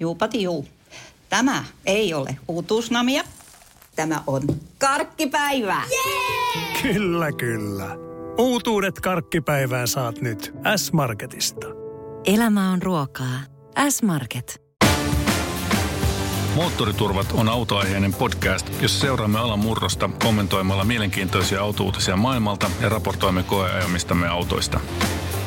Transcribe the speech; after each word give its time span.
Juupati 0.00 0.42
juu. 0.42 0.66
Tämä 1.28 1.64
ei 1.86 2.14
ole 2.14 2.36
uutuusnamia. 2.48 3.24
Tämä 3.96 4.22
on 4.26 4.42
karkkipäivää. 4.78 5.82
Yeah! 5.90 6.82
Kyllä, 6.82 7.32
kyllä. 7.32 7.96
Uutuudet 8.38 9.00
karkkipäivää 9.00 9.86
saat 9.86 10.20
nyt 10.20 10.54
S-Marketista. 10.76 11.66
Elämä 12.24 12.70
on 12.72 12.82
ruokaa. 12.82 13.40
S-Market. 13.88 14.66
Moottoriturvat 16.54 17.26
on 17.32 17.48
autoaiheinen 17.48 18.14
podcast, 18.14 18.82
jossa 18.82 19.00
seuraamme 19.00 19.38
alan 19.38 19.58
murrosta 19.58 20.10
kommentoimalla 20.22 20.84
mielenkiintoisia 20.84 21.60
autouutisia 21.60 22.16
maailmalta 22.16 22.70
ja 22.80 22.88
raportoimme 22.88 23.42
koeajamistamme 23.42 24.28
autoista. 24.28 24.80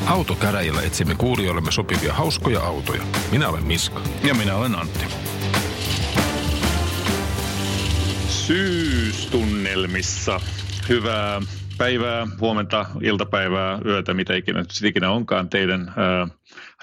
Autokäräjillä 0.06 0.82
etsimme 0.82 1.16
kuulijoillemme 1.16 1.72
sopivia 1.72 2.14
hauskoja 2.14 2.60
autoja. 2.60 3.04
Minä 3.32 3.50
olen 3.50 3.64
Miska. 3.64 4.02
Ja 4.28 4.34
minä 4.34 4.56
olen 4.56 4.76
Antti. 4.76 5.06
Syystunnelmissa. 8.28 10.42
Hyvää 10.90 11.42
päivää, 11.78 12.28
huomenta, 12.40 12.86
iltapäivää, 13.02 13.80
yötä, 13.86 14.14
mitä 14.14 14.36
ikinä 14.36 14.66
ikinä 14.86 15.12
onkaan 15.12 15.50
teidän 15.50 15.94
ää, 15.98 16.28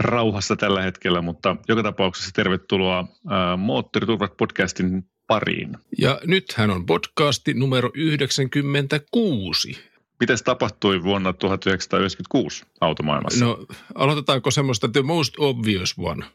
rauhassa 0.01 0.57
tällä 0.57 0.83
hetkellä, 0.83 1.23
mutta 1.23 1.57
joka 1.69 1.83
tapauksessa 1.83 2.31
tervetuloa 2.35 3.09
ää, 3.29 3.57
Moottoriturvat 3.57 4.37
podcastin 4.37 5.05
pariin. 5.27 5.77
Ja 5.99 6.21
nythän 6.27 6.71
on 6.71 6.87
podcasti 6.87 7.55
numero 7.55 7.91
96. 7.95 9.96
Mitäs 10.21 10.43
tapahtui 10.43 11.03
vuonna 11.03 11.33
1996 11.33 12.65
automaailmassa? 12.81 13.45
No 13.45 13.67
aloitetaanko 13.95 14.51
semmoista 14.51 14.89
The 14.89 15.03
Most 15.03 15.35
Obvious 15.39 15.95
One? 15.99 16.27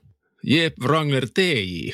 Jeep 0.43 0.73
Wrangler 0.83 1.27
TJ. 1.33 1.89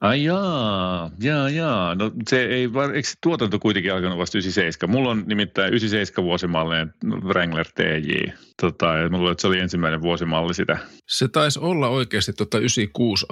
Ai 0.00 0.24
jaa, 0.24 1.10
jaa, 1.20 1.50
jaa. 1.50 1.94
No 1.94 2.12
se 2.28 2.44
ei, 2.44 2.62
eikö 2.94 3.08
tuotanto 3.22 3.58
kuitenkin 3.58 3.92
alkanut 3.92 4.18
vasta 4.18 4.38
97? 4.38 4.96
Mulla 4.96 5.10
on 5.10 5.24
nimittäin 5.26 5.68
97 5.68 6.26
vuosimallinen 6.26 6.94
Wrangler 7.24 7.66
TJ. 7.74 8.32
Tota, 8.60 8.86
ja 8.86 9.08
mulla 9.08 9.32
että 9.32 9.40
se 9.40 9.46
oli 9.46 9.58
ensimmäinen 9.58 10.02
vuosimalli 10.02 10.54
sitä. 10.54 10.78
Se 11.06 11.28
taisi 11.28 11.58
olla 11.58 11.88
oikeasti 11.88 12.32
tota 12.32 12.58
96, 12.58 13.26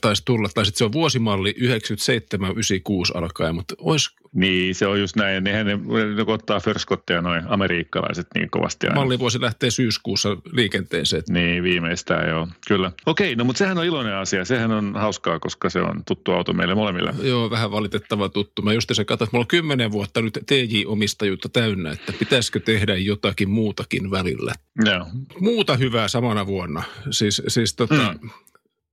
taisi 0.00 0.22
tulla, 0.24 0.48
tai 0.54 0.64
sitten 0.64 0.78
se 0.78 0.84
on 0.84 0.92
vuosimalli 0.92 1.54
97-96 1.58 3.18
alkaen, 3.18 3.54
mutta 3.54 3.74
olis... 3.78 4.16
Niin, 4.36 4.74
se 4.74 4.86
on 4.86 5.00
just 5.00 5.16
näin. 5.16 5.44
Nehän 5.44 5.66
ne, 5.66 5.76
ne 6.16 6.24
ottaa 6.26 6.60
förskotteja 6.60 7.22
noin 7.22 7.42
amerikkalaiset 7.48 8.26
niin 8.34 8.50
kovasti 8.50 8.86
aina. 8.86 9.00
Mallivuosi 9.00 9.40
lähtee 9.40 9.70
syyskuussa 9.70 10.36
liikenteeseen. 10.52 11.22
Niin, 11.28 11.62
viimeistään 11.62 12.28
joo, 12.28 12.48
kyllä. 12.68 12.92
Okei, 13.06 13.36
no 13.36 13.44
mutta 13.44 13.58
sehän 13.58 13.78
on 13.78 13.84
iloinen 13.84 14.14
asia. 14.14 14.44
Sehän 14.44 14.72
on 14.72 14.94
hauskaa, 14.94 15.38
koska 15.38 15.70
se 15.70 15.80
on 15.80 16.04
tuttu 16.04 16.32
auto 16.32 16.52
meille 16.52 16.74
molemmille. 16.74 17.14
Joo, 17.22 17.50
vähän 17.50 17.70
valitettava 17.70 18.28
tuttu. 18.28 18.62
Mä 18.62 18.72
just 18.72 18.90
se 18.92 19.04
katsoin, 19.04 19.26
että 19.26 19.36
mulla 19.36 19.42
on 19.42 19.48
kymmenen 19.48 19.92
vuotta 19.92 20.22
nyt 20.22 20.38
TJ-omistajuutta 20.46 21.48
täynnä, 21.48 21.90
että 21.90 22.12
pitäisikö 22.12 22.60
tehdä 22.60 22.96
jotakin 22.96 23.50
muutakin 23.50 24.10
välillä. 24.10 24.52
Joo. 24.84 25.06
Muuta 25.40 25.76
hyvää 25.76 26.08
samana 26.08 26.46
vuonna. 26.46 26.82
Siis, 27.10 27.42
siis 27.48 27.74
tota, 27.74 28.16
mm. 28.22 28.30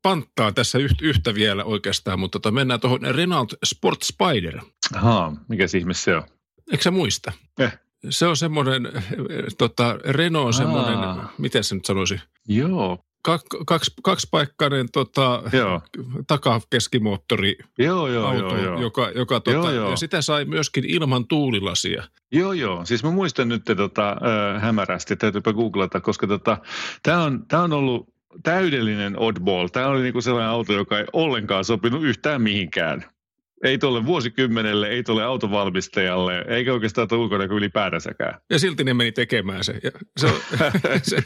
panttaa 0.02 0.52
tässä 0.52 0.80
yhtä 1.02 1.36
vielä 1.36 1.64
oikeastaan, 1.64 2.20
mutta 2.20 2.40
tota, 2.40 2.52
mennään 2.52 2.80
tuohon 2.80 3.02
Renault 3.02 3.54
Sport 3.66 4.04
Spider. 4.04 4.60
Ahaa, 4.96 5.36
mikä 5.48 5.66
ihme 5.78 5.94
se 5.94 6.16
on? 6.16 6.24
Eikö 6.72 6.84
sä 6.84 6.92
muista? 6.92 7.32
Eh. 7.60 7.80
Se 8.10 8.28
on 8.28 8.38
semmoinen, 8.38 8.92
tota, 9.58 9.98
Renault 10.06 10.48
on 10.48 10.54
semmoinen, 10.54 11.00
miten 11.38 11.64
se 11.64 11.76
nyt 11.76 11.86
sanoisi? 11.86 12.20
Joo, 12.48 13.06
Kak, 13.26 13.42
kaksi, 13.66 13.92
kaksipaikkainen 14.04 14.92
tota, 14.92 15.44
takakeskimoottori 16.28 17.58
joo, 17.78 18.08
joo, 18.08 18.28
auto, 18.28 18.40
joo, 18.40 18.58
joo. 18.58 18.82
joka, 18.82 19.10
joka 19.16 19.40
tota, 19.40 19.56
joo, 19.58 19.72
joo. 19.72 19.90
ja 19.90 19.96
sitä 19.96 20.22
sai 20.22 20.46
myöskin 20.46 20.86
ilman 20.86 21.28
tuulilasia. 21.28 22.04
Joo, 22.32 22.54
joo. 22.54 22.86
Siis 22.86 23.04
mä 23.04 23.12
muistan 23.12 23.50
nyt 23.50 23.62
tota, 23.78 24.10
äh, 24.10 24.62
hämärästi, 24.62 25.16
täytyypä 25.16 25.54
googlata, 25.54 26.02
koska 26.02 26.28
tota, 26.28 26.58
tämä 27.04 27.24
on, 27.24 27.46
tää 27.48 27.62
on 27.62 27.74
ollut 27.74 28.14
täydellinen 28.44 29.20
oddball. 29.20 29.68
Tämä 29.68 29.88
oli 29.88 30.02
niinku 30.02 30.22
sellainen 30.22 30.50
auto, 30.50 30.74
joka 30.74 31.00
ei 31.00 31.06
ollenkaan 31.14 31.66
sopinut 31.66 32.04
yhtään 32.04 32.42
mihinkään. 32.42 33.06
Ei 33.64 33.78
tuolle 33.78 34.06
vuosikymmenelle, 34.06 34.88
ei 34.88 35.04
tuolle 35.04 35.24
autovalmistajalle, 35.24 36.46
eikä 36.48 36.74
oikeastaan 36.74 37.08
tuolle 37.08 37.24
ulkonäkö 37.24 37.54
ylipäätänsäkään. 37.54 38.40
Ja 38.50 38.60
silti 38.60 38.84
ne 38.84 38.94
meni 38.94 39.12
tekemään 39.12 39.64
se. 39.64 39.80
Ja 39.84 39.92
se, 40.18 40.28
se 41.10 41.24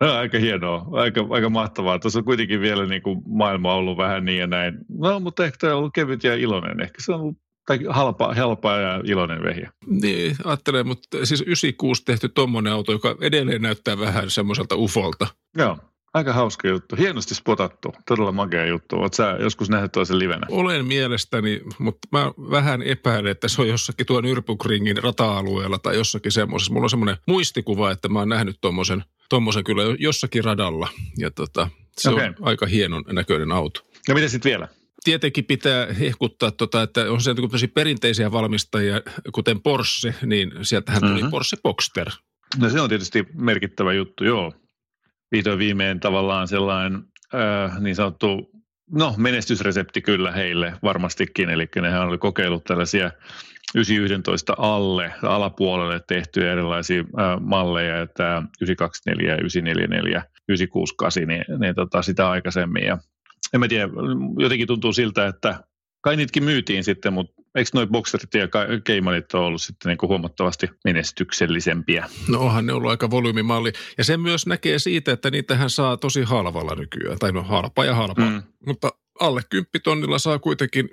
No, 0.00 0.12
aika 0.12 0.38
hienoa, 0.38 0.86
aika, 0.92 1.26
aika 1.30 1.50
mahtavaa. 1.50 1.98
Tuossa 1.98 2.18
on 2.18 2.24
kuitenkin 2.24 2.60
vielä 2.60 2.86
niin 2.86 3.02
kuin 3.02 3.22
maailma 3.26 3.74
ollut 3.74 3.96
vähän 3.96 4.24
niin 4.24 4.38
ja 4.38 4.46
näin. 4.46 4.78
No, 4.98 5.20
mutta 5.20 5.44
ehkä 5.44 5.56
tämä 5.60 5.72
on 5.72 5.78
ollut 5.78 5.94
kevyt 5.94 6.24
ja 6.24 6.34
iloinen. 6.34 6.80
Ehkä 6.80 7.02
se 7.02 7.12
on 7.12 7.20
ollut 7.20 7.36
tai 7.66 7.78
halpa, 7.88 8.34
helpaa 8.34 8.78
ja 8.78 9.00
iloinen 9.04 9.42
vehjä. 9.42 9.70
Niin, 9.86 10.36
ajattelen, 10.44 10.86
mutta 10.86 11.26
siis 11.26 11.40
96 11.40 12.04
tehty 12.04 12.28
tuommoinen 12.28 12.72
auto, 12.72 12.92
joka 12.92 13.16
edelleen 13.20 13.62
näyttää 13.62 13.98
vähän 13.98 14.30
semmoiselta 14.30 14.76
ufolta. 14.76 15.26
Joo, 15.56 15.78
aika 16.14 16.32
hauska 16.32 16.68
juttu. 16.68 16.96
Hienosti 16.96 17.34
spotattu. 17.34 17.94
Todella 18.06 18.32
makea 18.32 18.66
juttu. 18.66 18.96
Oletko 18.96 19.16
sä 19.16 19.36
joskus 19.40 19.70
nähnyt 19.70 19.92
toisen 19.92 20.18
livenä? 20.18 20.46
Olen 20.50 20.86
mielestäni, 20.86 21.60
mutta 21.78 22.08
mä 22.12 22.32
vähän 22.50 22.82
epäilen, 22.82 23.30
että 23.30 23.48
se 23.48 23.62
on 23.62 23.68
jossakin 23.68 24.06
tuon 24.06 24.24
Nürburgringin 24.24 25.02
rata-alueella 25.02 25.78
tai 25.78 25.96
jossakin 25.96 26.32
semmoisessa. 26.32 26.72
Mulla 26.72 26.84
on 26.84 26.90
semmoinen 26.90 27.16
muistikuva, 27.26 27.90
että 27.90 28.08
mä 28.08 28.18
oon 28.18 28.28
nähnyt 28.28 28.56
tuommoisen 28.60 29.04
tuommoisen 29.30 29.64
kyllä 29.64 29.82
jossakin 29.98 30.44
radalla. 30.44 30.88
Ja 31.18 31.30
tota, 31.30 31.68
se 31.98 32.10
okay. 32.10 32.26
on 32.26 32.34
aika 32.40 32.66
hienon 32.66 33.04
näköinen 33.12 33.52
auto. 33.52 33.80
Ja 34.08 34.14
mitä 34.14 34.28
sitten 34.28 34.50
vielä? 34.50 34.68
Tietenkin 35.04 35.44
pitää 35.44 35.86
hehkuttaa, 35.92 36.50
tota, 36.50 36.82
että 36.82 37.10
on 37.10 37.20
se 37.20 37.34
perinteisiä 37.74 38.32
valmistajia, 38.32 39.02
kuten 39.32 39.62
Porsche, 39.62 40.14
niin 40.26 40.52
sieltähän 40.62 41.00
tuli 41.00 41.12
mm-hmm. 41.12 41.30
Porsche 41.30 41.56
Boxster. 41.62 42.10
No 42.58 42.70
se 42.70 42.80
on 42.80 42.88
tietysti 42.88 43.26
merkittävä 43.34 43.92
juttu, 43.92 44.24
joo. 44.24 44.52
Vihdoin 45.32 45.58
viimein 45.58 46.00
tavallaan 46.00 46.48
sellainen 46.48 47.02
äh, 47.34 47.80
niin 47.80 47.96
sanottu, 47.96 48.50
no 48.90 49.14
menestysresepti 49.16 50.02
kyllä 50.02 50.32
heille 50.32 50.74
varmastikin, 50.82 51.50
eli 51.50 51.68
nehän 51.80 52.08
oli 52.08 52.18
kokeillut 52.18 52.64
tällaisia 52.64 53.10
911 53.74 54.54
alle, 54.58 55.12
alapuolelle 55.22 56.00
tehtyjä 56.08 56.52
erilaisia 56.52 57.00
äh, 57.00 57.40
malleja, 57.40 58.00
että 58.00 58.42
924, 58.60 59.34
944, 59.34 60.22
968, 60.48 61.28
niin, 61.28 61.44
niin 61.60 61.74
tota, 61.74 62.02
sitä 62.02 62.30
aikaisemmin. 62.30 62.84
Ja 62.84 62.98
en 63.54 63.60
mä 63.60 63.68
tiedä, 63.68 63.88
jotenkin 64.38 64.66
tuntuu 64.66 64.92
siltä, 64.92 65.26
että 65.26 65.64
kai 66.00 66.16
niitäkin 66.16 66.44
myytiin 66.44 66.84
sitten, 66.84 67.12
mutta 67.12 67.39
eikö 67.54 67.70
noi 67.74 67.86
bokserit 67.86 68.34
ja 68.34 68.48
keimanit 68.84 69.34
ole 69.34 69.46
ollut 69.46 69.62
sitten 69.62 69.88
niin 69.88 69.98
kuin 69.98 70.08
huomattavasti 70.08 70.66
menestyksellisempiä? 70.84 72.06
No 72.28 72.40
onhan 72.40 72.66
ne 72.66 72.72
ollut 72.72 72.90
aika 72.90 73.10
volyymimalli. 73.10 73.72
Ja 73.98 74.04
se 74.04 74.16
myös 74.16 74.46
näkee 74.46 74.78
siitä, 74.78 75.12
että 75.12 75.30
niitähän 75.30 75.70
saa 75.70 75.96
tosi 75.96 76.22
halvalla 76.22 76.74
nykyään. 76.74 77.18
Tai 77.18 77.32
no 77.32 77.42
halpa 77.42 77.84
ja 77.84 77.94
halpa. 77.94 78.22
Mm. 78.22 78.42
Mutta 78.66 78.90
alle 79.20 79.42
kymppitonnilla 79.50 80.18
saa 80.18 80.38
kuitenkin 80.38 80.90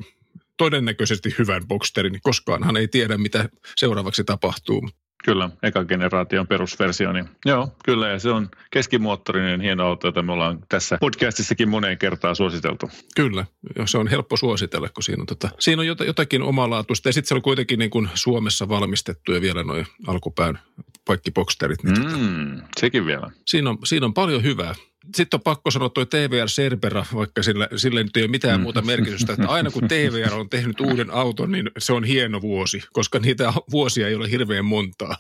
todennäköisesti 0.57 1.35
hyvän 1.38 1.67
Boxsterin, 1.67 2.12
niin 2.12 2.22
koskaanhan 2.22 2.78
ei 2.78 2.88
tiedä, 2.88 3.17
mitä 3.17 3.50
seuraavaksi 3.78 4.23
tapahtuu. 4.23 4.90
Kyllä, 5.23 5.50
eka 5.63 5.85
generaation 5.85 6.47
perusversio, 6.47 7.13
niin 7.13 7.29
joo, 7.45 7.75
kyllä, 7.85 8.07
ja 8.07 8.19
se 8.19 8.29
on 8.29 8.50
keskimoottorinen 8.72 9.61
hieno 9.61 9.85
auto, 9.85 10.07
jota 10.07 10.22
me 10.22 10.31
ollaan 10.31 10.59
tässä 10.69 10.97
podcastissakin 11.01 11.69
moneen 11.69 11.97
kertaan 11.97 12.35
suositeltu. 12.35 12.89
Kyllä, 13.16 13.45
se 13.85 13.97
on 13.97 14.07
helppo 14.07 14.38
suositella, 14.38 14.89
kun 14.89 15.03
siinä 15.03 15.22
on, 15.22 15.25
tota, 15.25 15.50
siinä 15.59 15.81
on 15.81 15.88
jotakin 15.88 16.41
omalaatuista, 16.41 17.09
ja 17.09 17.13
sitten 17.13 17.28
se 17.28 17.35
on 17.35 17.41
kuitenkin 17.41 17.79
niin 17.79 17.91
kuin 17.91 18.09
Suomessa 18.13 18.69
valmistettu 18.69 19.31
ja 19.31 19.41
vielä 19.41 19.63
noin 19.63 19.88
alkupään 20.07 20.59
kaikki 21.07 21.31
Boxsterit. 21.31 21.84
Niin 21.84 22.03
tota, 22.03 22.17
mm, 22.17 22.55
tota, 22.55 22.67
sekin 22.79 23.05
vielä. 23.05 23.31
Siinä 23.47 23.69
on, 23.69 23.78
siinä 23.84 24.05
on 24.05 24.13
paljon 24.13 24.44
hyvää 24.44 24.75
sitten 25.16 25.38
on 25.38 25.41
pakko 25.41 25.72
sanoa 25.72 25.90
tuo 25.90 26.06
TVR 26.06 26.47
Cerbera, 26.47 27.06
vaikka 27.13 27.44
sillä, 27.44 27.68
sillä 27.75 28.03
nyt 28.03 28.18
ei 28.18 28.23
ole 28.23 28.31
mitään 28.31 28.59
mm. 28.59 28.64
muuta 28.64 28.82
merkitystä, 28.82 29.34
että 29.34 29.47
aina 29.47 29.72
kun 29.72 29.87
TVR 29.87 30.34
on 30.34 30.49
tehnyt 30.49 30.79
uuden 30.82 31.11
auton, 31.11 31.52
niin 31.52 31.72
se 31.78 31.93
on 31.93 32.03
hieno 32.03 32.41
vuosi, 32.41 32.82
koska 32.93 33.20
niitä 33.20 33.53
vuosia 33.72 34.08
ei 34.08 34.16
ole 34.16 34.32
hirveän 34.32 34.66
montaa. 34.66 35.17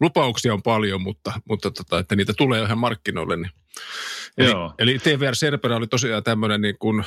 Lupauksia 0.00 0.54
on 0.54 0.62
paljon, 0.62 1.02
mutta, 1.02 1.32
mutta 1.48 1.70
tota, 1.70 1.98
että 1.98 2.16
niitä 2.16 2.32
tulee 2.36 2.62
ihan 2.62 2.78
markkinoille, 2.78 3.36
niin 3.36 3.50
Eli, 4.38 4.50
Joo. 4.50 4.74
eli 4.78 4.98
TVR 4.98 5.34
Serpera 5.34 5.76
oli 5.76 5.86
tosiaan 5.86 6.22
tämmöinen 6.22 6.60
niin 6.60 6.78
kuin 6.78 7.04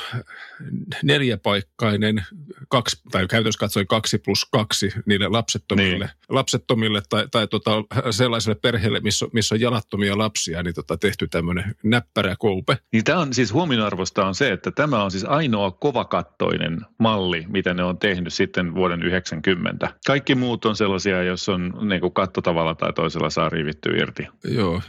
neljäpaikkainen, 1.03 2.25
kaksi, 2.69 3.01
tai 3.11 3.27
käytännössä 3.27 3.59
katsoen 3.59 3.87
kaksi 3.87 4.17
plus 4.17 4.45
kaksi 4.51 4.91
niille 5.05 5.27
lapsettomille, 5.27 6.05
niin. 6.05 6.15
lapsettomille 6.29 7.01
tai, 7.09 7.27
tai 7.31 7.47
tota, 7.47 7.71
sellaiselle 8.11 8.55
perheelle, 8.61 8.99
missä, 8.99 9.25
missä 9.33 9.55
on 9.55 9.61
jalattomia 9.61 10.17
lapsia, 10.17 10.63
niin 10.63 10.73
tota, 10.75 10.97
tehty 10.97 11.27
tämmöinen 11.27 11.75
näppärä 11.83 12.20
ympärä 12.21 12.35
koupe. 12.39 12.77
Niin 12.93 13.03
tämä 13.03 13.19
on 13.19 13.33
siis 13.33 13.53
huomionarvosta 13.53 14.25
on 14.25 14.35
se, 14.35 14.51
että 14.51 14.71
tämä 14.71 15.03
on 15.03 15.11
siis 15.11 15.25
ainoa 15.25 15.71
kovakattoinen 15.71 16.81
malli, 16.97 17.45
mitä 17.47 17.73
ne 17.73 17.83
on 17.83 17.97
tehnyt 17.97 18.33
sitten 18.33 18.75
vuoden 18.75 19.03
90. 19.03 19.93
Kaikki 20.07 20.35
muut 20.35 20.65
on 20.65 20.75
sellaisia, 20.75 21.23
jos 21.23 21.49
on 21.49 21.73
niin 21.89 22.01
kuin 22.01 22.13
katto 22.13 22.41
tavalla 22.41 22.75
tai 22.75 22.93
toisella 22.93 23.29
saa 23.29 23.49
rivitty 23.49 23.89
irti. 23.97 24.27
Joo, 24.43 24.81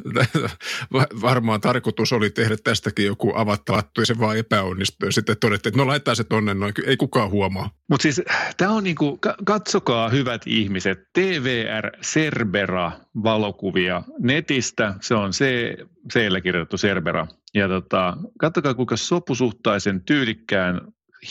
varmaan 1.22 1.60
tarkoitus 1.60 2.12
oli 2.12 2.30
tehdä 2.30 2.56
tästäkin 2.64 3.06
joku 3.06 3.32
avattavattu 3.34 4.00
ja 4.00 4.06
se 4.06 4.18
vaan 4.18 4.38
epäonnistui. 4.38 5.12
Sitten 5.12 5.36
todettiin, 5.40 5.70
että 5.70 5.82
no 5.82 5.86
laittaa 5.86 6.14
se 6.14 6.24
tonne 6.24 6.54
noin, 6.54 6.72
ei 6.86 6.96
kukaan 6.96 7.30
huomaa. 7.30 7.70
Mutta 7.90 8.02
siis 8.02 8.22
tämä 8.56 8.70
on 8.70 8.84
niinku, 8.84 9.18
katsokaa 9.44 10.08
hyvät 10.08 10.42
ihmiset, 10.46 11.08
TVR 11.12 11.90
Cerbera 12.02 12.92
valokuvia 13.22 14.02
netistä, 14.18 14.94
se 15.00 15.14
on 15.14 15.32
se, 15.32 15.76
c 16.12 16.42
kirjoitettu 16.42 16.76
Cerbera. 16.76 17.26
Ja 17.54 17.68
tota, 17.68 18.16
katsokaa 18.38 18.74
kuinka 18.74 18.96
sopusuhtaisen, 18.96 20.04
tyylikkään, 20.04 20.80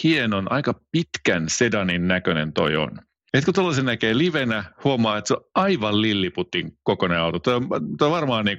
hienon, 0.04 0.52
aika 0.52 0.74
pitkän 0.92 1.50
sedanin 1.50 2.08
näköinen 2.08 2.54
toi 2.54 2.76
on. 2.76 3.00
Et 3.34 3.46
kun 3.46 3.54
tuollaisen 3.54 3.86
näkee 3.86 4.18
livenä, 4.18 4.64
huomaa, 4.84 5.18
että 5.18 5.28
se 5.28 5.34
on 5.34 5.46
aivan 5.56 6.02
lilliputin 6.02 6.72
kokoinen 6.84 7.20
auto. 7.20 7.40
Tuo 7.40 7.54
on, 7.54 7.68
tuo 7.98 8.08
on 8.08 8.12
varmaan 8.12 8.46
niin 8.46 8.58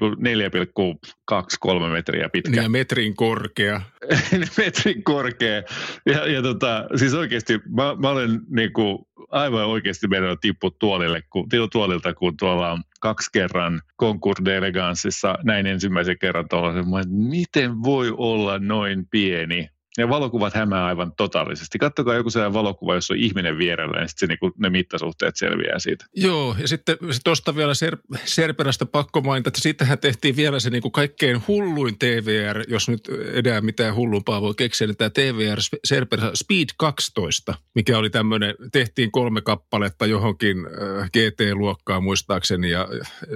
4,2-3 1.88 1.92
metriä 1.92 2.28
pitkä. 2.28 2.50
Niin 2.50 2.62
ja 2.62 2.68
metrin 2.68 3.14
korkea. 3.16 3.80
metrin 4.58 5.04
korkea. 5.04 5.62
Ja, 6.06 6.26
ja 6.26 6.42
tota, 6.42 6.86
siis 6.96 7.14
oikeasti 7.14 7.60
mä, 7.68 7.94
mä 7.94 8.08
olen 8.08 8.40
niin 8.50 8.72
kuin 8.72 8.98
aivan 9.30 9.66
oikeasti 9.66 10.08
meidän 10.08 10.36
tippu 10.40 10.70
tuolille, 10.70 11.22
kun, 11.30 11.48
tuolilta, 11.72 12.14
kun 12.14 12.36
tuolla 12.36 12.78
kaksi 13.00 13.30
kerran 13.32 13.80
Concours 14.00 14.40
d'Eleganceissa 14.40 15.42
näin 15.44 15.66
ensimmäisen 15.66 16.18
kerran 16.18 16.48
tuollaisen, 16.48 16.84
että 16.84 17.14
miten 17.14 17.82
voi 17.82 18.12
olla 18.16 18.58
noin 18.58 19.06
pieni 19.10 19.68
ja 19.98 20.08
valokuvat 20.08 20.54
hämää 20.54 20.84
aivan 20.84 21.12
totaalisesti. 21.16 21.78
Kattokaa 21.78 22.14
joku 22.14 22.30
sellainen 22.30 22.54
valokuva, 22.54 22.94
jossa 22.94 23.14
on 23.14 23.20
ihminen 23.20 23.58
vierellä, 23.58 23.98
niin 23.98 24.08
sitten 24.08 24.28
niinku, 24.28 24.52
ne 24.58 24.70
mittasuhteet 24.70 25.36
selviää 25.36 25.78
siitä. 25.78 26.04
Joo, 26.16 26.56
ja 26.58 26.68
sitten 26.68 26.96
tuosta 27.24 27.56
vielä 27.56 27.72
Ser- 27.72 28.18
Serperästä 28.24 28.86
pakko 28.86 29.20
mainita, 29.20 29.48
että 29.48 29.60
siitähän 29.60 29.98
tehtiin 29.98 30.36
vielä 30.36 30.60
se 30.60 30.70
niinku 30.70 30.90
kaikkein 30.90 31.42
hulluin 31.48 31.98
TVR, 31.98 32.64
jos 32.68 32.88
nyt 32.88 33.08
edää 33.32 33.60
mitään 33.60 33.94
hullumpaa 33.94 34.42
voi 34.42 34.54
keksiä, 34.54 34.86
niin 34.86 34.96
tämä 34.96 35.10
TVR 35.10 35.58
Serperä 35.84 36.30
Speed 36.34 36.68
12, 36.78 37.54
mikä 37.74 37.98
oli 37.98 38.10
tämmöinen, 38.10 38.54
tehtiin 38.72 39.12
kolme 39.12 39.40
kappaletta 39.40 40.06
johonkin 40.06 40.56
äh, 40.58 41.10
GT-luokkaa 41.10 42.00
muistaakseni, 42.00 42.70
ja 42.70 42.88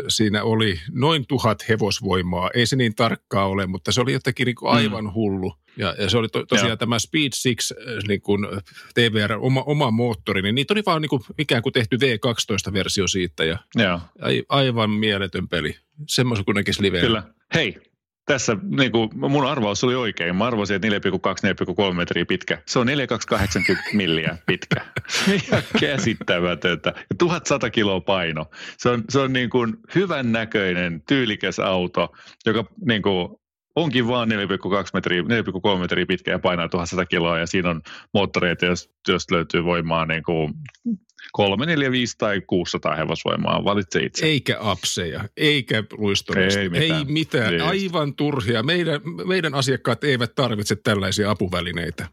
siinä 0.08 0.43
oli 0.43 0.81
noin 0.91 1.26
tuhat 1.29 1.69
hevosvoimaa. 1.69 2.50
Ei 2.55 2.67
se 2.67 2.76
niin 2.76 2.94
tarkkaa 2.94 3.47
ole, 3.47 3.67
mutta 3.67 3.93
se 3.93 4.00
oli 4.00 4.12
jotenkin 4.12 4.47
niinku 4.47 4.67
aivan 4.67 5.05
mm. 5.05 5.12
hullu. 5.14 5.55
Ja, 5.78 5.94
ja 5.99 6.11
se 6.11 6.19
oli 6.19 6.28
to, 6.28 6.46
tosiaan 6.46 6.69
Joo. 6.69 6.76
tämä 6.76 6.99
Speed 6.99 7.31
6 7.31 7.75
äh, 7.75 8.02
niin 8.08 8.20
kuin 8.20 8.46
TVR, 8.94 9.32
oma, 9.32 9.62
oma 9.62 9.90
moottori, 9.90 10.43
niin 10.43 10.55
niitä 10.55 10.75
oli 10.75 10.82
vaan 10.87 11.02
niin 11.02 11.11
kuin, 11.11 11.23
ikään 11.38 11.62
kuin 11.62 11.73
tehty 11.73 11.96
V12-versio 11.96 13.08
siitä 13.08 13.44
ja 13.44 13.58
Joo. 13.75 14.00
aivan 14.49 14.90
mieletön 14.90 15.49
peli. 15.49 15.76
Semmoisen 16.08 16.44
kuin 16.44 16.55
näkisi 16.55 16.82
live. 16.82 17.00
Kyllä. 17.00 17.23
Hei, 17.55 17.81
tässä 18.26 18.56
niin 18.76 18.93
kuin, 18.93 19.11
mun 19.14 19.46
arvaus 19.46 19.84
oli 19.84 19.94
oikein. 19.94 20.37
Mä 20.37 20.46
arvasin, 20.46 20.76
että 20.76 20.88
4,2-4,3 20.88 21.94
metriä 21.94 22.26
pitkä. 22.26 22.62
Se 22.67 22.79
on 22.79 22.87
4280 22.87 23.90
milliä 23.96 24.38
pitkä. 24.46 24.81
Ihan 25.44 25.62
käsittämätöntä. 25.81 26.93
Ja 26.96 27.17
1100 27.19 27.70
kiloa 27.70 28.00
paino. 28.00 28.46
Se 28.79 28.88
on, 28.88 29.05
se 29.08 29.19
on 29.19 29.32
niin 29.32 29.50
kuin 29.50 29.76
hyvän 29.94 30.32
näköinen, 30.32 31.02
tyylikäs 31.08 31.58
auto, 31.58 32.12
joka 32.46 32.64
niin 32.87 33.02
kuin, 33.02 33.29
onkin 33.76 34.08
vaan 34.08 34.28
4,2 34.31 34.37
metriä, 34.94 35.23
4,3 35.23 35.81
metriä 35.81 36.06
pitkä 36.06 36.31
ja 36.31 36.38
painaa 36.38 36.69
1100 36.69 37.06
kiloa 37.06 37.38
ja 37.38 37.46
siinä 37.46 37.70
on 37.70 37.82
moottoreita, 38.14 38.67
jos 39.08 39.31
löytyy 39.31 39.64
voimaa 39.64 40.06
niin 40.06 40.23
kuin 40.23 40.55
3, 41.32 41.67
4, 41.67 41.90
5 41.90 42.14
tai 42.19 42.40
600 42.46 42.96
hevosvoimaa, 42.96 43.64
valitse 43.64 44.00
itse. 44.00 44.26
Eikä 44.26 44.56
apseja, 44.61 45.25
eikä 45.37 45.84
luistoreista, 45.99 46.61
ei 46.61 46.69
mitään, 46.69 46.99
ei 46.99 47.05
mitään. 47.05 47.50
Niin. 47.50 47.62
aivan 47.62 48.14
turhia. 48.14 48.62
Meidän, 48.62 49.00
meidän 49.26 49.55
asiakkaat 49.55 50.05
eivät 50.05 50.34
tarvitse 50.34 50.76
tällaisia 50.76 51.31
apuvälineitä. 51.31 52.08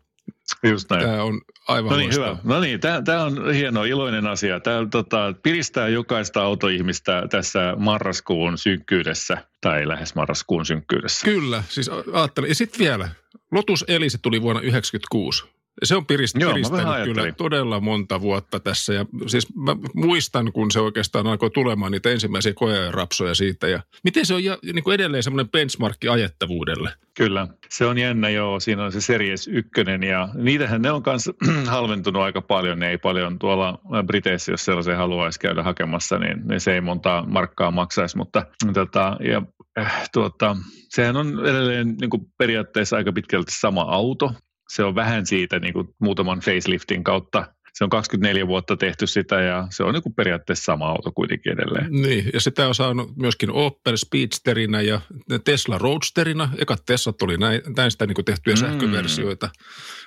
Just 0.64 0.90
näin. 0.90 1.04
Tämä 1.04 1.24
on 1.24 1.42
aivan 1.68 1.92
No 1.92 1.98
niin, 1.98 2.14
hyvä. 2.14 2.38
No 2.44 2.60
niin, 2.60 2.80
tämä, 2.80 3.02
tämä 3.02 3.24
on 3.24 3.54
hieno, 3.54 3.84
iloinen 3.84 4.28
asia. 4.28 4.60
Tämä 4.60 4.88
tota, 4.92 5.34
piristää 5.44 5.88
jokaista 5.88 6.42
autoihmistä 6.42 7.24
tässä 7.30 7.74
marraskuun 7.78 8.58
synkkyydessä, 8.58 9.38
tai 9.62 9.88
lähes 9.88 10.16
marraskuun 10.16 10.66
synkkyydessä. 10.66 11.26
Kyllä, 11.26 11.64
siis 11.70 11.90
ajattelin. 12.14 12.50
Ja 12.50 12.56
sitten 12.56 12.80
vielä, 12.80 13.10
Lotus 13.52 13.86
Elise 13.88 14.18
tuli 14.18 14.42
vuonna 14.42 14.62
1996. 14.62 15.63
Se 15.84 15.96
on 15.96 16.06
pirist, 16.06 16.36
Joo, 16.40 16.54
piristänyt 16.54 17.04
kyllä 17.04 17.32
todella 17.32 17.80
monta 17.80 18.22
vuotta 18.22 18.60
tässä. 18.60 18.94
Ja 18.94 19.06
siis 19.28 19.56
mä 19.56 19.76
muistan, 19.94 20.52
kun 20.54 20.72
se 20.72 20.80
oikeastaan 20.80 21.28
alkoi 21.28 21.50
tulemaan 21.50 21.92
niitä 21.92 22.10
ensimmäisiä 22.10 22.54
koerapsoja 22.54 23.36
siitä. 23.36 23.68
Ja 23.68 23.80
miten 24.04 24.26
se 24.26 24.34
on 24.34 24.44
ja, 24.44 24.58
niin 24.74 24.84
kuin 24.84 24.96
edelleen 24.96 25.24
semmoinen 25.24 25.52
benchmarkki 25.52 26.08
ajettavuudelle? 26.08 26.94
Kyllä, 27.18 27.48
se 27.70 27.86
on 27.86 27.98
jännä 27.98 28.30
joo. 28.30 28.60
Siinä 28.60 28.84
on 28.84 28.92
se 28.92 29.02
Series 29.02 29.48
1 29.48 29.72
ja 30.10 30.30
niitähän 30.34 30.82
ne 30.82 30.92
on 30.92 31.04
myös 31.06 31.30
halventunut 31.68 32.22
aika 32.22 32.42
paljon. 32.42 32.80
Ne 32.80 32.90
ei 32.90 32.98
paljon 32.98 33.40
tuolla 33.40 33.80
Briteissä, 34.06 34.52
jos 34.52 34.66
sellaisen 34.66 34.98
haluaisi 34.98 35.40
käydä 35.40 35.64
hakemassa, 35.64 36.20
niin, 36.20 36.48
niin 36.48 36.60
se 36.60 36.74
ei 36.74 36.82
montaa 36.82 37.26
markkaa 37.26 37.72
maksaisi. 37.72 38.18
Mutta 38.18 38.46
tota, 38.74 39.18
ja, 39.32 39.42
äh, 39.80 40.10
tuota, 40.14 40.58
sehän 40.90 41.18
on 41.18 41.46
edelleen 41.46 41.96
niin 42.02 42.10
kuin 42.10 42.26
periaatteessa 42.38 42.96
aika 42.96 43.14
pitkälti 43.14 43.52
sama 43.52 43.82
auto 43.82 44.34
se 44.70 44.84
on 44.84 44.96
vähän 44.96 45.26
siitä 45.26 45.60
niin 45.60 45.74
kuin 45.74 45.88
muutaman 46.00 46.40
faceliftin 46.40 47.04
kautta 47.04 47.46
se 47.74 47.84
on 47.84 47.90
24 47.90 48.48
vuotta 48.48 48.78
tehty 48.78 49.08
sitä 49.08 49.42
ja 49.42 49.68
se 49.70 49.84
on 49.84 49.94
niin 49.94 50.04
kuin 50.04 50.16
periaatteessa 50.16 50.64
sama 50.64 50.88
auto 50.88 51.12
kuitenkin 51.12 51.54
edelleen. 51.54 51.92
Niin, 51.92 52.30
ja 52.34 52.42
sitä 52.42 52.68
on 52.68 52.76
saanut 52.76 53.18
myöskin 53.18 53.52
Opel 53.52 53.98
Speedsterina 53.98 54.82
ja 54.82 55.02
Tesla 55.46 55.78
Roadsterina. 55.78 56.50
Ekat 56.58 56.86
Teslat 56.86 57.22
oli 57.22 57.38
näistä 57.76 58.06
niin 58.06 58.16
kuin 58.16 58.26
tehtyjä 58.26 58.56
mm. 58.56 58.60
sähköversioita. 58.60 59.50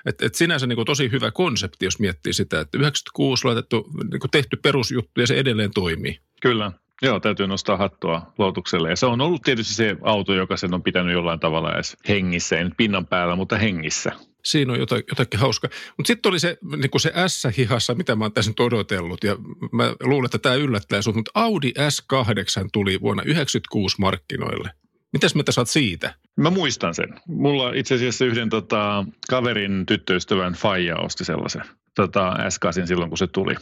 Et, 0.07 0.23
et 0.23 0.35
sinänsä 0.35 0.67
niin 0.67 0.77
kuin 0.77 0.87
tosi 0.87 1.11
hyvä 1.13 1.31
konsepti, 1.31 1.85
jos 1.85 1.99
miettii 1.99 2.33
sitä, 2.33 2.61
että 2.61 2.79
96 2.79 3.45
laitettu, 3.45 3.91
niin 4.11 4.21
kuin 4.21 4.31
tehty 4.31 4.57
perusjuttu 4.57 5.21
ja 5.21 5.27
se 5.27 5.35
edelleen 5.35 5.71
toimii. 5.75 6.19
Kyllä, 6.43 6.73
Joo, 7.03 7.21
täytyy 7.21 7.47
nostaa 7.47 7.77
hattua 7.77 8.33
Lotukselle. 8.39 8.91
Ja 8.91 8.97
se 8.97 9.07
on 9.07 9.21
ollut 9.21 9.43
tietysti 9.43 9.75
se 9.75 9.97
auto, 10.03 10.35
joka 10.35 10.57
sen 10.57 10.75
on 10.75 10.83
pitänyt 10.83 11.13
jollain 11.13 11.41
tavalla 11.41 11.75
edes 11.75 11.97
hengissä, 12.09 12.59
ei 12.59 12.65
nyt 12.65 12.77
pinnan 12.77 13.07
päällä, 13.07 13.37
mutta 13.37 13.57
hengissä 13.57 14.13
siinä 14.47 14.73
on 14.73 14.79
jotain, 14.79 15.03
jotakin 15.09 15.41
hauskaa. 15.41 15.71
Mutta 15.97 16.07
sitten 16.07 16.31
oli 16.31 16.41
se, 16.41 16.59
niin 16.77 17.01
se 17.01 17.13
S-hihassa, 17.27 17.95
mitä 17.95 18.17
mä 18.17 18.25
oon 18.25 18.33
tässä 18.33 18.51
nyt 18.51 18.61
odotellut, 18.61 19.25
ja 19.25 19.37
mä 19.73 19.95
luulen, 20.03 20.25
että 20.25 20.39
tämä 20.39 20.55
yllättää 20.55 21.03
sinut, 21.03 21.17
mutta 21.17 21.31
Audi 21.35 21.71
S8 21.71 22.69
tuli 22.73 23.01
vuonna 23.01 23.23
1996 23.23 23.97
markkinoille. 23.99 24.71
Mitäs 25.13 25.35
mitä 25.35 25.53
saat 25.53 25.69
siitä? 25.69 26.15
Mä 26.37 26.51
muistan 26.51 26.95
sen. 26.95 27.21
Mulla 27.29 27.73
itse 27.75 27.95
asiassa 27.95 28.25
yhden 28.25 28.49
tota, 28.49 29.05
kaverin 29.31 29.87
tyttöystävän 29.87 30.53
Faija 30.53 30.97
osti 30.97 31.25
sellaisen 31.25 31.63
tota, 31.95 32.35
S8 32.35 32.87
silloin, 32.87 33.11
kun 33.11 33.19
se 33.19 33.27
tuli. 33.27 33.55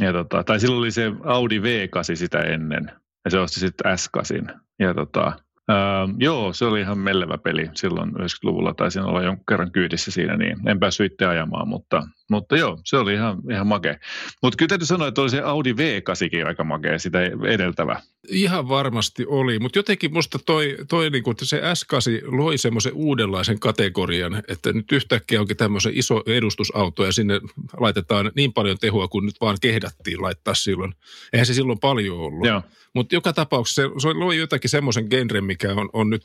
Ja, 0.00 0.12
tota, 0.12 0.44
tai 0.44 0.60
silloin 0.60 0.78
oli 0.78 0.90
se 0.90 1.12
Audi 1.24 1.58
V8 1.58 2.16
sitä 2.16 2.38
ennen, 2.38 2.90
ja 3.24 3.30
se 3.30 3.38
osti 3.38 3.60
sitten 3.60 3.92
S8. 3.92 4.58
Ja 4.78 4.94
tota, 4.94 5.32
Öö, 5.70 5.76
joo, 6.18 6.52
se 6.52 6.64
oli 6.64 6.80
ihan 6.80 6.98
mellevä 6.98 7.38
peli 7.38 7.70
silloin 7.74 8.10
90-luvulla. 8.10 8.74
Taisin 8.74 9.02
olla 9.02 9.22
jonkun 9.22 9.44
kerran 9.48 9.72
kyydissä 9.72 10.10
siinä, 10.10 10.36
niin 10.36 10.68
en 10.68 10.80
päässyt 10.80 11.12
itse 11.12 11.26
ajamaan, 11.26 11.68
mutta, 11.68 12.02
mutta 12.30 12.56
joo, 12.56 12.78
se 12.84 12.96
oli 12.96 13.14
ihan, 13.14 13.38
ihan 13.50 13.66
makea. 13.66 13.96
Mutta 14.42 14.56
kyllä 14.56 14.68
täytyy 14.68 14.86
sanoa, 14.86 15.08
että 15.08 15.20
oli 15.20 15.30
se 15.30 15.40
Audi 15.40 15.72
V8 15.72 16.46
aika 16.46 16.64
makea, 16.64 16.98
sitä 16.98 17.18
edeltävä. 17.48 18.00
Ihan 18.28 18.68
varmasti 18.68 19.24
oli, 19.26 19.58
mutta 19.58 19.78
jotenkin 19.78 20.12
musta 20.12 20.38
toi, 20.46 20.76
toi 20.88 21.10
niin 21.10 21.22
kuin, 21.22 21.32
että 21.32 21.44
se 21.44 21.60
S8 21.60 22.36
loi 22.36 22.58
semmoisen 22.58 22.92
uudenlaisen 22.94 23.60
kategorian, 23.60 24.42
että 24.48 24.72
nyt 24.72 24.92
yhtäkkiä 24.92 25.40
onkin 25.40 25.56
tämmöisen 25.56 25.92
iso 25.94 26.22
edustusauto 26.26 27.04
ja 27.04 27.12
sinne 27.12 27.40
laitetaan 27.80 28.30
niin 28.36 28.52
paljon 28.52 28.78
tehua 28.78 29.08
kuin 29.08 29.26
nyt 29.26 29.36
vaan 29.40 29.56
kehdattiin 29.60 30.22
laittaa 30.22 30.54
silloin. 30.54 30.94
Eihän 31.32 31.46
se 31.46 31.54
silloin 31.54 31.78
paljon 31.78 32.18
ollut. 32.18 32.46
Joo. 32.46 32.62
Mutta 32.94 33.14
joka 33.14 33.32
tapauksessa 33.32 33.82
se, 33.82 33.88
se 33.98 34.08
loi 34.08 34.36
jotakin 34.36 34.70
semmoisen 34.70 35.06
genren, 35.10 35.44
mikä 35.44 35.72
on, 35.72 35.90
on 35.92 36.10
nyt 36.10 36.22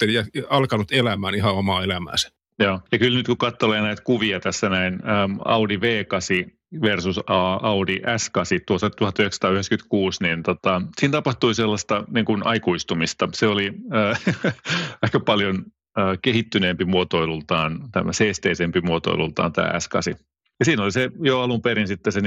alkanut 0.50 0.92
elämään 0.92 1.36
ihan 1.36 1.54
omaa 1.54 1.84
elämäänsä. 1.84 2.30
Joo, 2.60 2.80
ja 2.92 3.00
kyllä 3.00 3.18
nyt 3.18 3.28
kun 3.28 3.38
katsoo 3.38 3.72
näitä 3.72 4.04
kuvia 4.04 4.40
tässä 4.40 4.70
näin, 4.70 4.94
äm, 4.94 5.38
Audi 5.46 5.78
V8 5.78 6.52
versus 6.82 7.20
Audi 7.62 7.98
S8 7.98 8.64
tuossa 8.68 8.90
1996, 8.90 10.24
niin 10.24 10.44
tota, 10.44 10.82
siinä 11.00 11.12
tapahtui 11.12 11.56
sellaista 11.56 12.04
niin 12.14 12.26
kuin 12.26 12.46
aikuistumista. 12.46 13.30
Se 13.34 13.48
oli 13.48 13.74
äh, 13.96 14.22
aika 15.02 15.20
paljon 15.20 15.56
äh, 16.00 16.18
kehittyneempi 16.22 16.86
muotoilultaan, 16.86 17.80
tämä 17.92 18.14
seesteisempi 18.14 18.82
muotoilultaan 18.82 19.54
tämä 19.54 19.68
S8. 19.68 20.24
Ja 20.60 20.66
siinä 20.66 20.84
oli 20.84 20.92
se 20.92 21.10
jo 21.20 21.42
alun 21.42 21.62
perin 21.62 21.88
sitten 21.88 22.14
se 22.14 22.20
4,2 22.20 22.26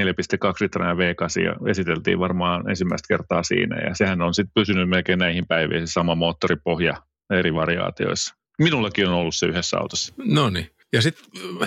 litrainen 0.60 0.96
V8 0.96 1.42
ja 1.42 1.70
esiteltiin 1.70 2.18
varmaan 2.18 2.70
ensimmäistä 2.70 3.08
kertaa 3.08 3.42
siinä. 3.42 3.76
Ja 3.76 3.94
sehän 3.94 4.22
on 4.22 4.34
sitten 4.34 4.54
pysynyt 4.54 4.88
melkein 4.88 5.18
näihin 5.18 5.46
päiviin 5.46 5.88
se 5.88 5.92
sama 5.92 6.14
moottoripohja 6.14 6.96
eri 7.30 7.54
variaatioissa. 7.54 8.45
Minullakin 8.58 9.08
on 9.08 9.14
ollut 9.14 9.34
se 9.34 9.46
yhdessä 9.46 9.78
autossa. 9.78 10.14
No 10.16 10.50
niin. 10.50 10.70
Ja 10.92 11.02
sitten 11.02 11.24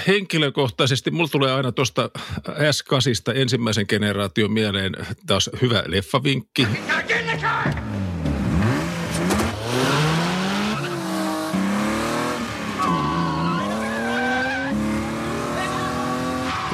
henkilökohtaisesti 0.07 1.11
mulla 1.11 1.29
tulee 1.29 1.51
aina 1.51 1.71
tuosta 1.71 2.09
S8 2.49 3.35
ensimmäisen 3.35 3.85
generaation 3.89 4.51
mieleen 4.51 4.93
taas 5.27 5.49
hyvä 5.61 5.83
leffavinkki. 5.87 6.67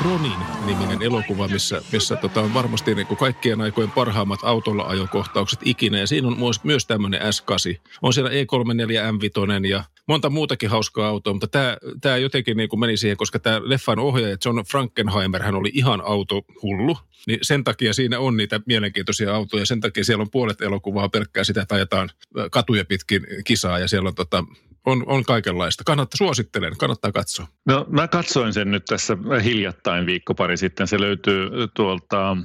Ronin-niminen 0.06 1.02
elokuva, 1.02 1.48
missä, 1.48 1.82
missä 1.92 2.16
tota 2.16 2.42
on 2.42 2.54
varmasti 2.54 2.96
niin 2.96 3.08
kuin 3.08 3.18
kaikkien 3.18 3.62
aikojen 3.62 3.92
parhaimmat 3.92 4.40
autolla 4.44 4.84
ajokohtaukset 4.84 5.60
ikinä. 5.64 5.98
Ja 5.98 6.08
siinä 6.08 6.28
on 6.28 6.40
myös, 6.40 6.64
myös 6.64 6.86
tämmöinen 6.86 7.22
S8. 7.22 7.82
On 8.02 8.14
siellä 8.14 8.30
E34 8.30 8.34
M5 8.34 9.66
ja 9.68 9.84
monta 10.08 10.30
muutakin 10.30 10.70
hauskaa 10.70 11.08
autoa, 11.08 11.34
mutta 11.34 11.48
tämä, 11.48 11.78
tämä 12.02 12.18
jotenkin 12.18 12.58
niin 12.58 12.70
kuin 12.70 12.80
meni 12.80 12.98
siihen, 12.98 13.18
koska 13.18 13.40
tämä 13.40 13.62
leffan 13.64 14.00
ohjaaja 14.00 14.38
John 14.46 14.60
Frankenheimer, 14.72 15.44
hän 15.44 15.56
oli 15.56 15.72
ihan 15.74 16.02
autohullu. 16.06 16.98
Niin 17.28 17.40
sen 17.42 17.64
takia 17.64 17.94
siinä 17.94 18.20
on 18.20 18.38
niitä 18.38 18.60
mielenkiintoisia 18.66 19.36
autoja. 19.36 19.66
Sen 19.66 19.80
takia 19.80 20.04
siellä 20.04 20.22
on 20.22 20.32
puolet 20.32 20.62
elokuvaa 20.62 21.10
pelkkää 21.10 21.44
sitä, 21.44 21.62
että 21.62 21.76
ajetaan 21.76 22.10
katuja 22.52 22.86
pitkin 22.86 23.28
kisaa 23.44 23.80
ja 23.80 23.88
siellä 23.88 24.08
on 24.08 24.16
tota, 24.16 24.44
on, 24.86 25.04
on 25.08 25.24
kaikenlaista. 25.24 25.84
Kannattaa, 25.84 26.18
suosittelen, 26.18 26.78
kannattaa 26.78 27.12
katsoa. 27.12 27.48
No 27.66 27.86
mä 27.90 28.08
katsoin 28.08 28.54
sen 28.54 28.72
nyt 28.72 28.86
tässä 28.86 29.18
hiljattain 29.44 30.06
viikko 30.06 30.34
pari 30.34 30.58
sitten. 30.58 30.88
Se 30.88 31.00
löytyy 31.00 31.50
tuolta 31.74 32.38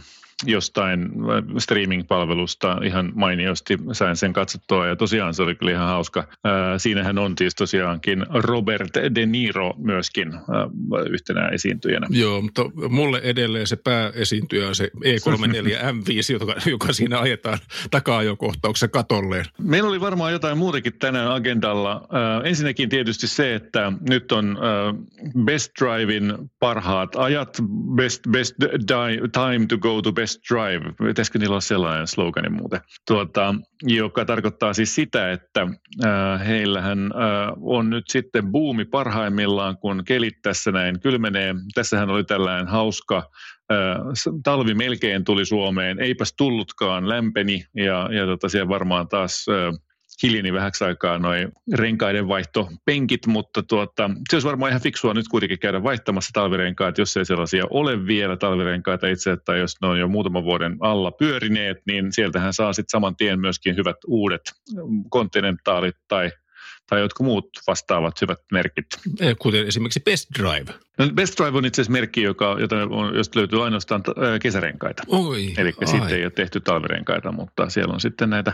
jostain 0.46 1.02
äh, 1.02 1.56
streaming-palvelusta 1.58 2.78
ihan 2.84 3.12
mainiosti 3.14 3.78
sain 3.92 4.16
sen 4.16 4.32
katsottua 4.32 4.86
ja 4.86 4.96
tosiaan 4.96 5.34
se 5.34 5.42
oli 5.42 5.54
kyllä 5.54 5.72
ihan 5.72 5.86
hauska. 5.86 6.20
Äh, 6.20 6.26
siinähän 6.76 7.18
on 7.18 7.34
siis 7.38 7.54
tosiaankin 7.54 8.26
Robert 8.34 8.94
De 9.14 9.26
Niro 9.26 9.74
myöskin 9.78 10.34
äh, 10.34 10.42
yhtenä 11.10 11.48
esiintyjänä. 11.48 12.06
Joo, 12.10 12.42
mutta 12.42 12.64
mulle 12.88 13.20
edelleen 13.22 13.66
se 13.66 13.76
pääesiintyjä 13.76 14.68
on 14.68 14.74
se 14.74 14.90
E34 15.04 15.78
M5, 15.78 16.32
joka, 16.40 16.54
joka 16.66 16.92
siinä 16.92 17.20
ajetaan 17.20 17.58
taka-ajokohtauksen 17.90 18.90
katolleen. 18.90 19.44
Meillä 19.58 19.88
oli 19.88 20.00
varmaan 20.00 20.32
jotain 20.32 20.58
muutakin 20.58 20.98
tänään 20.98 21.32
agendalla. 21.32 22.08
Ensinnäkin 22.44 22.88
tietysti 22.88 23.26
se, 23.26 23.54
että 23.54 23.92
nyt 24.08 24.32
on 24.32 24.58
Best 25.44 25.72
Drivein 25.80 26.50
parhaat 26.58 27.16
ajat, 27.16 27.58
best, 27.94 28.22
best 28.30 28.54
di- 28.60 29.28
time 29.32 29.66
to 29.68 29.78
go 29.78 30.02
to 30.02 30.12
best 30.12 30.29
Best 30.30 30.40
Drive, 30.50 31.08
pitäisikö 31.08 31.38
niillä 31.38 31.52
olla 31.52 31.60
sellainen 31.60 32.06
slogani 32.06 32.48
muuten, 32.48 32.80
tuota, 33.06 33.54
joka 33.82 34.24
tarkoittaa 34.24 34.72
siis 34.72 34.94
sitä, 34.94 35.32
että 35.32 35.66
äh, 36.04 36.46
heillähän 36.46 36.98
äh, 36.98 37.52
on 37.60 37.90
nyt 37.90 38.04
sitten 38.08 38.52
buumi 38.52 38.84
parhaimmillaan, 38.84 39.78
kun 39.78 40.02
kelit 40.04 40.34
tässä 40.42 40.72
näin 40.72 41.00
kylmenee. 41.00 41.54
Tässähän 41.74 42.10
oli 42.10 42.24
tällainen 42.24 42.68
hauska 42.68 43.16
äh, 43.72 43.78
talvi 44.44 44.74
melkein 44.74 45.24
tuli 45.24 45.46
Suomeen, 45.46 46.00
eipäs 46.00 46.34
tullutkaan, 46.36 47.08
lämpeni 47.08 47.64
ja, 47.76 48.08
ja 48.12 48.26
tota, 48.26 48.48
siellä 48.48 48.68
varmaan 48.68 49.08
taas 49.08 49.46
äh, 49.48 49.80
hiljeni 50.22 50.52
vähäksi 50.52 50.84
aikaa 50.84 51.18
noin 51.18 51.52
renkaiden 51.74 52.28
vaihtopenkit, 52.28 53.26
mutta 53.26 53.62
tuota, 53.62 54.10
se 54.28 54.36
olisi 54.36 54.48
varmaan 54.48 54.70
ihan 54.70 54.82
fiksua 54.82 55.14
nyt 55.14 55.28
kuitenkin 55.28 55.58
käydä 55.58 55.82
vaihtamassa 55.82 56.30
talvirenkaat, 56.32 56.98
jos 56.98 57.16
ei 57.16 57.24
sellaisia 57.24 57.64
ole 57.70 58.06
vielä 58.06 58.36
talvirenkaita 58.36 59.08
itse, 59.08 59.36
tai 59.44 59.58
jos 59.58 59.76
ne 59.82 59.88
on 59.88 59.98
jo 59.98 60.08
muutaman 60.08 60.44
vuoden 60.44 60.76
alla 60.80 61.10
pyörineet, 61.10 61.78
niin 61.86 62.12
sieltähän 62.12 62.52
saa 62.52 62.72
sitten 62.72 62.90
saman 62.90 63.16
tien 63.16 63.40
myöskin 63.40 63.76
hyvät 63.76 63.96
uudet 64.06 64.42
kontinentaalit 65.10 65.96
tai 66.08 66.30
tai 66.90 67.00
jotkut 67.00 67.26
muut 67.26 67.48
vastaavat 67.66 68.20
hyvät 68.20 68.38
merkit. 68.52 68.86
Kuten 69.38 69.66
esimerkiksi 69.66 70.00
Best 70.00 70.28
Drive. 70.38 70.74
No 70.98 71.08
Best 71.14 71.38
Drive 71.38 71.58
on 71.58 71.64
itse 71.64 71.82
asiassa 71.82 71.92
merkki, 71.92 72.22
joka, 72.22 72.56
jota 72.60 72.76
on, 72.90 73.16
josta 73.16 73.38
löytyy 73.38 73.64
ainoastaan 73.64 74.02
kesärenkaita. 74.42 75.02
Oi, 75.08 75.54
Eli 75.56 75.72
sitten 75.84 76.18
ei 76.18 76.24
ole 76.24 76.30
tehty 76.30 76.60
talvirenkaita, 76.60 77.32
mutta 77.32 77.70
siellä 77.70 77.94
on 77.94 78.00
sitten 78.00 78.30
näitä 78.30 78.52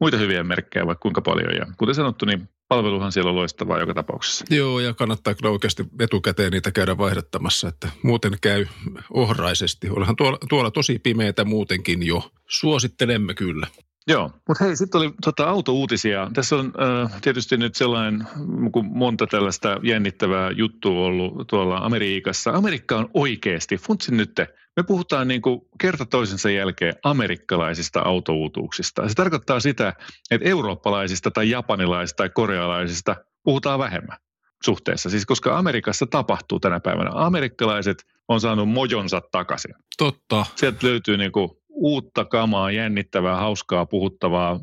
muita 0.00 0.16
hyviä 0.16 0.44
merkkejä 0.44 0.86
vaikka 0.86 1.02
kuinka 1.02 1.20
paljon. 1.20 1.54
Ja 1.54 1.66
kuten 1.76 1.94
sanottu, 1.94 2.26
niin 2.26 2.48
palveluhan 2.68 3.12
siellä 3.12 3.30
on 3.30 3.36
loistavaa 3.36 3.78
joka 3.78 3.94
tapauksessa. 3.94 4.44
Joo, 4.50 4.80
ja 4.80 4.94
kannattaa 4.94 5.34
kyllä 5.34 5.52
oikeasti 5.52 5.84
etukäteen 6.00 6.52
niitä 6.52 6.70
käydä 6.70 6.98
vaihdattamassa, 6.98 7.68
että 7.68 7.88
muuten 8.02 8.32
käy 8.40 8.66
ohraisesti. 9.10 9.90
Olehan 9.90 10.16
tuolla, 10.16 10.38
tuolla 10.48 10.70
tosi 10.70 10.98
pimeätä 10.98 11.44
muutenkin 11.44 12.06
jo. 12.06 12.30
Suosittelemme 12.48 13.34
kyllä. 13.34 13.66
Joo, 14.08 14.30
mutta 14.48 14.64
hei, 14.64 14.76
sitten 14.76 14.98
oli 15.00 15.12
tota, 15.24 15.44
autouutisia. 15.44 16.30
Tässä 16.34 16.56
on 16.56 16.72
äh, 16.82 17.20
tietysti 17.20 17.56
nyt 17.56 17.74
sellainen, 17.74 18.26
kun 18.72 18.84
monta 18.84 19.26
tällaista 19.26 19.80
jännittävää 19.82 20.50
juttua 20.50 21.06
ollut 21.06 21.46
tuolla 21.46 21.76
Amerikassa. 21.76 22.50
Amerikka 22.50 22.96
on 22.96 23.10
oikeasti, 23.14 23.76
funtsin 23.76 24.16
nyt, 24.16 24.32
me 24.76 24.82
puhutaan 24.82 25.28
niin 25.28 25.42
kuin 25.42 25.60
kerta 25.80 26.06
toisensa 26.06 26.50
jälkeen 26.50 26.94
amerikkalaisista 27.04 28.00
autouutuuksista. 28.00 29.08
Se 29.08 29.14
tarkoittaa 29.14 29.60
sitä, 29.60 29.92
että 30.30 30.48
eurooppalaisista 30.48 31.30
tai 31.30 31.50
japanilaisista 31.50 32.16
tai 32.16 32.30
korealaisista 32.30 33.16
puhutaan 33.44 33.78
vähemmän 33.78 34.18
suhteessa. 34.64 35.10
Siis 35.10 35.26
koska 35.26 35.58
Amerikassa 35.58 36.06
tapahtuu 36.06 36.60
tänä 36.60 36.80
päivänä. 36.80 37.10
Amerikkalaiset 37.14 38.06
on 38.28 38.40
saanut 38.40 38.68
mojonsa 38.68 39.22
takaisin. 39.32 39.74
Totta. 39.98 40.46
Sieltä 40.54 40.86
löytyy 40.86 41.16
niin 41.16 41.32
kuin 41.32 41.50
uutta 41.78 42.24
kamaa, 42.24 42.70
jännittävää, 42.70 43.36
hauskaa, 43.36 43.86
puhuttavaa, 43.86 44.60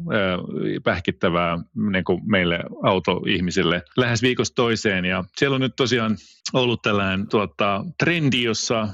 pähkittävää 0.83 1.57
niin 1.91 2.03
kuin 2.03 2.21
meille 2.25 2.59
autoihmisille 2.83 3.81
lähes 3.97 4.21
viikosta 4.21 4.55
toiseen. 4.55 5.05
Ja 5.05 5.23
siellä 5.37 5.55
on 5.55 5.61
nyt 5.61 5.75
tosiaan 5.75 6.17
ollut 6.53 6.81
tällainen 6.81 7.27
tuota, 7.27 7.85
trendi, 7.99 8.43
jossa 8.43 8.87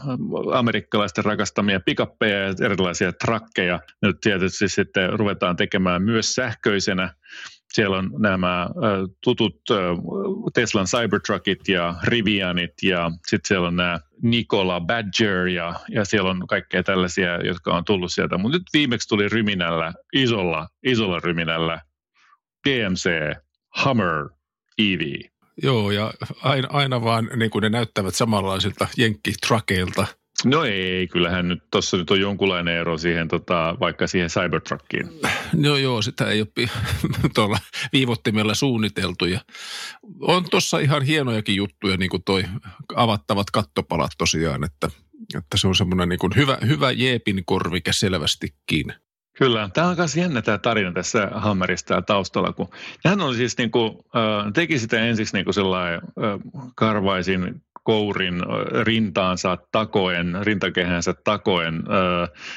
amerikkalaisten 0.54 1.25
rakastamia 1.25 1.80
pikappeja 1.80 2.40
ja 2.40 2.56
erilaisia 2.63 3.12
trakkeja 3.13 3.80
nyt 4.01 4.18
tietysti 4.22 4.70
sitten 4.70 5.20
ruvetaan 5.20 5.56
tekemään 5.56 6.04
myös 6.04 6.34
sähköisenä 6.36 7.13
siellä 7.74 7.98
on 7.98 8.12
nämä 8.18 8.68
tutut 9.24 9.62
Teslan 10.54 10.86
Cybertruckit 10.86 11.68
ja 11.68 11.96
Rivianit 12.04 12.74
ja 12.84 13.12
sitten 13.28 13.48
siellä 13.48 13.68
on 13.68 13.75
nämä 13.75 14.00
Nikola 14.22 14.82
Badger 14.82 15.48
ja, 15.48 15.74
ja 15.90 16.06
siellä 16.06 16.30
on 16.30 16.48
kaikkea 16.48 16.84
tällaisia, 16.84 17.46
jotka 17.46 17.75
on 17.75 17.86
tullut 17.86 18.13
sieltä. 18.13 18.38
Mutta 18.38 18.58
nyt 18.58 18.68
viimeksi 18.74 19.08
tuli 19.08 19.30
ryminällä, 19.30 19.94
isolla, 20.13 20.68
isolla 20.86 21.20
ryminällä 21.20 21.82
GMC 22.63 23.36
Hummer 23.84 24.30
EV. 24.78 25.01
Joo, 25.63 25.92
ja 25.92 26.13
aina, 26.44 26.68
aina 26.72 27.04
vaan 27.04 27.30
niin 27.36 27.51
kuin 27.51 27.62
ne 27.62 27.70
näyttävät 27.70 28.16
samanlaisilta 28.16 28.88
jenkkitruckeilta– 28.98 30.08
No 30.46 30.64
ei, 30.64 31.08
kyllähän 31.08 31.48
nyt 31.48 31.64
tuossa 31.72 31.98
nyt 31.98 32.12
on 32.12 32.20
jonkunlainen 32.20 32.76
ero 32.78 32.98
siihen, 32.98 33.28
tota, 33.28 33.78
vaikka 33.80 34.08
siihen 34.08 34.30
Cybertruckiin. 34.30 35.10
No 35.54 35.78
joo, 35.78 36.02
sitä 36.02 36.30
ei 36.30 36.42
ole 36.42 36.68
tuolla 37.36 37.58
viivottimella 37.94 38.54
suunniteltu. 38.54 39.26
Ja 39.26 39.40
on 40.22 40.46
tuossa 40.50 40.80
ihan 40.80 41.02
hienojakin 41.02 41.56
juttuja, 41.56 41.98
niin 41.98 42.10
kuin 42.10 42.24
toi 42.24 42.44
avattavat 42.96 43.52
kattopalat 43.52 44.12
tosiaan, 44.18 44.64
että, 44.64 44.90
että 45.38 45.58
se 45.58 45.68
on 45.68 45.76
semmoinen 45.76 46.10
niin 46.10 46.20
kuin 46.20 46.36
hyvä, 46.36 46.58
hyvä 46.68 46.92
jeepin 46.92 47.44
korvike 47.46 47.94
selvästikin. 47.94 48.94
Kyllä, 49.38 49.70
tämä 49.74 49.88
on 49.88 49.98
myös 49.98 50.18
jännä 50.18 50.42
tämä 50.42 50.58
tarina 50.58 50.92
tässä 50.92 51.30
Hammerista 51.34 52.02
taustalla, 52.02 52.54
kun 52.54 52.70
hän 53.06 53.22
oli 53.22 53.36
siis 53.36 53.58
niin 53.58 53.72
kuin, 53.72 53.98
teki 54.54 54.80
sitä 54.80 55.00
ensiksi 55.00 55.36
niin 55.36 55.46
kuin 55.46 55.54
sellainen 55.54 56.02
karvaisin 56.76 57.62
kourin 57.84 58.42
rintaansa 58.84 59.58
takoen, 59.72 60.38
rintakehänsä 60.42 61.14
takoen, 61.24 61.84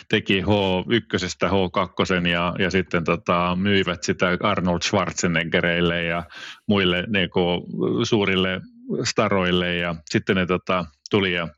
teki 0.09 0.43
H1 0.43 1.49
H2 1.49 2.27
ja, 2.27 2.55
ja 2.59 2.71
sitten 2.71 3.05
tota, 3.05 3.57
myivät 3.61 4.03
sitä 4.03 4.39
Arnold 4.41 4.83
Schwarzeneggereille 4.83 6.05
ja 6.05 6.23
muille 6.69 7.05
kuin, 7.33 7.63
suurille 8.07 8.61
staroille 9.05 9.77
ja 9.77 9.95
sitten 10.11 10.37
ne 10.37 10.47
tota, 10.47 10.85
tuli 11.11 11.33
ja 11.33 11.49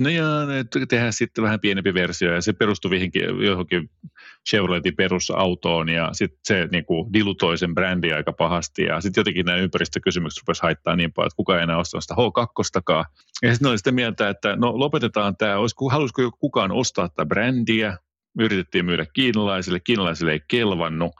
no 0.00 0.08
ja 0.08 0.24
tehdään 0.88 1.12
sitten 1.12 1.44
vähän 1.44 1.60
pienempi 1.60 1.94
versio 1.94 2.32
ja 2.32 2.42
se 2.42 2.52
perustui 2.52 2.90
johonkin 3.46 3.90
Chevroletin 4.50 4.96
perusautoon 4.96 5.88
ja 5.88 6.08
sitten 6.12 6.38
se 6.44 6.68
niin 6.72 6.84
kuin 6.84 7.12
dilutoi 7.12 7.58
sen 7.58 7.74
brändi 7.74 8.12
aika 8.12 8.32
pahasti 8.32 8.82
ja 8.82 9.00
sitten 9.00 9.20
jotenkin 9.20 9.46
nämä 9.46 9.58
ympäristökysymykset 9.58 10.42
rupesi 10.42 10.62
haittaa 10.62 10.96
niin 10.96 11.12
paljon, 11.12 11.26
että 11.26 11.36
kukaan 11.36 11.58
ei 11.58 11.62
enää 11.62 11.78
ostanut 11.78 12.04
sitä 12.04 12.14
H2. 12.14 13.04
Ja 13.42 13.52
sitten 13.52 13.70
oli 13.70 13.78
sitä 13.78 13.92
mieltä, 13.92 14.28
että 14.28 14.56
no 14.56 14.78
lopetetaan 14.78 15.36
tämä, 15.36 15.56
olisiko, 15.56 15.90
halusiko 15.90 16.30
kukaan 16.30 16.72
ostaa 16.72 17.08
tätä 17.08 17.26
brändiä, 17.26 17.98
yritettiin 18.38 18.84
myydä 18.84 19.06
kiinalaisille, 19.12 19.80
kiinalaisille 19.80 20.32
ei 20.32 20.40
kelvannut, 20.48 21.12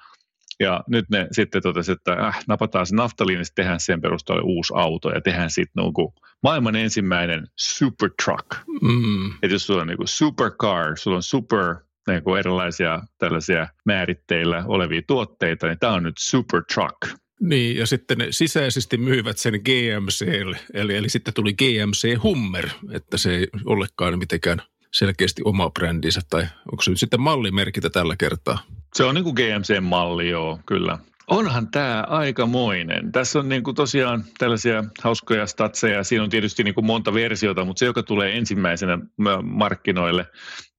ja 0.60 0.84
nyt 0.88 1.10
ne 1.10 1.28
sitten 1.32 1.62
totesivat, 1.62 1.98
että 1.98 2.26
äh, 2.26 2.44
napataan 2.48 2.86
se 2.86 2.96
naftaliini, 2.96 3.38
niin 3.38 3.46
tehdään 3.54 3.80
sen 3.80 4.00
perusteella 4.00 4.42
uusi 4.42 4.72
auto 4.76 5.10
ja 5.10 5.20
tehdään 5.20 5.50
sitten 5.50 5.84
niin 5.84 6.12
maailman 6.42 6.76
ensimmäinen 6.76 7.46
supertruck. 7.56 8.46
Mm. 8.82 9.26
Että 9.26 9.54
jos 9.54 9.66
sulla 9.66 9.80
on 9.80 9.86
niin 9.86 9.98
supercar, 10.04 10.96
sulla 10.96 11.16
on 11.16 11.22
super 11.22 11.74
niin 12.12 12.22
kuin 12.22 12.38
erilaisia 12.38 13.02
tällaisia 13.18 13.68
määritteillä 13.84 14.64
olevia 14.66 15.02
tuotteita, 15.06 15.66
niin 15.66 15.78
tämä 15.78 15.92
on 15.92 16.02
nyt 16.02 16.18
supertruck. 16.18 16.96
Niin, 17.40 17.76
ja 17.76 17.86
sitten 17.86 18.18
ne 18.18 18.26
sisäisesti 18.30 18.96
myyvät 18.96 19.38
sen 19.38 19.54
GMClle, 19.54 20.58
eli, 20.74 20.96
eli 20.96 21.08
sitten 21.08 21.34
tuli 21.34 21.52
GMC 21.52 22.22
Hummer, 22.22 22.68
että 22.92 23.18
se 23.18 23.34
ei 23.34 23.48
ollekaan 23.64 24.18
mitenkään 24.18 24.62
selkeästi 24.92 25.42
oma 25.44 25.70
brändinsä, 25.70 26.20
tai 26.30 26.46
onko 26.72 26.82
se 26.82 26.90
nyt 26.90 27.00
sitten 27.00 27.20
mallimerkitä 27.20 27.90
tällä 27.90 28.16
kertaa? 28.16 28.58
Se 28.94 29.04
on 29.04 29.14
niin 29.14 29.24
kuin 29.24 29.34
GMC-malli, 29.34 30.28
joo, 30.28 30.58
kyllä. 30.66 30.98
Onhan 31.28 31.70
tämä 31.70 32.04
aikamoinen. 32.08 33.12
Tässä 33.12 33.38
on 33.38 33.48
niin 33.48 33.62
kuin 33.62 33.74
tosiaan 33.74 34.24
tällaisia 34.38 34.84
hauskoja 35.02 35.46
statseja. 35.46 36.04
Siinä 36.04 36.24
on 36.24 36.30
tietysti 36.30 36.64
niin 36.64 36.74
kuin 36.74 36.86
monta 36.86 37.14
versiota, 37.14 37.64
mutta 37.64 37.78
se, 37.78 37.86
joka 37.86 38.02
tulee 38.02 38.38
ensimmäisenä 38.38 38.98
markkinoille, 39.42 40.26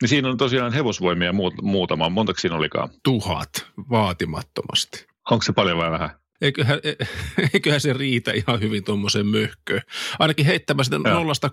niin 0.02 0.10
siinä 0.10 0.30
on 0.30 0.38
tosiaan 0.38 0.74
hevosvoimia 0.74 1.34
muutama. 1.62 2.10
Montako 2.10 2.40
siinä 2.40 2.56
olikaan? 2.56 2.90
Tuhat, 3.04 3.50
vaatimattomasti. 3.90 5.08
Onko 5.32 5.44
se 5.44 5.54
paljon 5.54 5.78
vai 5.78 5.92
vähän? 5.92 6.10
Eiköhän, 6.42 6.80
e, 6.84 6.94
eiköhän 7.54 7.82
se 7.82 7.94
riitä 7.94 8.32
ihan 8.32 8.60
hyvin 8.60 8.84
tuommoisen 8.84 9.28
möhköön. 9.28 9.82
Ainakin 10.20 10.46
heittämään 10.46 10.86
sitä 10.86 10.98
nollasta 10.98 11.50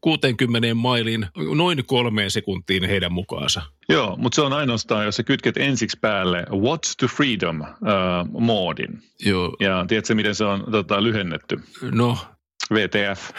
60 0.00 0.74
mailiin 0.74 1.26
noin 1.54 1.86
kolmeen 1.86 2.30
sekuntiin 2.30 2.84
heidän 2.84 3.12
mukaansa. 3.12 3.62
Joo, 3.88 4.16
mutta 4.16 4.36
se 4.36 4.42
on 4.42 4.52
ainoastaan, 4.52 5.04
jos 5.04 5.16
sä 5.16 5.22
kytket 5.22 5.56
ensiksi 5.56 5.98
päälle 6.00 6.46
What's 6.50 6.94
to 6.98 7.06
Freedom-moodin. 7.06 8.92
Uh, 8.92 9.26
Joo. 9.26 9.56
Ja 9.60 9.84
tiedätkö, 9.88 10.14
miten 10.14 10.34
se 10.34 10.44
on 10.44 10.64
tota, 10.70 11.02
lyhennetty? 11.02 11.60
No, 11.82 12.18
VTF. 12.72 13.30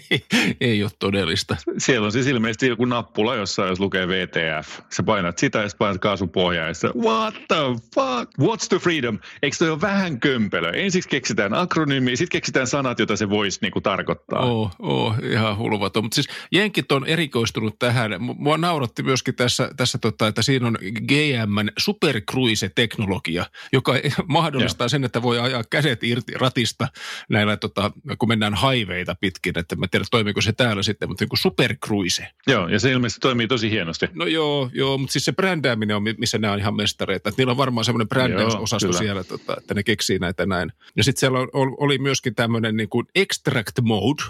Ei 0.60 0.82
ole 0.82 0.90
todellista. 0.98 1.56
Siellä 1.78 2.04
on 2.04 2.12
siis 2.12 2.26
ilmeisesti 2.26 2.66
joku 2.66 2.84
nappula, 2.84 3.34
jossa 3.34 3.66
jos 3.66 3.80
lukee 3.80 4.08
VTF. 4.08 4.80
Sä 4.90 5.02
painat 5.02 5.38
sitä 5.38 5.58
ja 5.58 5.68
painat 5.78 6.00
kaasupohjaa 6.00 6.66
ja 6.66 6.74
sä, 6.74 6.90
what 7.02 7.34
the 7.34 7.56
fuck? 7.94 8.32
What's 8.40 8.68
the 8.68 8.78
freedom? 8.78 9.18
Eikö 9.42 9.56
toi 9.58 9.70
ole 9.70 9.80
vähän 9.80 10.20
kömpelö? 10.20 10.70
Ensiksi 10.70 11.08
keksitään 11.08 11.54
akronyymi, 11.54 12.16
sitten 12.16 12.36
keksitään 12.38 12.66
sanat, 12.66 12.98
joita 12.98 13.16
se 13.16 13.30
voisi 13.30 13.58
niinku 13.62 13.80
tarkoittaa. 13.80 14.40
Oo, 14.40 14.70
oo 14.78 15.14
ihan 15.22 15.58
hulvaton. 15.58 16.04
Mutta 16.04 16.14
siis 16.14 16.28
jenkit 16.52 16.92
on 16.92 17.06
erikoistunut 17.06 17.78
tähän. 17.78 18.10
Mua 18.18 18.58
nauratti 18.58 19.02
myöskin 19.02 19.34
tässä, 19.34 19.70
tässä 19.76 19.98
tota, 19.98 20.26
että 20.26 20.42
siinä 20.42 20.66
on 20.66 20.78
GM 20.82 21.68
supercruise-teknologia, 21.78 23.46
joka 23.72 23.92
mahdollistaa 24.26 24.84
ja. 24.84 24.88
sen, 24.88 25.04
että 25.04 25.22
voi 25.22 25.38
ajaa 25.38 25.64
käset 25.70 26.04
irti 26.04 26.32
ratista 26.34 26.88
näillä, 27.30 27.56
tota, 27.56 27.90
kun 28.18 28.28
mennään 28.28 28.55
haiveita 28.56 29.14
pitkin, 29.20 29.58
että 29.58 29.76
mä 29.76 29.88
tiedän 29.88 30.06
toimiko 30.10 30.40
se 30.40 30.52
täällä 30.52 30.82
sitten, 30.82 31.08
mutta 31.08 31.22
niin 31.22 31.28
kuin 31.28 31.38
supercruise. 31.38 32.28
Joo, 32.46 32.68
ja 32.68 32.80
se 32.80 32.92
ilmeisesti 32.92 33.20
toimii 33.20 33.48
tosi 33.48 33.70
hienosti. 33.70 34.06
No 34.14 34.26
joo, 34.26 34.70
joo, 34.72 34.98
mutta 34.98 35.12
siis 35.12 35.24
se 35.24 35.32
brändääminen 35.32 35.96
on, 35.96 36.02
missä 36.18 36.38
nämä 36.38 36.52
on 36.52 36.58
ihan 36.58 36.76
mestareita. 36.76 37.28
Että 37.28 37.40
niillä 37.40 37.50
on 37.50 37.56
varmaan 37.56 37.84
semmoinen 37.84 38.08
brändäysosasto 38.08 38.92
siellä, 38.92 39.24
tota, 39.24 39.54
että 39.58 39.74
ne 39.74 39.82
keksii 39.82 40.18
näitä 40.18 40.46
näin. 40.46 40.72
Ja 40.96 41.04
sitten 41.04 41.20
siellä 41.20 41.38
oli 41.78 41.98
myöskin 41.98 42.34
tämmöinen 42.34 42.76
niin 42.76 42.88
kuin 42.88 43.06
extract 43.14 43.80
mode, 43.82 44.22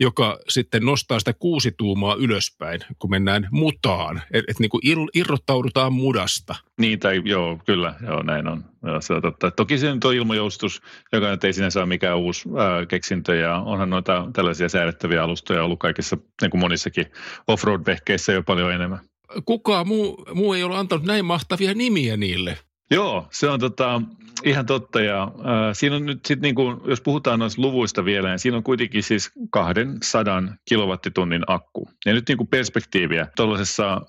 joka 0.00 0.38
sitten 0.48 0.84
nostaa 0.84 1.18
sitä 1.18 1.32
kuusi 1.32 1.72
tuumaa 1.72 2.14
ylöspäin, 2.14 2.80
kun 2.98 3.10
mennään 3.10 3.48
mutaan. 3.50 4.22
Että 4.32 4.50
et 4.50 4.58
niin 4.58 4.70
kuin 4.70 4.82
irrottaudutaan 5.14 5.92
mudasta. 5.92 6.54
Niin, 6.80 6.98
tai 6.98 7.22
joo, 7.24 7.58
kyllä, 7.66 7.94
joo, 8.06 8.22
näin 8.22 8.48
on. 8.48 8.64
Joo, 8.86 9.00
se 9.00 9.14
on 9.14 9.22
totta. 9.22 9.50
Toki 9.50 9.78
se 9.78 9.94
nyt 9.94 10.04
on 10.04 10.14
ilmajoustus, 10.14 10.82
joka 11.12 11.30
nyt 11.30 11.44
ei 11.44 11.52
sinänsä 11.52 11.80
ole 11.80 11.86
mikään 11.86 12.18
uusi 12.18 12.48
ää, 12.58 12.86
keksintö, 12.86 13.36
ja 13.36 13.56
onhan 13.56 13.90
noita 13.90 14.26
tällaisia 14.32 14.68
säädettäviä 14.68 15.22
alustoja 15.22 15.64
ollut 15.64 15.78
kaikissa, 15.78 16.16
niin 16.42 16.50
kuin 16.50 16.60
monissakin 16.60 17.06
offroad-vehkeissä 17.48 18.32
jo 18.32 18.42
paljon 18.42 18.72
enemmän. 18.72 18.98
Kukaan 19.44 19.88
muu, 19.88 20.24
muu 20.34 20.52
ei 20.52 20.62
ole 20.62 20.76
antanut 20.76 21.06
näin 21.06 21.24
mahtavia 21.24 21.74
nimiä 21.74 22.16
niille. 22.16 22.58
Joo, 22.90 23.26
se 23.30 23.48
on 23.48 23.60
tota, 23.60 24.02
ihan 24.44 24.66
totta. 24.66 25.00
Ja, 25.00 25.22
äh, 25.22 25.32
siinä 25.72 25.96
on 25.96 26.06
nyt 26.06 26.26
sitten, 26.26 26.42
niin 26.42 26.54
kuin, 26.54 26.80
jos 26.84 27.00
puhutaan 27.00 27.38
noista 27.38 27.62
luvuista 27.62 28.04
vielä, 28.04 28.28
niin 28.28 28.38
siinä 28.38 28.56
on 28.56 28.62
kuitenkin 28.62 29.02
siis 29.02 29.30
200 29.50 30.42
kilowattitunnin 30.68 31.42
akku. 31.46 31.88
Ja 32.06 32.12
nyt 32.12 32.28
niin 32.28 32.38
kuin 32.38 32.48
perspektiiviä 32.48 33.26
tuollaisessa, 33.36 34.00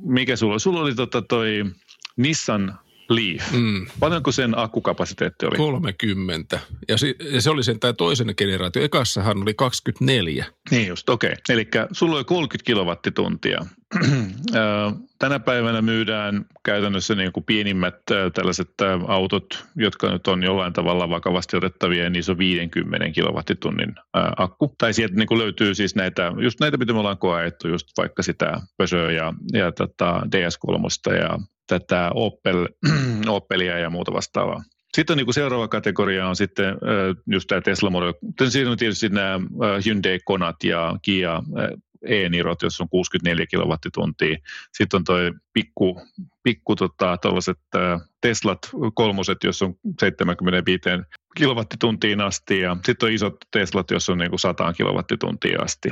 mikä 0.00 0.36
sulla, 0.36 0.58
sulla 0.58 0.80
oli 0.80 0.94
tota 0.94 1.22
toi 1.22 1.64
Nissan 2.16 2.78
Leaf. 3.08 3.52
Mm. 3.52 3.86
Paljonko 4.00 4.32
sen 4.32 4.58
akkukapasiteetti 4.58 5.46
oli? 5.46 5.56
30. 5.56 6.60
Ja, 6.88 6.98
si, 6.98 7.14
ja 7.32 7.40
se 7.42 7.50
oli 7.50 7.64
sen 7.64 7.80
tämä 7.80 7.92
toisen 7.92 8.34
generaatio. 8.38 8.82
Ekassahan 8.82 9.42
oli 9.42 9.54
24. 9.54 10.46
Niin 10.70 10.88
just, 10.88 11.08
okei. 11.08 11.32
Okay. 11.32 11.42
Eli 11.48 11.68
sulla 11.92 12.16
oli 12.16 12.24
30 12.24 12.66
kilowattituntia. 12.66 13.66
Tänä 15.18 15.40
päivänä 15.40 15.82
myydään 15.82 16.44
käytännössä 16.64 17.14
niin 17.14 17.32
kuin 17.32 17.44
pienimmät 17.44 17.94
tällaiset 18.34 18.70
autot, 19.06 19.64
jotka 19.76 20.10
nyt 20.12 20.26
on 20.26 20.42
jollain 20.42 20.72
tavalla 20.72 21.10
vakavasti 21.10 21.56
otettavia, 21.56 22.10
niin 22.10 22.24
se 22.24 22.30
on 22.30 22.38
50 22.38 23.10
kilowattitunnin 23.10 23.94
akku. 24.36 24.74
Tai 24.78 24.94
sieltä 24.94 25.14
niin 25.14 25.26
kuin 25.26 25.38
löytyy 25.38 25.74
siis 25.74 25.94
näitä, 25.94 26.32
just 26.40 26.60
näitä, 26.60 26.76
mitä 26.76 26.92
me 26.92 26.98
ollaan 26.98 27.18
koettu, 27.18 27.68
just 27.68 27.88
vaikka 27.96 28.22
sitä 28.22 28.60
Peugeot 28.78 29.12
ja, 29.12 29.34
ja 29.52 29.72
tätä 29.72 30.20
DS3 30.26 31.14
ja 31.16 31.38
tätä 31.66 32.10
Opel, 32.14 32.68
Opelia 33.26 33.78
ja 33.78 33.90
muuta 33.90 34.12
vastaavaa. 34.12 34.62
Sitten 34.94 35.14
on 35.14 35.16
niin 35.16 35.26
kuin 35.26 35.34
seuraava 35.34 35.68
kategoria 35.68 36.28
on 36.28 36.36
sitten 36.36 36.76
just 37.26 37.46
tämä 37.48 37.60
Tesla 37.60 37.90
Model. 37.90 38.12
Siinä 38.48 38.70
on 38.70 38.76
tietysti 38.76 39.08
nämä 39.08 39.40
Hyundai 39.84 40.18
Konat 40.24 40.64
ja 40.64 40.96
Kia 41.02 41.42
e-nirot, 42.06 42.62
jos 42.62 42.80
on 42.80 42.88
64 42.88 43.46
kilowattituntia. 43.46 44.36
Sitten 44.72 44.98
on 44.98 45.04
toi 45.04 45.32
pikku, 45.52 46.00
pikku 46.42 46.76
tota, 46.76 47.18
Teslat 48.20 48.58
kolmoset, 48.94 49.38
jos 49.44 49.62
on 49.62 49.74
75 50.00 50.82
kilowattituntiin 51.36 52.20
asti. 52.20 52.60
Ja 52.60 52.76
sitten 52.84 53.06
on 53.06 53.12
isot 53.12 53.36
Teslat, 53.50 53.90
jos 53.90 54.08
on 54.08 54.18
niin 54.18 54.30
kuin 54.30 54.40
100 54.40 54.72
kilowattituntia 54.72 55.62
asti. 55.62 55.88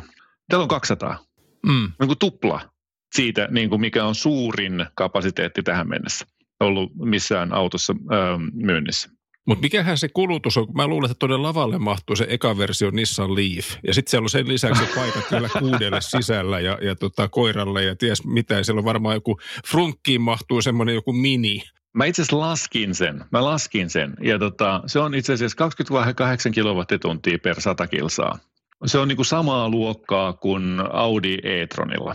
Täällä 0.48 0.62
on 0.62 0.68
200. 0.68 1.24
Mm. 1.66 1.92
Niin 2.00 2.06
kuin 2.06 2.18
tupla 2.18 2.71
siitä, 3.12 3.48
niin 3.50 3.68
kuin 3.68 3.80
mikä 3.80 4.04
on 4.04 4.14
suurin 4.14 4.86
kapasiteetti 4.94 5.62
tähän 5.62 5.88
mennessä 5.88 6.26
ollut 6.60 6.92
missään 6.94 7.52
autossa 7.52 7.94
öö, 8.12 8.38
myynnissä. 8.52 9.10
Mutta 9.46 9.62
mikähän 9.62 9.98
se 9.98 10.08
kulutus 10.08 10.56
on? 10.56 10.66
Mä 10.74 10.86
luulen, 10.86 11.10
että 11.10 11.18
tuonne 11.18 11.36
lavalle 11.36 11.78
mahtuu 11.78 12.16
se 12.16 12.26
eka 12.28 12.58
versio 12.58 12.90
Nissan 12.90 13.34
Leaf. 13.34 13.66
Ja 13.86 13.94
sitten 13.94 14.10
siellä 14.10 14.24
on 14.24 14.30
sen 14.30 14.48
lisäksi 14.48 14.82
paikat 14.94 15.24
kyllä 15.28 15.48
kuudelle 15.58 16.00
sisällä 16.00 16.60
ja, 16.60 16.78
ja 16.82 16.96
tota, 16.96 17.28
koiralle 17.28 17.84
ja 17.84 17.96
ties 17.96 18.24
mitä. 18.24 18.62
Siellä 18.62 18.78
on 18.78 18.84
varmaan 18.84 19.14
joku 19.14 19.38
frunkkiin 19.68 20.20
mahtuu 20.20 20.62
semmoinen 20.62 20.94
joku 20.94 21.12
mini. 21.12 21.62
Mä 21.94 22.04
itse 22.04 22.22
asiassa 22.22 22.38
laskin 22.38 22.94
sen. 22.94 23.24
Mä 23.32 23.44
laskin 23.44 23.90
sen. 23.90 24.14
Ja 24.20 24.38
tota, 24.38 24.82
se 24.86 24.98
on 24.98 25.14
itse 25.14 25.32
asiassa 25.32 25.56
28 25.56 26.52
kilowattituntia 26.52 27.38
per 27.38 27.60
100 27.60 27.86
kilsaa. 27.86 28.38
Se 28.86 28.98
on 28.98 29.08
niinku 29.08 29.24
samaa 29.24 29.68
luokkaa 29.68 30.32
kuin 30.32 30.80
Audi 30.92 31.38
e-tronilla. 31.42 32.14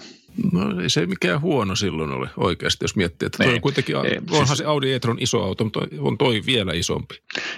No 0.52 0.82
ei 0.82 0.90
se 0.90 1.06
mikään 1.06 1.42
huono 1.42 1.76
silloin 1.76 2.12
ole 2.12 2.30
oikeasti, 2.38 2.84
jos 2.84 2.96
miettii, 2.96 3.26
että 3.26 3.44
toi 3.44 3.54
on 3.54 3.62
kuitenkin, 3.62 3.96
ei, 3.96 4.18
onhan 4.32 4.48
siis, 4.48 4.58
se 4.58 4.66
Audi 4.66 4.94
e-tron 4.94 5.18
iso 5.20 5.44
auto, 5.44 5.64
mutta 5.64 5.80
on 6.00 6.18
toi 6.18 6.42
vielä 6.46 6.72
isompi. 6.74 7.16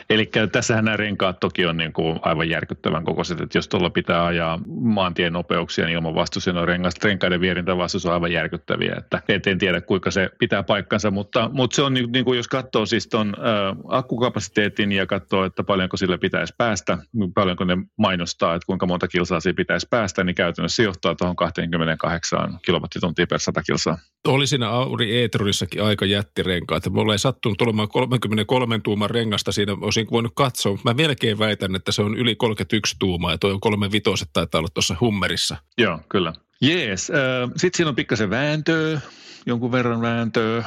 Eli 0.10 0.30
tässähän 0.52 0.86
nämä 0.86 0.98
renkaat 0.98 1.40
toki 1.40 1.66
on 1.66 1.78
niin 1.78 1.94
kuin 1.94 2.20
aivan 2.22 2.50
järkyttävän 2.50 3.04
kokoiset, 3.04 3.42
että 3.42 3.58
jos 3.58 3.68
tuolla 3.68 3.90
pitää 3.90 4.26
ajaa 4.26 4.60
maantien 4.68 5.34
nopeuksia, 5.34 5.86
niin 5.86 5.96
ilman 5.96 6.16
vastus 6.16 6.48
on 6.48 6.68
rengasta, 6.68 7.08
renkaiden 7.08 7.42
vierintä 7.42 7.78
vastus 7.78 8.06
on 8.06 8.14
aivan 8.14 8.32
järkyttäviä, 8.32 8.96
että 8.98 9.22
et 9.28 9.48
en 9.48 9.58
tiedä 9.58 9.82
kuinka 9.82 10.12
se 10.12 10.30
pitää 10.40 10.64
paikkansa, 10.64 11.12
mutta, 11.12 11.50
mutta 11.54 11.76
se 11.76 11.82
on 11.82 11.94
niin, 11.94 12.12
niin 12.12 12.26
kuin 12.26 12.38
jos 12.38 12.48
katsoo 12.48 12.86
siis 12.86 13.08
tuon 13.08 13.36
äh, 13.38 13.78
akkukapasiteetin 13.88 14.92
ja 14.92 15.06
katsoo, 15.06 15.46
että 15.46 15.64
paljonko 15.64 15.98
sille 15.98 16.18
pitäisi 16.18 16.54
päästä, 16.58 16.98
paljonko 17.36 17.64
ne 17.64 17.78
mainostaa, 17.98 18.56
että 18.56 18.66
kuinka 18.66 18.86
monta 18.86 19.08
kilsaa 19.08 19.40
siinä 19.40 19.56
pitäisi 19.56 19.88
päästä, 19.90 20.24
niin 20.24 20.36
käytännössä 20.36 20.76
se 20.76 20.84
johtaa 20.84 21.16
tuohon 21.16 21.36
28 21.36 22.60
kilowattituntia 22.70 23.28
per 23.28 23.40
100 23.40 23.64
kilsaa. 23.64 23.98
Oli 24.28 24.48
siinä 24.48 24.70
Audi 24.70 25.24
e-tronissakin 25.24 25.84
aika 25.84 26.06
jättirenkaat. 26.06 26.90
Mulla 26.90 27.14
ei 27.14 27.20
sattunut 27.20 27.62
olemaan 27.62 27.90
33 27.90 28.80
tuuman 28.80 29.10
rengasta 29.10 29.52
siinä, 29.52 29.78
olisin 29.82 30.08
voinut 30.12 30.32
katsoa. 30.36 30.78
Mä 30.84 30.94
melkein 30.94 31.40
väitän, 31.40 31.76
että 31.76 31.92
se 31.92 32.02
on 32.02 32.18
yli 32.18 32.36
31 32.36 32.96
tuumaa 33.00 33.32
ja 33.32 33.38
toi 33.38 33.52
on 33.52 33.60
kolme 33.60 33.92
vitoset 33.92 34.30
taitaa 34.34 34.60
olla 34.60 34.70
tuossa 34.74 34.96
hummerissa. 35.02 35.58
Joo, 35.78 36.00
kyllä. 36.10 36.34
Jees. 36.62 37.12
Sitten 37.56 37.78
siinä 37.78 37.90
on 37.90 37.96
pikkasen 37.96 38.30
vääntöä, 38.30 39.02
jonkun 39.46 39.72
verran 39.72 40.02
vääntöä. 40.02 40.64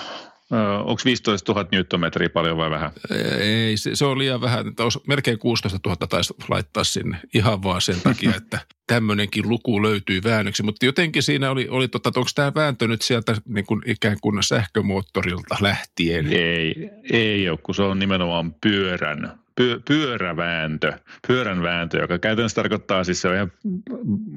Onko 0.85 1.03
15 1.05 1.53
000 1.53 1.69
newtonmetriä 1.73 2.29
paljon 2.29 2.57
vai 2.57 2.71
vähän? 2.71 2.91
Ei, 3.38 3.77
se, 3.77 3.97
se 3.97 4.05
on 4.05 4.19
liian 4.19 4.41
vähän. 4.41 4.67
Olisi 4.81 5.01
melkein 5.07 5.38
16 5.38 5.79
000 5.87 6.07
taisi 6.07 6.35
laittaa 6.49 6.85
sinne 6.85 7.21
ihan 7.35 7.62
vaan 7.62 7.81
sen 7.81 8.01
takia, 8.01 8.33
että 8.43 8.59
tämmöinenkin 8.87 9.49
luku 9.49 9.83
löytyy 9.83 10.21
väännöksi. 10.25 10.62
Mutta 10.62 10.87
jotenkin 10.87 11.23
siinä 11.23 11.51
oli, 11.51 11.69
oli 11.69 11.88
tota, 11.88 12.12
onko 12.17 12.31
tämä 12.35 12.53
vääntö 12.55 12.88
nyt 12.88 13.03
sieltä 13.03 13.37
niin 13.49 13.67
kuin 13.67 13.83
ikään 13.87 14.17
kuin 14.21 14.43
sähkömoottorilta 14.43 15.57
lähtien? 15.61 16.33
Ei, 16.33 16.91
ei 17.11 17.49
ole, 17.49 17.59
kun 17.62 17.75
se 17.75 17.83
on 17.83 17.99
nimenomaan 17.99 18.55
pyörän 18.55 19.43
pyö, 19.57 19.81
pyörävääntö, 19.88 20.93
pyörän 21.29 21.62
vääntö, 21.62 21.99
joka 21.99 22.19
käytännössä 22.19 22.55
tarkoittaa 22.55 23.05
siis 23.05 23.21
se 23.21 23.29
on 23.29 23.35
ihan 23.35 23.53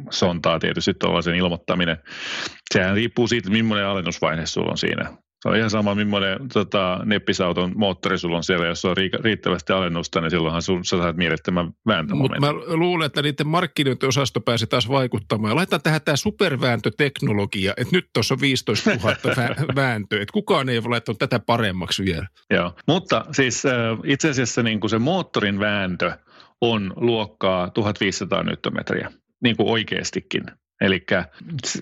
sontaa 0.10 0.60
tietysti 0.60 0.94
tuollaisen 0.94 1.36
ilmoittaminen. 1.36 1.98
Sehän 2.74 2.96
riippuu 2.96 3.28
siitä, 3.28 3.50
millainen 3.50 3.88
alennusvaihe 3.88 4.46
sulla 4.46 4.72
on 4.72 4.78
siinä 4.78 5.25
Se 5.46 5.50
on 5.50 5.58
ihan 5.58 5.70
sama, 5.70 5.96
millainen 5.96 6.50
tota, 6.54 7.00
neppisauton 7.06 7.72
moottori 7.76 8.18
sulla 8.18 8.38
on 8.38 8.44
siellä. 8.44 8.66
Jos 8.66 8.86
on 8.86 8.96
riittävästi 9.24 9.74
alennusta, 9.74 10.22
niin 10.22 10.32
silloinhan 10.32 10.62
sun, 10.62 10.86
sä 10.86 10.98
saat 10.98 11.18
mielettömän 11.18 11.74
vääntömomentin. 11.88 12.42
Mutta 12.42 12.70
mä 12.70 12.76
luulen, 12.76 13.06
että 13.06 13.22
niiden 13.22 13.48
markkinointiosasto 13.48 14.42
pääsi 14.42 14.68
taas 14.68 14.90
vaikuttamaan. 14.90 15.56
Laitetaan 15.56 15.82
tähän 15.82 16.02
tämä 16.02 16.16
supervääntöteknologia, 16.16 17.74
että 17.78 17.96
nyt 17.96 18.10
tuossa 18.14 18.34
on 18.34 18.42
15 18.42 18.90
000 18.90 19.16
vääntöä. 19.76 20.22
Että 20.22 20.34
kukaan 20.34 20.70
ei 20.70 20.78
ole 20.78 20.90
laittanut 20.90 21.20
tätä 21.20 21.40
paremmaksi 21.40 22.06
vielä. 22.06 22.28
Joo, 22.50 22.74
mutta 22.88 23.26
siis 23.32 23.64
itse 24.04 24.30
asiassa 24.30 24.64
niin 24.64 24.80
kuin 24.80 24.90
se 24.90 25.00
moottorin 25.00 25.60
vääntö 25.60 26.12
on 26.62 26.94
luokkaa 26.96 27.70
1500 27.70 28.44
newtonmetriä, 28.44 29.12
niin 29.44 29.58
kuin 29.58 29.70
oikeastikin. 29.70 30.44
Eli 30.82 31.06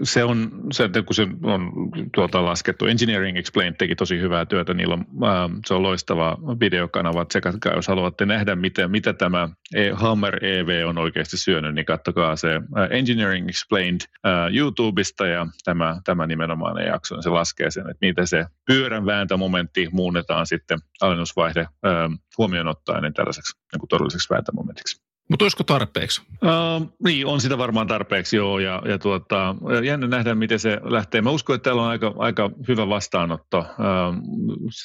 se 0.04 0.24
on, 0.24 0.52
se, 0.72 0.90
kun 1.06 1.16
se 1.16 1.28
on 1.44 1.72
tuota 2.16 2.46
laskettu, 2.46 2.86
Engineering 2.86 3.38
Explained 3.38 3.76
teki 3.78 3.96
tosi 3.96 4.20
hyvää 4.20 4.46
työtä, 4.46 4.74
niillä 4.74 4.94
on, 4.94 5.06
äh, 5.24 5.60
se 5.66 5.74
on 5.74 5.84
loistava 5.84 6.38
videokanava, 6.60 7.26
tsekatkaa, 7.26 7.76
jos 7.76 7.88
haluatte 7.88 8.26
nähdä, 8.26 8.56
mitä, 8.56 8.88
mitä 8.88 9.14
tämä 9.14 9.50
e, 9.76 9.90
Hammer 9.90 10.46
EV 10.46 10.88
on 10.88 10.98
oikeasti 10.98 11.38
syönyt, 11.38 11.76
niin 11.76 11.86
katsokaa 11.86 12.36
se 12.36 12.56
äh, 12.56 12.88
Engineering 12.92 13.50
Explained 13.50 14.02
äh, 14.02 14.56
YouTubesta 14.56 15.28
ja 15.28 15.48
tämä, 15.64 16.02
tämä 16.04 16.28
nimenomaan 16.28 16.86
jakso, 16.86 17.16
niin 17.16 17.24
se 17.24 17.30
laskee 17.30 17.72
sen, 17.72 17.90
että 17.90 18.06
miten 18.06 18.28
se 18.28 18.46
pyörän 18.68 19.06
vääntömomentti 19.06 19.90
muunnetaan 19.92 20.48
sitten 20.48 20.80
alennusvaihde 21.02 21.60
äh, 21.60 21.70
huomioon 22.38 22.68
ottaen 22.68 23.04
niin 23.04 23.14
tällaiseksi 23.14 23.58
niin 23.72 23.88
todelliseksi 23.90 24.30
vääntömomentiksi. 24.30 25.13
Mutta 25.30 25.46
olisiko 25.46 25.64
tarpeeksi? 25.64 26.22
Uh, 26.32 26.94
niin, 27.06 27.26
on 27.26 27.42
sitä 27.42 27.58
varmaan 27.58 27.88
tarpeeksi, 27.88 28.36
joo. 28.36 28.60
Ja, 28.60 28.82
ja 28.86 29.00
tuota, 29.00 29.56
jännä 29.84 30.08
nähdä, 30.08 30.36
miten 30.36 30.60
se 30.60 30.80
lähtee. 30.84 31.22
Mä 31.22 31.30
uskon, 31.30 31.56
että 31.56 31.64
täällä 31.64 31.82
on 31.82 31.88
aika, 31.88 32.14
aika 32.18 32.50
hyvä 32.68 32.90
vastaanotto 32.90 33.58
uh, 33.60 33.66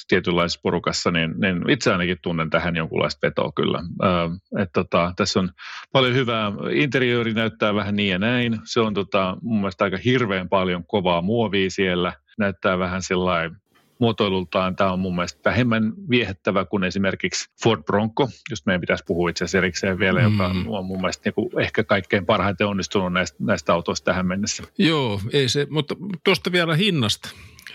tietynlaisessa 0.07 0.59
porukassa, 0.63 1.11
niin, 1.11 1.35
niin 1.41 1.69
itse 1.69 1.91
ainakin 1.91 2.17
tunnen 2.21 2.49
tähän 2.49 2.75
jonkunlaista 2.75 3.27
vetoa 3.27 3.51
kyllä. 3.55 3.79
Uh, 3.79 4.61
et 4.61 4.69
tota, 4.73 5.13
tässä 5.15 5.39
on 5.39 5.49
paljon 5.91 6.13
hyvää. 6.13 6.51
Interiööri 6.71 7.33
näyttää 7.33 7.75
vähän 7.75 7.95
niin 7.95 8.09
ja 8.09 8.19
näin. 8.19 8.59
Se 8.63 8.79
on 8.79 8.93
tota, 8.93 9.37
mun 9.41 9.57
mielestä 9.59 9.83
aika 9.83 9.97
hirveän 10.05 10.49
paljon 10.49 10.83
kovaa 10.87 11.21
muovia 11.21 11.69
siellä. 11.69 12.13
Näyttää 12.37 12.79
vähän 12.79 13.01
sellainen 13.01 13.57
muotoilultaan 13.99 14.75
tämä 14.75 14.91
on 14.91 14.99
mun 14.99 15.15
mielestä 15.15 15.49
vähemmän 15.49 15.93
viehättävä 16.09 16.65
kuin 16.65 16.83
esimerkiksi 16.83 17.49
Ford 17.63 17.83
Bronco, 17.83 18.29
just 18.49 18.65
meidän 18.65 18.81
pitäisi 18.81 19.03
puhua 19.07 19.29
itse 19.29 19.43
asiassa 19.43 19.57
erikseen 19.57 19.99
vielä, 19.99 20.19
mm. 20.19 20.31
joka 20.31 20.45
on 20.67 20.85
mun 20.85 21.01
mielestä 21.01 21.21
niin 21.25 21.33
kuin 21.33 21.61
ehkä 21.61 21.83
kaikkein 21.83 22.25
parhaiten 22.25 22.67
onnistunut 22.67 23.13
näistä, 23.13 23.37
näistä 23.39 23.73
autoista 23.73 24.05
tähän 24.05 24.25
mennessä. 24.25 24.63
Joo, 24.77 25.21
ei 25.33 25.49
se, 25.49 25.67
mutta 25.69 25.95
tuosta 26.23 26.51
vielä 26.51 26.75
hinnasta 26.75 27.29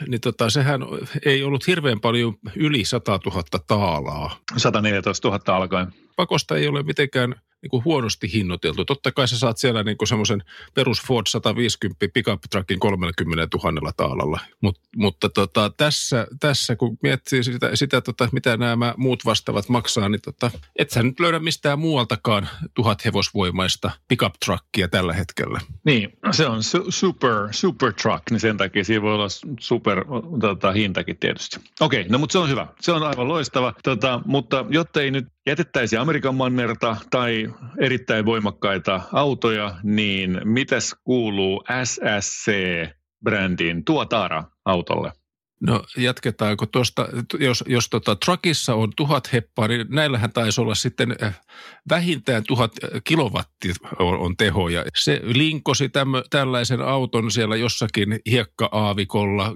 niin 0.09 0.21
tota, 0.21 0.51
sehän 0.51 0.81
ei 1.27 1.43
ollut 1.43 1.67
hirveän 1.67 2.01
paljon 2.01 2.35
yli 2.57 2.85
100 2.85 3.21
000 3.27 3.43
taalaa. 3.67 4.37
114 4.57 5.29
000 5.29 5.57
alkaen. 5.57 5.87
Pakosta 6.17 6.57
ei 6.57 6.69
ole 6.69 6.83
mitenkään 6.83 7.35
niin 7.65 7.71
kuin 7.71 7.85
huonosti 7.85 8.33
hinnoiteltu. 8.33 8.85
Totta 8.85 9.13
kai 9.13 9.29
sä 9.29 9.39
saat 9.39 9.59
siellä 9.59 9.83
niin 9.83 9.97
semmoisen 10.05 10.43
perus 10.75 11.03
Ford 11.03 11.27
150 11.29 12.09
pickup 12.15 12.43
truckin 12.51 12.81
30 12.81 13.59
000 13.65 13.93
taalalla. 13.97 14.41
Mut, 14.61 14.81
mutta 14.97 15.29
tota, 15.29 15.71
tässä, 15.77 16.27
tässä, 16.41 16.77
kun 16.77 16.99
miettii 17.03 17.45
sitä, 17.45 17.77
sitä 17.77 18.01
tota, 18.01 18.29
mitä 18.33 18.57
nämä 18.57 18.95
muut 18.97 19.25
vastaavat 19.25 19.69
maksaa, 19.69 20.09
niin 20.09 20.21
tota, 20.21 20.51
et 20.77 20.91
sä 20.91 21.03
nyt 21.03 21.21
löydä 21.21 21.39
mistään 21.39 21.79
muualtakaan 21.79 22.49
tuhat 22.75 23.05
hevosvoimaista 23.05 23.91
pickup 24.09 24.35
truckia 24.45 24.89
tällä 24.89 25.13
hetkellä. 25.13 25.61
Niin, 25.85 26.19
se 26.31 26.47
on 26.47 26.59
su- 26.59 26.87
super, 26.89 27.49
super 27.51 27.93
truck, 27.93 28.31
niin 28.31 28.41
sen 28.41 28.57
takia 28.57 28.85
siinä 28.85 29.03
voi 29.03 29.15
olla 29.15 29.29
super 29.61 30.05
tota, 30.41 30.73
hintakin 30.73 31.17
tietysti. 31.19 31.61
Okei, 31.81 32.05
no 32.09 32.19
mutta 32.19 32.33
se 32.33 32.39
on 32.39 32.49
hyvä. 32.49 32.67
Se 32.81 32.93
on 32.93 33.03
aivan 33.03 33.29
loistava, 33.29 33.75
tota, 33.83 34.21
mutta 34.27 34.65
jotta 34.69 35.03
ei 35.03 35.11
nyt 35.11 35.34
jätettäisiin 35.47 36.01
Amerikan 36.01 36.35
mannerta 36.35 36.97
tai 37.11 37.55
erittäin 37.81 38.25
voimakkaita 38.25 39.01
autoja, 39.13 39.75
niin 39.83 40.41
mitäs 40.45 40.97
kuuluu 41.05 41.65
SSC-brändin 41.85 43.85
Tuotara 43.85 44.45
autolle? 44.65 45.13
No 45.61 45.85
jatketaanko 45.97 46.67
tuosta, 46.67 47.09
jos, 47.39 47.65
jos 47.67 47.89
tota, 47.89 48.17
truckissa 48.17 48.75
on 48.75 48.93
tuhat 48.97 49.33
heppaa, 49.33 49.69
niin 49.69 49.87
näillähän 49.91 50.33
taisi 50.33 50.61
olla 50.61 50.75
sitten 50.75 51.17
äh, 51.23 51.41
vähintään 51.89 52.45
tuhat 52.47 52.73
kilowattia 53.05 53.75
on, 53.99 54.19
on 54.19 54.37
teho. 54.37 54.69
Ja 54.69 54.85
se 54.97 55.21
linkosi 55.23 55.89
tämmö, 55.89 56.23
tällaisen 56.31 56.81
auton 56.81 57.31
siellä 57.31 57.57
jossakin 57.57 58.21
hiekka-aavikolla 58.31 59.53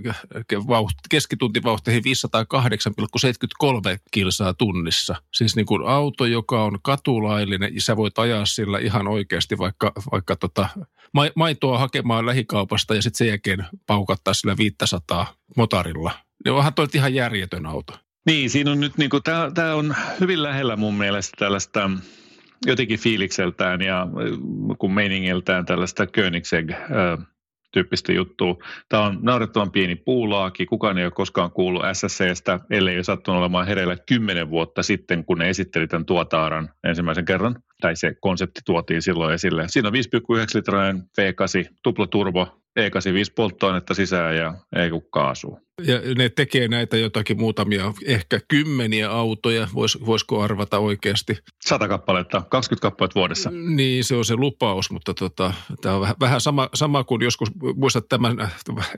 vauht, 0.69 0.97
keskituntivauhteihin 1.11 2.03
508,73 3.95 3.99
kilsaa 4.11 4.55
tunnissa. 4.55 5.17
Siis 5.35 5.57
niin 5.57 5.67
kuin 5.67 5.89
auto, 5.89 6.27
joka 6.27 6.65
on 6.65 6.79
katulaillinen 6.83 7.75
ja 7.75 7.81
sä 7.81 7.97
voit 7.97 8.19
ajaa 8.19 8.47
sillä 8.47 8.79
ihan 8.79 9.09
oikeasti 9.09 9.59
vaikka, 9.59 9.93
vaikka 10.13 10.37
tota, 10.37 10.69
maitoa 11.37 11.79
hakemaan 11.79 12.27
lähikaupasta 12.27 12.95
ja 12.95 13.03
sitten 13.03 13.19
sen 13.19 13.29
jälkeen 13.29 13.67
paukattaa 13.87 14.35
sillä 14.35 14.57
500 14.57 15.35
motarilla. 15.57 16.13
Ne 16.45 16.51
onhan 16.51 16.75
toi 16.75 16.87
ihan 16.95 17.15
järjetön 17.15 17.67
auto. 17.67 18.08
Niin, 18.27 18.51
siinä 18.51 18.73
on 18.73 18.81
nyt, 18.81 18.99
niin 18.99 19.11
kuin, 19.11 19.23
tämä 19.55 19.75
on 19.75 19.95
hyvin 20.21 20.43
lähellä 20.43 20.77
mun 20.77 20.95
mielestä 20.95 21.37
tällaista 21.39 21.91
jotenkin 22.67 22.99
fiilikseltään 22.99 23.81
ja 23.83 24.07
kun 24.79 24.95
meiningiltään 24.95 25.67
tällaista 25.67 26.07
Koenigsegg 26.07 26.71
tyyppistä 27.73 28.13
juttua. 28.13 28.57
Tämä 28.89 29.03
on 29.03 29.19
naurettavan 29.23 29.71
pieni 29.73 29.97
puulaaki. 29.97 30.67
Kukaan 30.67 30.99
ei 30.99 31.05
ole 31.05 31.13
koskaan 31.13 31.51
kuullut 31.51 31.83
SSCstä, 31.93 32.61
ellei 32.71 32.97
ole 32.97 33.05
sattunut 33.05 33.41
olemaan 33.41 33.67
hereillä 33.67 33.97
kymmenen 34.09 34.51
vuotta 34.51 34.83
sitten, 34.83 35.25
kun 35.25 35.39
ne 35.39 35.49
esitteli 35.49 35.87
tämän 35.87 36.07
tuotaaran 36.07 36.71
ensimmäisen 36.85 37.25
kerran. 37.25 37.63
Tai 37.81 37.97
se 37.97 38.15
konsepti 38.21 38.61
tuotiin 38.65 39.03
silloin 39.03 39.35
esille. 39.35 39.65
Siinä 39.69 39.89
on 39.89 39.95
5,9 39.95 40.01
litrainen 40.55 41.03
V8 41.03 41.75
tuplaturbo 41.83 42.47
E85 42.81 43.33
polttoainetta 43.37 43.95
sisään 43.95 44.37
ja 44.37 44.55
ei 44.77 44.91
kun 44.91 45.11
kaasua. 45.11 45.61
Ja 45.83 46.01
ne 46.17 46.29
tekee 46.29 46.69
näitä 46.69 46.97
jotakin 46.97 47.39
muutamia, 47.41 47.95
ehkä 48.07 48.41
kymmeniä 48.49 49.11
autoja, 49.11 49.69
vois, 49.75 49.99
voisiko 50.07 50.43
arvata 50.43 50.79
oikeasti? 50.79 51.39
Sata 51.61 51.89
kappaletta, 51.89 52.43
20 52.51 52.83
kappaletta 52.83 53.15
vuodessa. 53.15 53.51
Niin, 53.51 54.05
se 54.05 54.15
on 54.15 54.25
se 54.25 54.37
lupaus, 54.37 54.91
mutta 54.91 55.15
tota, 55.15 55.53
tämä 55.81 55.95
on 55.95 56.01
vähän, 56.01 56.17
vähän 56.21 56.41
sama, 56.41 56.69
sama 56.75 57.05
kuin 57.05 57.23
joskus, 57.23 57.49
muistat 57.77 58.09
tämän 58.09 58.51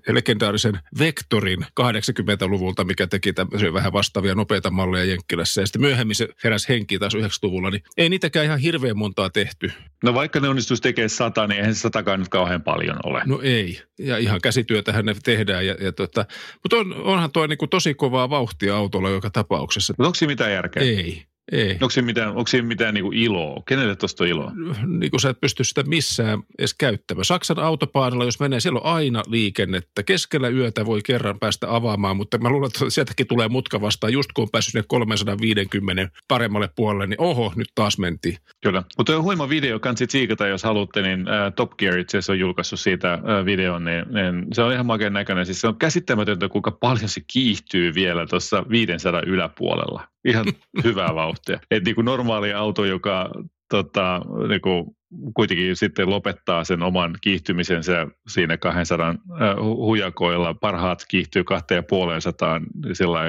legendaarisen 0.08 0.78
Vektorin 0.98 1.66
80-luvulta, 1.80 2.84
mikä 2.84 3.06
teki 3.06 3.32
tämmöisiä 3.32 3.72
vähän 3.72 3.92
vastaavia 3.92 4.34
nopeita 4.34 4.70
malleja 4.70 5.04
Jenkkilässä. 5.04 5.60
Ja 5.60 5.66
sitten 5.66 5.82
myöhemmin 5.82 6.16
se 6.16 6.28
heräsi 6.44 6.68
henki 6.68 6.98
taas 6.98 7.14
90-luvulla, 7.14 7.70
niin 7.70 7.82
ei 7.96 8.08
niitäkään 8.08 8.46
ihan 8.46 8.60
hirveän 8.72 8.98
montaa 8.98 9.30
tehty. 9.30 9.72
No 10.04 10.14
vaikka 10.14 10.40
ne 10.40 10.48
onnistuisi 10.48 10.82
tekemään 10.82 11.10
sata, 11.10 11.46
niin 11.46 11.58
eihän 11.58 11.74
se 11.74 11.80
satakaan 11.80 12.20
nyt 12.20 12.28
kauhean 12.28 12.62
paljon 12.62 12.96
ole. 13.04 13.22
No 13.26 13.40
ei, 13.42 13.82
ja 13.98 14.18
ihan 14.18 14.40
käsityötähän 14.40 15.04
ne 15.04 15.16
tehdään. 15.24 15.66
Ja, 15.66 15.76
ja 15.80 15.92
tota, 15.92 16.26
mutta 16.62 16.76
on, 16.76 16.94
onhan 16.94 17.32
tuo 17.32 17.46
niin 17.46 17.58
tosi 17.70 17.94
kovaa 17.94 18.30
vauhtia 18.30 18.76
autolla 18.76 19.10
joka 19.10 19.30
tapauksessa. 19.30 19.92
Mutta 19.92 20.06
onko 20.06 20.14
siinä 20.14 20.32
mitään 20.32 20.52
järkeä? 20.52 20.82
Ei. 20.82 21.29
Ei. 21.52 21.70
Onko 21.72 21.90
siinä 21.90 22.06
mitään, 22.06 22.28
onko 22.28 22.46
siinä 22.46 22.68
mitään 22.68 22.94
niin 22.94 23.12
iloa? 23.12 23.62
Kenelle 23.66 23.96
tuosta 23.96 24.24
on 24.24 24.30
iloa? 24.30 24.52
Niin 24.86 25.10
kuin 25.10 25.20
sä 25.20 25.30
et 25.30 25.40
pysty 25.40 25.64
sitä 25.64 25.82
missään 25.82 26.42
edes 26.58 26.74
käyttämään. 26.74 27.24
Saksan 27.24 27.58
autopaanilla, 27.58 28.24
jos 28.24 28.40
menee, 28.40 28.60
siellä 28.60 28.80
on 28.80 28.86
aina 28.86 29.22
liikennettä. 29.26 30.02
Keskellä 30.02 30.48
yötä 30.48 30.86
voi 30.86 31.00
kerran 31.04 31.38
päästä 31.38 31.74
avaamaan, 31.74 32.16
mutta 32.16 32.38
mä 32.38 32.50
luulen, 32.50 32.66
että 32.66 32.90
sieltäkin 32.90 33.26
tulee 33.26 33.48
mutka 33.48 33.80
vastaan. 33.80 34.12
Just 34.12 34.32
kun 34.32 34.42
on 34.42 34.50
päässyt 34.50 34.72
sinne 34.72 34.84
350 34.88 36.08
paremmalle 36.28 36.68
puolelle, 36.76 37.06
niin 37.06 37.20
oho, 37.20 37.52
nyt 37.56 37.68
taas 37.74 37.98
mentiin. 37.98 38.36
Kyllä. 38.62 38.82
Mutta 38.98 39.16
on 39.16 39.22
huima 39.22 39.48
video, 39.48 39.80
kansi 39.80 40.06
tsiikata, 40.06 40.46
jos 40.46 40.62
haluatte, 40.62 41.02
niin 41.02 41.28
äh, 41.28 41.52
Top 41.56 41.70
Gear 41.76 41.98
itse 41.98 42.18
asiassa 42.18 42.32
on 42.32 42.38
julkaissut 42.38 42.80
siitä 42.80 43.12
äh, 43.12 43.20
videon, 43.44 43.84
niin, 43.84 44.04
niin, 44.10 44.46
se 44.52 44.62
on 44.62 44.72
ihan 44.72 44.86
makeen 44.86 45.12
näköinen. 45.12 45.46
Siis 45.46 45.60
se 45.60 45.68
on 45.68 45.76
käsittämätöntä, 45.76 46.48
kuinka 46.48 46.70
paljon 46.70 47.08
se 47.08 47.20
kiihtyy 47.32 47.94
vielä 47.94 48.26
tuossa 48.26 48.64
500 48.70 49.22
yläpuolella 49.26 50.10
ihan 50.24 50.46
hyvää 50.84 51.14
vauhtia. 51.14 51.60
Et 51.70 51.84
niin 51.84 51.94
kuin 51.94 52.04
normaali 52.04 52.52
auto, 52.52 52.84
joka 52.84 53.30
tota, 53.70 54.20
niin 54.48 54.60
kuin 54.60 54.96
kuitenkin 55.34 55.76
sitten 55.76 56.10
lopettaa 56.10 56.64
sen 56.64 56.82
oman 56.82 57.14
kiihtymisensä 57.20 58.06
siinä 58.28 58.56
200 58.56 59.08
äh, 59.08 59.16
hujakoilla. 59.56 60.54
Parhaat 60.54 61.04
kiihtyy 61.08 61.44
2500 61.44 62.60
sillä 62.92 63.20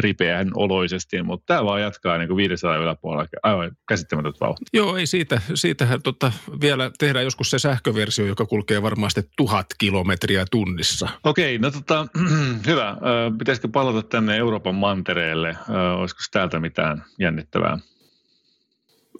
ripeän 0.00 0.50
oloisesti, 0.54 1.22
mutta 1.22 1.46
tämä 1.46 1.64
vaan 1.64 1.80
jatkaa 1.80 2.18
niin 2.18 2.28
kuin 2.28 2.36
500 2.36 2.76
yläpuolella. 2.76 3.28
Aivan 3.42 3.70
käsittämätöntä 3.88 4.40
vauhtia. 4.40 4.68
Joo, 4.72 4.96
ei 4.96 5.06
siitä. 5.06 5.40
Siitähän 5.54 6.02
tota, 6.02 6.32
vielä 6.60 6.90
tehdään 6.98 7.24
joskus 7.24 7.50
se 7.50 7.58
sähköversio, 7.58 8.26
joka 8.26 8.46
kulkee 8.46 8.82
varmasti 8.82 9.22
tuhat 9.36 9.66
kilometriä 9.78 10.44
tunnissa. 10.50 11.08
Okei, 11.24 11.58
no 11.58 11.70
tota, 11.70 12.06
hyvä. 12.66 12.96
Pitäisikö 13.38 13.68
palata 13.68 14.02
tänne 14.02 14.36
Euroopan 14.36 14.74
mantereelle? 14.74 15.56
Olisiko 15.98 16.20
täältä 16.32 16.60
mitään 16.60 17.04
jännittävää? 17.18 17.78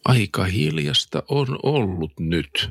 Aika 0.05 0.45
hiljasta 0.45 1.23
on 1.29 1.59
ollut 1.63 2.13
nyt. 2.21 2.71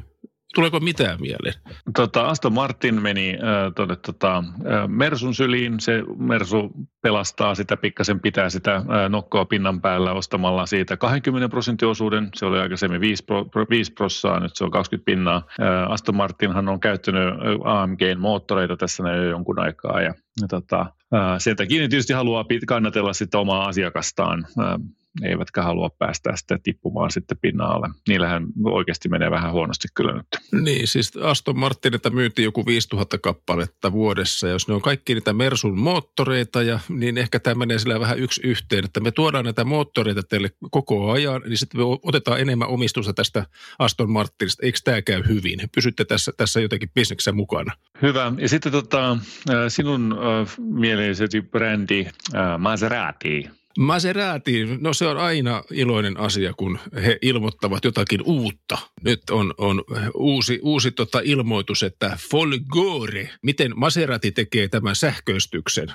Tuleeko 0.55 0.79
mitään 0.79 1.21
mieleen? 1.21 1.53
Tota, 1.95 2.27
Aston 2.27 2.53
Martin 2.53 3.01
meni 3.01 3.33
äh, 3.33 3.73
tuonne 3.75 3.95
tota, 3.95 4.37
äh, 4.37 4.87
Mersun 4.87 5.35
syliin. 5.35 5.79
Se 5.79 6.03
Mersu 6.17 6.71
pelastaa 7.01 7.55
sitä, 7.55 7.77
pikkasen 7.77 8.19
pitää 8.19 8.49
sitä 8.49 8.75
äh, 8.75 8.85
nokkoa 9.09 9.45
pinnan 9.45 9.81
päällä 9.81 10.13
ostamalla 10.13 10.65
siitä 10.65 10.97
20 10.97 11.49
prosentin 11.49 11.87
osuuden. 11.87 12.29
Se 12.35 12.45
oli 12.45 12.59
aikaisemmin 12.59 13.01
5, 13.01 13.23
pro, 13.23 13.65
5 13.69 13.93
prossaa, 13.93 14.39
nyt 14.39 14.55
se 14.55 14.63
on 14.63 14.71
20 14.71 15.05
pinnaa. 15.05 15.37
Äh, 15.61 15.91
Aston 15.91 16.15
Martinhan 16.15 16.69
on 16.69 16.79
käyttänyt 16.79 17.33
AMGn 17.63 18.19
moottoreita 18.19 18.77
tässä 18.77 19.03
jo 19.09 19.23
jonkun 19.23 19.59
aikaa 19.59 20.01
ja, 20.01 20.13
ja 20.41 20.47
tota, 20.47 20.79
äh, 21.13 21.35
sen 21.37 21.55
takia 21.55 21.79
tietysti 21.89 22.13
haluaa 22.13 22.45
kannatella 22.67 23.13
sitten 23.13 23.39
omaa 23.39 23.67
asiakastaan. 23.67 24.47
Äh, 24.59 24.75
eivätkä 25.23 25.63
halua 25.63 25.89
päästä 25.99 26.35
sitä 26.35 26.59
tippumaan 26.63 27.11
sitten 27.11 27.37
pinnalle. 27.41 27.89
Niillähän 28.07 28.47
oikeasti 28.63 29.09
menee 29.09 29.31
vähän 29.31 29.51
huonosti 29.51 29.87
kyllä 29.93 30.13
nyt. 30.13 30.27
Niin, 30.63 30.87
siis 30.87 31.17
Aston 31.17 31.59
Martinilta 31.59 32.09
myytiin 32.09 32.43
joku 32.43 32.65
5000 32.65 33.17
kappaletta 33.17 33.91
vuodessa. 33.91 34.47
Jos 34.47 34.67
ne 34.67 34.73
on 34.73 34.81
kaikki 34.81 35.13
niitä 35.13 35.33
Mersun 35.33 35.79
moottoreita, 35.79 36.61
ja, 36.61 36.79
niin 36.89 37.17
ehkä 37.17 37.39
tämä 37.39 37.55
menee 37.55 37.79
sillä 37.79 37.99
vähän 37.99 38.19
yksi 38.19 38.41
yhteen, 38.43 38.85
että 38.85 38.99
me 38.99 39.11
tuodaan 39.11 39.45
näitä 39.45 39.63
moottoreita 39.63 40.23
teille 40.23 40.49
koko 40.71 41.11
ajan, 41.11 41.41
niin 41.45 41.57
sitten 41.57 41.81
me 41.81 41.85
otetaan 42.03 42.39
enemmän 42.39 42.67
omistusta 42.67 43.13
tästä 43.13 43.45
Aston 43.79 44.11
Martinista. 44.11 44.65
Eikö 44.65 44.79
tämä 44.83 45.01
käy 45.01 45.23
hyvin? 45.27 45.59
Pysytte 45.75 46.05
tässä, 46.05 46.31
tässä 46.37 46.59
jotenkin 46.59 46.89
bisneksessä 46.95 47.31
mukana. 47.31 47.73
Hyvä. 48.01 48.33
Ja 48.37 48.49
sitten 48.49 48.71
tota, 48.71 49.17
sinun 49.67 50.17
mieleisesi 50.57 51.41
brändi 51.41 52.07
Maserati 52.57 53.60
Maserati, 53.79 54.65
no 54.79 54.93
se 54.93 55.07
on 55.07 55.17
aina 55.17 55.63
iloinen 55.71 56.19
asia, 56.19 56.53
kun 56.53 56.79
he 57.03 57.17
ilmoittavat 57.21 57.85
jotakin 57.85 58.21
uutta. 58.25 58.77
Nyt 59.03 59.29
on, 59.29 59.53
on 59.57 59.83
uusi, 60.15 60.59
uusi 60.63 60.91
tota 60.91 61.19
ilmoitus, 61.23 61.83
että 61.83 62.17
Folgore, 62.31 63.29
miten 63.41 63.71
Maserati 63.75 64.31
tekee 64.31 64.67
tämän 64.67 64.95
sähköistyksen? 64.95 65.87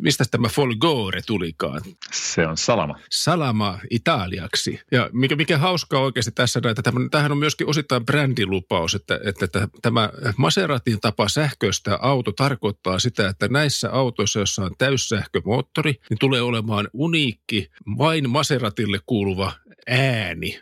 Mistä 0.00 0.24
tämä 0.30 0.48
Folgore 0.48 1.22
tulikaan? 1.26 1.80
Se 2.12 2.46
on 2.46 2.56
salama. 2.56 2.98
Salama 3.10 3.78
italiaksi. 3.90 4.80
Ja 4.90 5.10
mikä, 5.12 5.36
mikä 5.36 5.58
hauskaa 5.58 6.00
oikeasti 6.00 6.32
tässä, 6.32 6.60
että 6.70 6.92
tämähän 7.10 7.32
on 7.32 7.38
myöskin 7.38 7.66
osittain 7.66 8.06
brändilupaus, 8.06 8.94
että, 8.94 9.20
että, 9.24 9.44
että 9.44 9.68
tämä 9.82 10.10
Maseratin 10.36 11.00
tapa 11.00 11.28
sähköistää 11.28 11.98
auto 12.02 12.32
tarkoittaa 12.32 12.98
sitä, 12.98 13.28
että 13.28 13.48
näissä 13.48 13.90
autoissa, 13.90 14.38
joissa 14.38 14.64
on 14.64 14.70
täyssähkömoottori, 14.78 15.94
niin 16.10 16.18
tulee 16.18 16.42
olemaan 16.42 16.88
uniikki, 17.12 17.70
vain 17.98 18.30
Maseratille 18.30 18.98
kuuluva 19.06 19.52
ääni. 19.88 20.60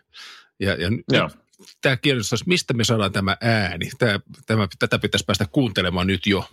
Ja, 0.61 0.75
ja 0.75 0.89
Joo. 1.13 1.31
tämä 1.83 1.97
kiinnostaisi, 1.97 2.45
mistä 2.47 2.75
me 2.75 2.85
saadaan 2.85 3.13
tämä 3.13 3.37
ääni. 3.41 3.91
Tämä, 3.99 4.21
tämä, 4.47 4.69
tätä 4.79 4.99
pitäisi 4.99 5.25
päästä 5.25 5.47
kuuntelemaan 5.53 6.07
nyt 6.07 6.27
jo. 6.27 6.45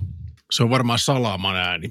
Se 0.51 0.63
on 0.63 0.69
varmaan 0.69 0.99
salaman 0.99 1.55
ääni. 1.55 1.89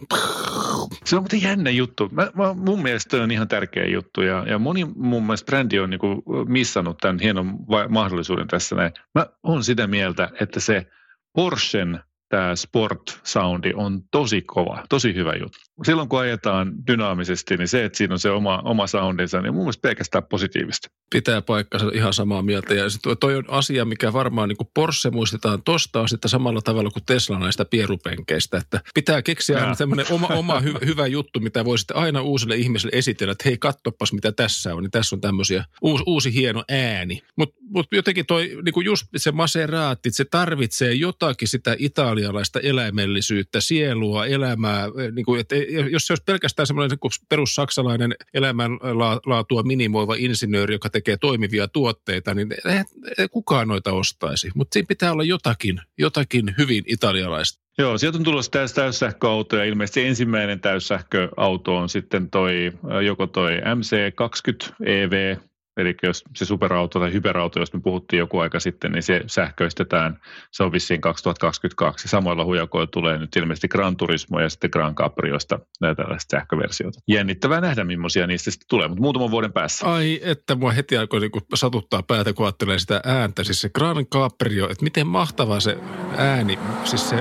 Se 1.04 1.16
on 1.16 1.22
muuten 1.22 1.42
jännä 1.42 1.70
juttu. 1.70 2.08
Mä, 2.12 2.30
mä, 2.34 2.52
mun 2.54 2.82
mielestä 2.82 3.16
on 3.16 3.30
ihan 3.30 3.48
tärkeä 3.48 3.86
juttu 3.86 4.22
ja, 4.22 4.44
ja 4.48 4.58
moni 4.58 4.84
mun 4.84 5.22
mielestä 5.22 5.46
brändi 5.46 5.78
on 5.78 5.90
niinku 5.90 6.22
missannut 6.48 6.98
tämän 6.98 7.18
hienon 7.18 7.68
va- 7.68 7.88
mahdollisuuden 7.88 8.48
tässä 8.48 8.76
näin. 8.76 8.92
Mä 9.14 9.26
oon 9.42 9.64
sitä 9.64 9.86
mieltä, 9.86 10.30
että 10.40 10.60
se 10.60 10.86
Porschen 11.32 12.00
tämä 12.28 12.52
sport-soundi 12.56 13.72
on 13.74 14.02
tosi 14.10 14.42
kova, 14.42 14.84
tosi 14.88 15.14
hyvä 15.14 15.32
juttu. 15.34 15.58
Silloin 15.84 16.08
kun 16.08 16.20
ajetaan 16.20 16.72
dynaamisesti, 16.86 17.56
niin 17.56 17.68
se, 17.68 17.84
että 17.84 17.98
siinä 17.98 18.14
on 18.14 18.18
se 18.18 18.30
oma, 18.30 18.62
oma 18.64 18.86
soundinsa, 18.86 19.40
niin 19.40 19.54
mun 19.54 19.62
mielestä 19.62 19.82
pelkästään 19.82 20.24
positiivista. 20.24 20.88
Pitää 21.10 21.42
paikkansa 21.42 21.90
ihan 21.94 22.12
samaa 22.12 22.42
mieltä. 22.42 22.74
Ja 22.74 22.90
se 22.90 22.98
toi 23.20 23.36
on 23.36 23.44
asia, 23.48 23.84
mikä 23.84 24.12
varmaan 24.12 24.48
niin 24.48 24.68
Porsche 24.74 25.10
muistetaan 25.10 25.62
tosta 25.62 26.00
on 26.00 26.08
sitten 26.08 26.28
samalla 26.28 26.60
tavalla 26.60 26.90
kuin 26.90 27.04
Tesla 27.06 27.38
näistä 27.38 27.64
pierupenkeistä. 27.64 28.56
Että 28.56 28.80
pitää 28.94 29.22
keksiä 29.22 29.58
aina 29.58 29.76
tämmöinen 29.76 30.06
oma, 30.10 30.26
oma 30.26 30.60
hy, 30.60 30.74
hyvä 30.86 31.06
juttu, 31.06 31.40
mitä 31.40 31.64
voi 31.64 31.78
sitten 31.78 31.96
aina 31.96 32.22
uusille 32.22 32.56
ihmisille 32.56 32.98
esitellä, 32.98 33.32
että 33.32 33.48
hei, 33.48 33.58
kattopas 33.58 34.12
mitä 34.12 34.32
tässä 34.32 34.74
on. 34.74 34.82
Niin 34.82 34.90
tässä 34.90 35.16
on 35.16 35.20
tämmöisiä 35.20 35.64
uusi, 35.82 36.04
uusi 36.06 36.34
hieno 36.34 36.64
ääni. 36.68 37.22
Mutta 37.36 37.56
mut 37.60 37.86
jotenkin 37.92 38.26
toi, 38.26 38.58
niin 38.64 38.84
just 38.84 39.06
se 39.16 39.32
Maserati, 39.32 40.10
se 40.10 40.24
tarvitsee 40.24 40.92
jotakin 40.92 41.48
sitä 41.48 41.76
italialaista 41.78 42.60
eläimellisyyttä, 42.60 43.60
sielua, 43.60 44.26
elämää. 44.26 44.84
Eh, 44.84 45.12
niin 45.12 45.24
kuin, 45.24 45.40
että 45.40 45.56
jos 45.90 46.06
se 46.06 46.12
olisi 46.12 46.24
pelkästään 46.26 46.66
semmoinen 46.66 46.98
niin 47.02 47.26
perussaksalainen 47.28 48.14
elämänlaatua 48.34 49.62
minimoiva 49.62 50.14
insinööri, 50.18 50.74
joka 50.74 50.90
tekee 50.90 51.16
toimivia 51.16 51.68
tuotteita, 51.68 52.34
niin 52.34 52.48
ei, 52.52 52.82
ei 53.18 53.28
kukaan 53.28 53.68
noita 53.68 53.92
ostaisi. 53.92 54.50
Mutta 54.54 54.72
siinä 54.74 54.86
pitää 54.86 55.12
olla 55.12 55.24
jotakin, 55.24 55.80
jotakin 55.98 56.54
hyvin 56.58 56.84
italialaista. 56.86 57.66
Joo, 57.78 57.98
sieltä 57.98 58.18
on 58.18 58.24
tulossa 58.24 58.50
täys, 58.50 58.72
täyssähköauto 58.72 59.56
ja 59.56 59.64
ilmeisesti 59.64 60.06
ensimmäinen 60.06 60.60
täyssähköauto 60.60 61.76
on 61.76 61.88
sitten 61.88 62.30
toi, 62.30 62.72
joko 63.04 63.26
toi 63.26 63.56
MC20 63.56 64.74
EV, 64.86 65.36
Eli 65.76 65.94
jos 66.02 66.24
se 66.36 66.44
superauto 66.44 67.00
tai 67.00 67.12
hyperauto, 67.12 67.60
jos 67.60 67.72
me 67.72 67.80
puhuttiin 67.80 68.18
joku 68.18 68.38
aika 68.38 68.60
sitten, 68.60 68.92
niin 68.92 69.02
se 69.02 69.20
sähköistetään. 69.26 70.18
Se 70.50 70.62
on 70.62 70.72
vissiin 70.72 71.00
2022. 71.00 72.08
Samoilla 72.08 72.44
hujakoilla 72.44 72.86
tulee 72.86 73.18
nyt 73.18 73.36
ilmeisesti 73.36 73.68
Gran 73.68 73.96
Turismo 73.96 74.40
ja 74.40 74.48
sitten 74.48 74.70
Gran 74.72 74.94
Capriosta 74.94 75.58
näitä 75.80 76.02
tällaista 76.02 76.36
sähköversioita. 76.36 77.00
Jännittävää 77.08 77.60
nähdä, 77.60 77.84
millaisia 77.84 78.26
niistä 78.26 78.50
sitten 78.50 78.68
tulee, 78.68 78.88
mutta 78.88 79.02
muutaman 79.02 79.30
vuoden 79.30 79.52
päässä. 79.52 79.86
Ai, 79.86 80.20
että 80.22 80.54
mua 80.54 80.70
heti 80.70 80.96
alkoi 80.96 81.20
niin 81.20 81.30
satuttaa 81.54 82.02
päätä, 82.02 82.32
kun 82.32 82.46
ajattelee 82.46 82.78
sitä 82.78 83.00
ääntä. 83.04 83.44
Siis 83.44 83.60
se 83.60 83.68
Gran 83.68 84.06
Caprio, 84.06 84.64
että 84.70 84.84
miten 84.84 85.06
mahtava 85.06 85.60
se 85.60 85.78
ääni, 86.16 86.58
siis 86.84 87.10
se, 87.10 87.16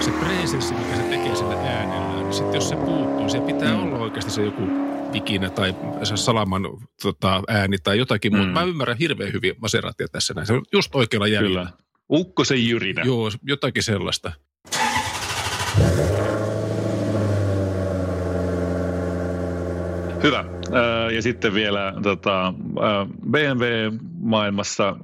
se 0.00 0.10
presenssi, 0.10 0.74
mikä 0.74 0.96
se 0.96 1.02
tekee 1.02 1.36
sillä 1.36 1.54
äänellä. 1.54 2.22
Niin 2.22 2.32
sitten 2.32 2.54
jos 2.54 2.68
se 2.68 2.76
puuttuu, 2.76 3.28
se 3.28 3.40
pitää 3.40 3.76
mm. 3.76 3.82
olla 3.82 3.98
oikeasti 3.98 4.30
se 4.30 4.44
joku 4.44 4.85
ikinä 5.16 5.50
tai 5.50 5.74
salaman 6.02 6.62
tota, 7.02 7.42
ääni 7.48 7.78
tai 7.78 7.98
jotakin 7.98 8.32
mm. 8.32 8.38
muuta. 8.38 8.52
Mä 8.52 8.62
ymmärrän 8.62 8.96
hirveän 8.96 9.32
hyvin 9.32 9.54
Maseratia 9.60 10.08
tässä 10.08 10.34
näin. 10.34 10.46
Se 10.46 10.52
on 10.52 10.62
just 10.72 10.94
oikealla 10.94 11.26
jäljellä. 11.26 11.60
Kyllä. 11.60 11.86
Ukkosen 12.10 12.68
jyrinä. 12.68 13.02
Joo, 13.04 13.30
jotakin 13.42 13.82
sellaista. 13.82 14.32
Hyvä. 20.22 20.44
Ja 21.14 21.22
sitten 21.22 21.54
vielä 21.54 21.94
tota, 22.02 22.54
BMW-maailmassa 23.30 24.96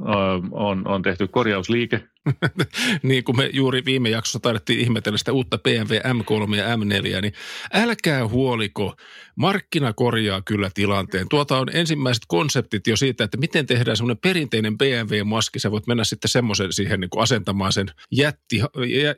on, 0.50 0.88
on 0.88 1.02
tehty 1.02 1.28
korjausliike 1.28 2.04
niin 3.02 3.24
kuin 3.24 3.36
me 3.36 3.50
juuri 3.52 3.84
viime 3.84 4.10
jaksossa 4.10 4.40
taidettiin 4.40 4.80
ihmetellä 4.80 5.18
sitä 5.18 5.32
uutta 5.32 5.58
BMW 5.58 5.94
M3 5.94 6.56
ja 6.56 6.76
M4, 6.76 7.20
niin 7.20 7.32
älkää 7.72 8.28
huoliko, 8.28 8.96
markkina 9.36 9.92
korjaa 9.92 10.42
kyllä 10.42 10.70
tilanteen. 10.74 11.28
Tuota 11.28 11.58
on 11.58 11.68
ensimmäiset 11.72 12.22
konseptit 12.28 12.86
jo 12.86 12.96
siitä, 12.96 13.24
että 13.24 13.36
miten 13.36 13.66
tehdään 13.66 13.96
semmoinen 13.96 14.18
perinteinen 14.18 14.78
BMW-maski. 14.78 15.58
Sä 15.58 15.70
voit 15.70 15.86
mennä 15.86 16.04
sitten 16.04 16.28
semmoisen 16.28 16.72
siihen 16.72 17.00
niin 17.00 17.10
kuin 17.10 17.22
asentamaan 17.22 17.72
sen 17.72 17.86
jätti, 18.10 18.60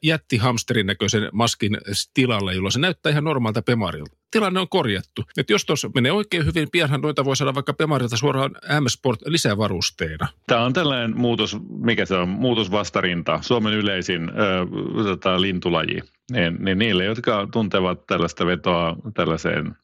jättihamsterin 0.03 0.87
näköisen 0.87 1.29
maskin 1.33 1.79
tilalle, 2.15 2.55
jolloin 2.55 2.73
se 2.73 2.79
näyttää 2.79 3.11
ihan 3.11 3.25
normaalta 3.25 3.63
Pemarilta. 3.63 4.17
Tilanne 4.35 4.61
on 4.61 4.69
korjattu. 4.69 5.25
Et 5.37 5.51
jos 5.51 5.65
tuossa 5.65 5.91
menee 5.95 6.13
oikein 6.13 6.47
hyvin, 6.47 6.69
pianhan 6.73 7.01
noita 7.01 7.25
voi 7.25 7.37
saada 7.37 7.55
vaikka 7.55 7.73
Pemarilta 7.73 8.17
suoraan 8.17 8.51
M-Sport 8.81 9.21
lisävarusteena. 9.27 10.29
Tämä 10.47 10.65
on 10.65 10.73
tällainen 10.73 11.17
muutos, 11.17 11.57
mikä 11.69 12.07
se 12.07 12.15
on, 12.15 12.29
muutos 12.29 12.71
vastarinta, 12.95 13.39
Suomen 13.43 13.75
yleisin 13.75 14.31
ö, 14.31 14.67
tota, 15.05 15.41
lintulaji. 15.41 16.01
Niin, 16.33 16.57
niin 16.61 16.79
niille, 16.79 17.05
jotka 17.05 17.49
tuntevat 17.53 18.07
tällaista 18.07 18.47
vetoa 18.47 18.97
tällaiseen 19.15 19.75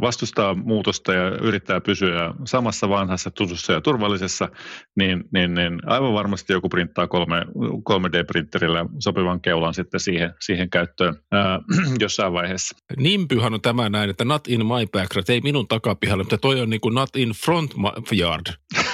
vastustaa 0.00 0.54
muutosta 0.54 1.12
ja 1.12 1.28
yrittää 1.30 1.80
pysyä 1.80 2.34
samassa 2.44 2.88
vanhassa, 2.88 3.30
tutussa 3.30 3.72
ja 3.72 3.80
turvallisessa, 3.80 4.48
niin, 4.96 5.24
niin, 5.32 5.54
niin 5.54 5.80
aivan 5.86 6.12
varmasti 6.12 6.52
joku 6.52 6.68
printtaa 6.68 7.06
3, 7.06 7.46
3D-printerillä 7.90 8.86
sopivan 8.98 9.40
keulan 9.40 9.74
sitten 9.74 10.00
siihen, 10.00 10.34
siihen 10.40 10.70
käyttöön 10.70 11.14
ää, 11.32 11.60
jossain 12.04 12.32
vaiheessa. 12.32 12.76
Nimpyhän 12.96 13.54
on 13.54 13.60
tämä 13.60 13.88
näin, 13.88 14.10
että 14.10 14.24
not 14.24 14.48
in 14.48 14.66
my 14.66 14.86
backyard, 14.92 15.28
ei 15.28 15.40
minun 15.40 15.68
takapihalle, 15.68 16.22
mutta 16.22 16.38
toi 16.38 16.60
on 16.60 16.70
niin 16.70 16.80
kuin 16.80 16.94
not 16.94 17.16
in 17.16 17.30
front 17.30 17.74
yard. 18.18 18.46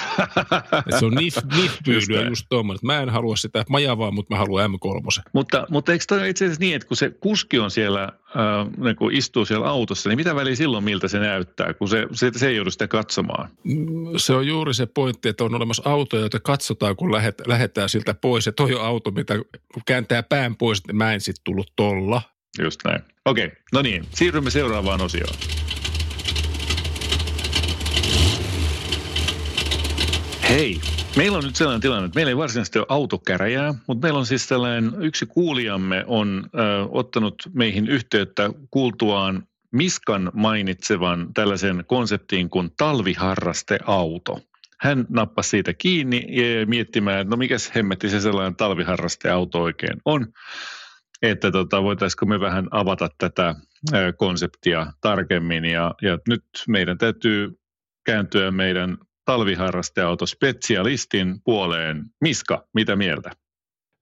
se 0.99 1.05
on 1.05 1.13
nif, 1.13 1.37
nifpyydyä 1.55 2.27
just 2.29 2.45
tuommoinen, 2.49 2.79
mä 2.83 3.01
en 3.01 3.09
halua 3.09 3.35
sitä 3.35 3.65
majavaa, 3.69 4.11
mutta 4.11 4.33
mä 4.33 4.39
haluan 4.39 4.71
M3. 4.71 5.21
Mutta, 5.33 5.67
mutta 5.69 5.91
eikö 5.91 6.05
toi 6.07 6.29
itse 6.29 6.45
asiassa 6.45 6.59
niin, 6.59 6.75
että 6.75 6.87
kun 6.87 6.97
se 6.97 7.09
kuski 7.09 7.59
on 7.59 7.71
siellä, 7.71 8.03
äh, 8.03 8.67
niin 8.77 8.95
kun 8.95 9.13
istuu 9.13 9.45
siellä 9.45 9.67
autossa, 9.67 10.09
niin 10.09 10.17
mitä 10.17 10.35
väliä 10.35 10.55
silloin, 10.55 10.83
miltä 10.83 11.07
se 11.07 11.19
näyttää, 11.19 11.73
kun 11.73 11.89
se, 11.89 12.07
se, 12.11 12.31
se 12.35 12.47
ei 12.47 12.55
joudu 12.55 12.71
sitä 12.71 12.87
katsomaan? 12.87 13.49
Se 14.17 14.33
on 14.33 14.47
juuri 14.47 14.73
se 14.73 14.85
pointti, 14.85 15.29
että 15.29 15.43
on 15.43 15.55
olemassa 15.55 15.83
autoja, 15.85 16.21
joita 16.21 16.39
katsotaan, 16.39 16.95
kun 16.95 17.11
lähet, 17.11 17.41
lähdetään 17.47 17.89
siltä 17.89 18.13
pois. 18.13 18.45
Ja 18.45 18.51
toi 18.51 18.73
on 18.73 18.85
auto, 18.85 19.11
mitä 19.11 19.35
kääntää 19.85 20.23
pään 20.23 20.55
pois, 20.55 20.79
että 20.79 20.93
mä 20.93 21.13
en 21.13 21.21
sitten 21.21 21.43
tullut 21.43 21.73
tolla. 21.75 22.21
Just 22.59 22.79
näin. 22.85 23.01
Okei, 23.25 23.45
okay. 23.45 23.57
no 23.73 23.81
niin, 23.81 24.05
siirrymme 24.13 24.49
seuraavaan 24.49 25.01
osioon. 25.01 25.35
Hei, 30.49 30.81
Meillä 31.17 31.37
on 31.37 31.43
nyt 31.43 31.55
sellainen 31.55 31.81
tilanne, 31.81 32.05
että 32.05 32.17
meillä 32.17 32.29
ei 32.29 32.37
varsinaisesti 32.37 32.79
ole 32.79 32.85
autokäräjää, 32.89 33.73
mutta 33.87 34.05
meillä 34.05 34.19
on 34.19 34.25
siis 34.25 34.47
sellainen, 34.47 34.91
yksi 34.99 35.25
kuulijamme 35.25 36.03
on 36.07 36.49
ö, 36.55 36.59
ottanut 36.89 37.35
meihin 37.53 37.87
yhteyttä 37.87 38.49
kuultuaan 38.71 39.43
Miskan 39.71 40.31
mainitsevan 40.33 41.33
tällaisen 41.33 41.83
konseptiin 41.87 42.49
kuin 42.49 42.69
talviharrasteauto. 42.77 44.39
Hän 44.79 45.05
nappasi 45.09 45.49
siitä 45.49 45.73
kiinni 45.73 46.25
ja 46.29 46.65
miettimään, 46.65 47.21
että 47.21 47.31
no 47.31 47.37
mikäs 47.37 47.71
hemmetti 47.75 48.09
se 48.09 48.19
sellainen 48.21 48.55
talviharrasteauto 48.55 49.61
oikein 49.61 50.01
on. 50.05 50.27
Että 51.21 51.51
tota, 51.51 51.83
voitaisiko 51.83 52.25
me 52.25 52.39
vähän 52.39 52.67
avata 52.71 53.09
tätä 53.17 53.55
ö, 53.93 54.13
konseptia 54.17 54.93
tarkemmin. 55.01 55.65
Ja, 55.65 55.95
ja 56.01 56.17
nyt 56.27 56.43
meidän 56.67 56.97
täytyy 56.97 57.59
kääntyä 58.05 58.51
meidän 58.51 58.97
talviharrasteautospesialistin 59.29 61.41
puoleen. 61.43 62.05
Miska, 62.21 62.67
mitä 62.73 62.95
mieltä? 62.95 63.31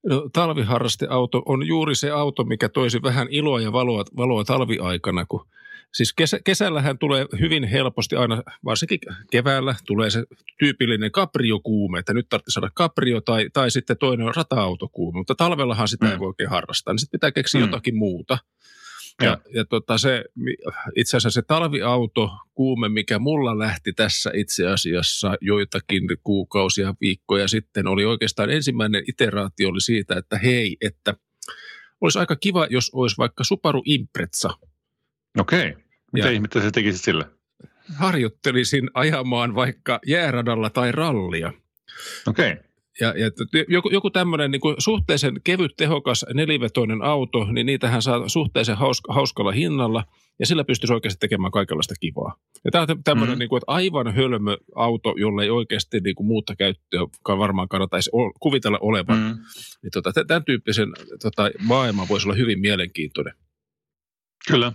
No, 0.06 0.28
talviharrasteauto 0.32 1.42
on 1.46 1.66
juuri 1.66 1.94
se 1.94 2.10
auto, 2.10 2.44
mikä 2.44 2.68
toisi 2.68 3.02
vähän 3.02 3.26
iloa 3.30 3.60
ja 3.60 3.72
valoa, 3.72 4.04
valoa 4.16 4.44
talviaikana, 4.44 5.26
kun 5.28 5.46
Siis 5.94 6.12
kesä, 6.12 6.38
kesällähän 6.44 6.98
tulee 6.98 7.26
hyvin 7.40 7.64
helposti 7.64 8.16
aina, 8.16 8.42
varsinkin 8.64 8.98
keväällä, 9.30 9.74
tulee 9.86 10.10
se 10.10 10.24
tyypillinen 10.58 11.12
kapriokuume, 11.12 11.98
että 11.98 12.14
nyt 12.14 12.26
tarvitsee 12.28 12.52
saada 12.52 12.70
kaprio 12.74 13.20
tai, 13.20 13.46
tai 13.52 13.70
sitten 13.70 13.98
toinen 13.98 14.26
on 14.26 14.34
rata-autokuume, 14.36 15.16
mutta 15.16 15.34
talvellahan 15.34 15.88
sitä 15.88 16.06
mm. 16.06 16.12
ei 16.12 16.18
voi 16.18 16.26
oikein 16.26 16.50
harrastaa, 16.50 16.94
niin 16.94 16.98
sitten 16.98 17.18
pitää 17.18 17.32
keksiä 17.32 17.60
mm. 17.60 17.66
jotakin 17.66 17.96
muuta. 17.96 18.38
Ja, 19.22 19.28
ja, 19.28 19.38
ja 19.54 19.64
tota 19.64 19.98
se, 19.98 20.24
itse 20.96 21.16
asiassa 21.16 21.40
se 21.40 21.46
talviauto 21.46 22.30
kuume, 22.54 22.88
mikä 22.88 23.18
mulla 23.18 23.58
lähti 23.58 23.92
tässä 23.92 24.30
itse 24.34 24.66
asiassa 24.66 25.34
joitakin 25.40 26.02
kuukausia, 26.24 26.94
viikkoja 27.00 27.48
sitten, 27.48 27.86
oli 27.86 28.04
oikeastaan 28.04 28.50
ensimmäinen 28.50 29.04
iteraatio 29.08 29.68
oli 29.68 29.80
siitä, 29.80 30.16
että 30.16 30.38
hei, 30.38 30.76
että 30.80 31.14
olisi 32.00 32.18
aika 32.18 32.36
kiva, 32.36 32.66
jos 32.70 32.90
olisi 32.94 33.18
vaikka 33.18 33.44
Subaru 33.44 33.82
Impreza. 33.84 34.50
Okei. 35.38 35.76
Mitä 36.12 36.26
ja 36.26 36.32
ihmettä 36.32 36.60
sä 36.60 36.70
tekisit 36.70 37.02
sillä? 37.02 37.24
Harjoittelisin 37.96 38.90
ajamaan 38.94 39.54
vaikka 39.54 40.00
jääradalla 40.06 40.70
tai 40.70 40.92
rallia. 40.92 41.52
Okei. 42.26 42.52
Okay 42.52 42.67
ja, 43.00 43.14
ja 43.16 43.30
joku, 43.68 43.90
joku 43.90 44.10
tämmöinen 44.10 44.50
niin 44.50 44.60
suhteellisen 44.78 45.40
kevyt, 45.44 45.76
tehokas, 45.76 46.26
nelivetoinen 46.34 47.02
auto, 47.02 47.44
niin 47.52 47.66
niitähän 47.66 48.02
saa 48.02 48.28
suhteellisen 48.28 48.76
hauska, 48.76 49.12
hauskalla 49.12 49.52
hinnalla, 49.52 50.04
ja 50.38 50.46
sillä 50.46 50.64
pystyisi 50.64 50.92
oikeasti 50.92 51.20
tekemään 51.20 51.52
kaikenlaista 51.52 51.94
kivaa. 52.00 52.36
Ja 52.64 52.70
tämä 52.70 52.86
on 52.88 53.02
tämmöinen 53.04 53.36
mm. 53.36 53.38
niin 53.38 53.48
kuin, 53.48 53.58
että 53.58 53.72
aivan 53.72 54.14
hölmö 54.14 54.56
auto, 54.74 55.14
jolle 55.16 55.42
ei 55.42 55.50
oikeasti 55.50 56.00
niin 56.00 56.14
kuin, 56.14 56.26
muutta 56.26 56.56
käyttöä 56.56 57.00
varmaan 57.38 57.68
kannattaisi 57.68 58.10
kuvitella 58.40 58.78
olevan. 58.80 59.18
Mm. 59.18 59.38
Niin, 59.82 59.90
tota, 59.92 60.12
tämän 60.26 60.44
tyyppisen 60.44 60.88
tota, 61.22 61.50
maailma 61.62 62.08
voisi 62.08 62.28
olla 62.28 62.36
hyvin 62.36 62.60
mielenkiintoinen. 62.60 63.34
Kyllä. 64.48 64.72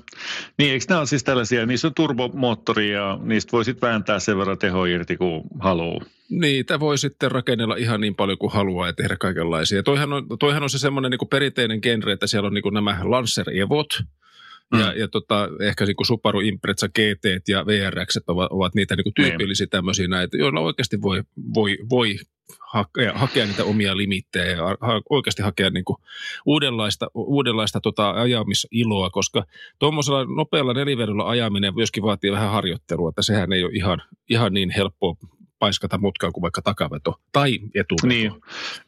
Niin, 0.58 0.72
eikö 0.72 0.86
nämä 0.90 1.00
ole 1.00 1.08
siis 1.08 1.24
tällaisia, 1.24 1.66
niissä 1.66 1.88
on 1.88 1.94
turbomoottori 1.94 2.92
ja 2.92 3.20
niistä 3.22 3.52
voi 3.52 3.66
sitten 3.66 3.90
vääntää 3.90 4.20
sen 4.20 4.38
verran 4.38 4.58
teho 4.58 4.86
irti 4.86 5.18
kuin 5.18 5.44
haluaa. 5.60 6.06
Niitä 6.30 6.80
voi 6.80 6.98
sitten 6.98 7.32
rakennella 7.32 7.76
ihan 7.76 8.02
niin 8.02 8.16
paljon 8.16 8.38
kuin 8.38 8.52
haluaa 8.52 8.88
ja 8.88 8.94
tehdä 8.94 9.18
kaikenlaisia. 9.18 9.84
Toihan 9.84 10.14
on, 10.14 10.28
toihan 10.40 10.64
on 10.64 10.70
se 10.70 10.80
semmoinen 10.80 11.12
niin 11.12 11.30
perinteinen 11.30 11.80
genre, 11.82 12.14
että 12.14 12.28
siellä 12.28 12.48
on 12.48 12.54
niin 12.54 12.74
nämä 12.74 13.00
Lancer 13.04 13.50
Evot, 13.50 13.88
Mm. 14.72 14.80
Ja, 14.80 14.94
ja 14.94 15.08
tota, 15.08 15.50
ehkä 15.62 15.86
niin 15.86 15.96
kuin 15.96 16.08
Subaru 16.08 16.40
Impreza 16.40 16.88
GT 16.88 17.48
ja 17.48 17.66
VRX 17.66 18.18
ovat, 18.28 18.52
ovat 18.52 18.76
niitä 18.76 18.96
niin 18.96 19.04
kuin 19.04 19.14
tyypillisiä 19.14 19.68
tämmöisiä 19.68 20.08
näitä, 20.08 20.38
joilla 20.38 20.60
oikeasti 20.60 21.02
voi, 21.02 21.24
voi, 21.54 21.78
voi 21.90 22.16
hakea, 22.60 23.14
hakea 23.14 23.46
niitä 23.46 23.64
omia 23.64 23.98
limittejä 23.98 24.52
ja 24.52 24.64
ha, 24.82 25.02
oikeasti 25.10 25.42
hakea 25.42 25.70
niin 25.70 25.86
kuin 25.86 25.98
uudenlaista, 26.46 27.08
uudenlaista 27.14 27.82
tota 27.82 28.12
ajamisiloa, 28.12 29.10
koska 29.10 29.46
tuommoisella 29.80 30.26
nopealla 30.26 30.74
nelivedolla 30.74 31.30
ajaminen 31.30 31.76
myöskin 31.76 32.04
vaatii 32.04 32.32
vähän 32.32 32.52
harjoittelua, 32.52 33.10
että 33.10 33.22
sehän 33.22 33.54
ei 33.54 33.64
ole 33.64 33.74
ihan, 33.74 34.02
ihan 34.30 34.54
niin 34.54 34.70
helppoa 34.70 35.16
paiskata 35.60 35.98
mutkaa 35.98 36.32
kuin 36.32 36.42
vaikka 36.42 36.62
takaveto 36.62 37.20
tai 37.32 37.60
etuveto. 37.76 38.08
Niin, 38.08 38.32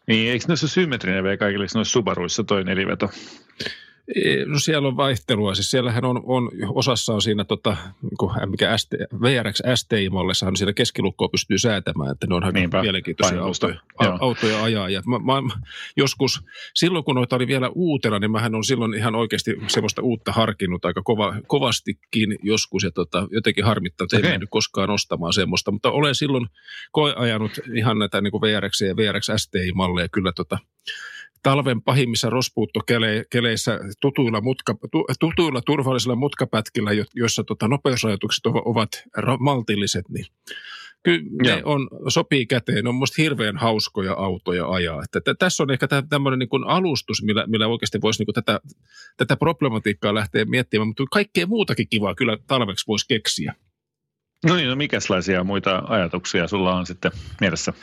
niin 0.08 0.32
eikö 0.32 0.46
noissa 0.48 0.68
symmetrinen 0.68 1.24
vielä 1.24 1.38
kaikille 1.38 1.68
noissa 1.76 1.92
Subaruissa 1.92 2.44
toi 2.44 2.64
neliveto? 2.64 3.10
No 4.46 4.60
siellä 4.60 4.88
on 4.88 4.98
vaihtelua. 4.98 5.56
Siis 5.56 5.72
siellähän 5.72 6.06
on, 6.06 6.22
on 6.26 6.52
osassa 6.70 7.14
on 7.14 7.22
siinä, 7.22 7.44
tota, 7.44 7.78
niin 8.02 8.50
mikä 8.50 8.78
ST, 8.78 8.92
VRX 9.22 9.62
STI-mallissa 9.76 10.48
on 10.48 10.58
siinä 10.58 10.74
keskilukkoa 10.74 11.30
pystyy 11.30 11.58
säätämään, 11.58 12.12
että 12.12 12.28
ne 12.28 12.36
on 12.36 12.44
aika 12.44 12.82
mielenkiintoisia 12.82 13.44
autoja, 13.44 13.80
autoja 14.20 14.64
ajaa. 14.64 14.90
Ja 14.90 15.02
mä, 15.06 15.20
mä, 15.20 15.42
joskus, 15.98 16.44
silloin 16.74 17.06
kun 17.06 17.16
noita 17.16 17.36
oli 17.36 17.48
vielä 17.48 17.70
uutena, 17.76 18.20
niin 18.20 18.32
mähän 18.32 18.56
on 18.56 18.64
silloin 18.64 18.94
ihan 18.94 19.16
oikeasti 19.16 19.56
semmoista 19.68 20.02
uutta 20.02 20.32
harkinnut 20.32 20.86
aika 20.86 21.02
kova, 21.02 21.36
kovastikin 21.48 22.38
joskus 22.44 22.84
ja 22.84 22.92
tota, 22.92 23.28
jotenkin 23.32 23.66
harmittanut, 23.66 24.14
että 24.14 24.18
okay. 24.18 24.30
ei 24.30 24.34
mennyt 24.34 24.50
koskaan 24.50 24.90
ostamaan 24.90 25.34
semmoista. 25.34 25.72
Mutta 25.72 25.92
olen 25.92 26.16
silloin 26.16 26.48
koeajanut 26.92 27.52
ihan 27.74 28.00
näitä 28.00 28.22
niin 28.22 28.34
VRX 28.34 28.82
ja 28.82 28.96
VRX 28.96 29.28
STI-malleja 29.38 30.10
kyllä 30.10 30.32
tota, 30.36 30.58
talven 31.46 31.82
pahimmissa 31.82 32.30
rospuuttokeleissä 32.30 33.80
tutuilla, 34.02 34.42
mutka, 34.42 34.76
tutuilla 35.20 35.62
turvallisilla 35.62 36.16
mutkapätkillä, 36.16 36.92
joissa 37.16 37.44
tota, 37.44 37.68
nopeusrajoitukset 37.68 38.46
ovat 38.46 38.90
maltilliset, 39.40 40.10
niin 40.10 40.26
kyllä 41.04 41.22
ne 41.44 41.62
on, 41.66 41.88
sopii 42.08 42.46
käteen. 42.46 42.84
Ne 42.84 42.90
on 42.90 42.96
minusta 42.96 43.22
hirveän 43.22 43.58
hauskoja 43.58 44.14
autoja 44.14 44.70
ajaa. 44.70 45.04
Että, 45.04 45.20
että 45.20 45.36
tässä 45.36 45.64
on 45.64 45.72
ehkä 45.72 45.88
tämmöinen 46.10 46.40
niin 46.40 46.68
alustus, 46.68 47.24
millä, 47.24 47.48
millä 47.48 47.68
oikeasti 47.68 48.02
voisi 48.02 48.24
niin 48.24 48.34
tätä, 48.34 48.60
tätä 49.18 49.36
problematiikkaa 49.36 50.14
lähteä 50.16 50.46
miettimään, 50.46 50.88
mutta 50.88 51.04
kaikkea 51.12 51.48
muutakin 51.48 51.90
kivaa 51.90 52.16
kyllä 52.16 52.38
talveksi 52.48 52.88
voisi 52.88 53.08
keksiä. 53.08 53.56
No 54.46 54.56
niin, 54.56 54.70
no 54.70 54.76
mikäslaisia 54.76 55.44
muita 55.44 55.84
ajatuksia 55.88 56.48
sulla 56.48 56.76
on 56.76 56.86
sitten 56.86 57.12
mielessä? 57.42 57.74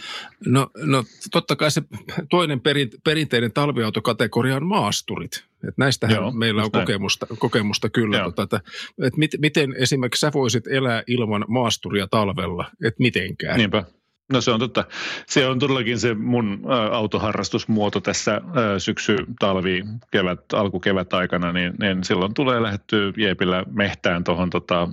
No, 0.46 0.70
no 0.76 1.04
totta 1.30 1.56
kai 1.56 1.70
se 1.70 1.82
toinen 2.30 2.60
perin, 2.60 2.90
perinteinen 3.04 3.52
talviautokategoria 3.52 4.56
on 4.56 4.66
maasturit. 4.66 5.44
Et 5.68 5.78
näistähän 5.78 6.16
Joo, 6.16 6.30
meillä 6.30 6.62
on 6.62 6.70
kokemusta, 6.70 7.26
kokemusta 7.38 7.88
kyllä. 7.88 8.24
Tota, 8.24 8.42
että, 8.42 8.60
et 9.02 9.16
mit, 9.16 9.30
miten 9.38 9.74
esimerkiksi 9.78 10.20
sä 10.20 10.30
voisit 10.34 10.66
elää 10.66 11.02
ilman 11.06 11.44
maasturia 11.48 12.06
talvella, 12.10 12.70
et 12.84 12.98
mitenkään. 12.98 13.58
Niinpä. 13.58 13.84
No 14.32 14.40
se 14.40 14.50
on 14.50 14.60
totta. 14.60 14.84
Se 15.26 15.46
on 15.46 15.58
todellakin 15.58 15.98
se 15.98 16.14
mun 16.14 16.62
ä, 16.70 16.96
autoharrastusmuoto 16.96 18.00
tässä 18.00 18.34
ä, 18.34 18.78
syksy, 18.78 19.16
talvi, 19.38 19.84
kevät, 20.10 20.52
alkukevät 20.52 21.12
aikana, 21.12 21.52
niin, 21.52 21.72
niin 21.80 22.04
silloin 22.04 22.34
tulee 22.34 22.62
lähettyä 22.62 23.12
Jeepillä 23.16 23.64
mehtään 23.70 24.24
tuohon 24.24 24.50
tota, 24.50 24.88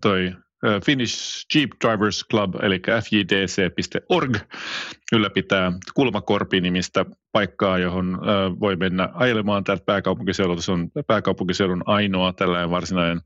toi 0.00 0.32
Finnish 0.84 1.46
Jeep 1.54 1.70
Drivers 1.84 2.24
Club, 2.30 2.54
eli 2.62 2.82
fjdc.org, 3.02 4.36
ylläpitää 5.12 5.72
Kulmakorpi-nimistä 5.94 7.06
paikkaa, 7.32 7.78
johon 7.78 8.18
voi 8.60 8.76
mennä 8.76 9.08
ajelemaan 9.14 9.64
täältä 9.64 9.84
pääkaupunkiseudulta. 9.86 10.62
Se 10.62 10.72
on 10.72 10.90
pääkaupunkiseudun 11.06 11.82
ainoa 11.86 12.32
tällainen 12.32 12.70
varsinainen 12.70 13.20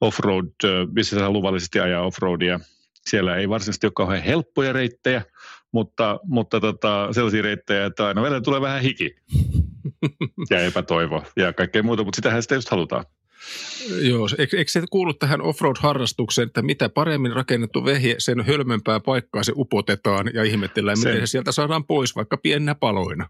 offroad, 0.00 0.46
missä 0.94 1.18
saa 1.18 1.30
luvallisesti 1.30 1.80
ajaa 1.80 2.06
offroadia. 2.06 2.60
Siellä 2.94 3.36
ei 3.36 3.48
varsinaisesti 3.48 3.86
ole 3.86 3.92
kauhean 3.96 4.22
helppoja 4.22 4.72
reittejä, 4.72 5.22
mutta, 5.72 6.20
mutta 6.24 6.60
tota, 6.60 7.08
sellaisia 7.12 7.42
reittejä, 7.42 7.84
että 7.84 8.06
aina 8.06 8.22
välillä 8.22 8.40
tulee 8.40 8.60
vähän 8.60 8.82
hiki 8.82 9.16
ja 10.50 10.60
epätoivo 10.60 11.24
ja 11.36 11.52
kaikkea 11.52 11.82
muuta, 11.82 12.04
mutta 12.04 12.16
sitähän 12.16 12.42
sitä 12.42 12.54
just 12.54 12.68
halutaan. 12.68 13.04
Joo, 14.00 14.28
eikö, 14.38 14.56
eikö 14.58 14.70
se 14.70 14.82
kuulu 14.90 15.14
tähän 15.14 15.40
offroad-harrastukseen, 15.40 16.46
että 16.46 16.62
mitä 16.62 16.88
paremmin 16.88 17.32
rakennettu 17.32 17.84
vehje, 17.84 18.14
sen 18.18 18.44
hölmempää 18.44 19.00
paikkaa 19.00 19.42
se 19.42 19.52
upotetaan 19.56 20.30
ja 20.34 20.44
ihmetellään, 20.44 20.98
miten 20.98 21.20
se 21.20 21.26
sieltä 21.26 21.52
saadaan 21.52 21.84
pois 21.84 22.16
vaikka 22.16 22.36
piennä 22.36 22.74
paloina. 22.74 23.26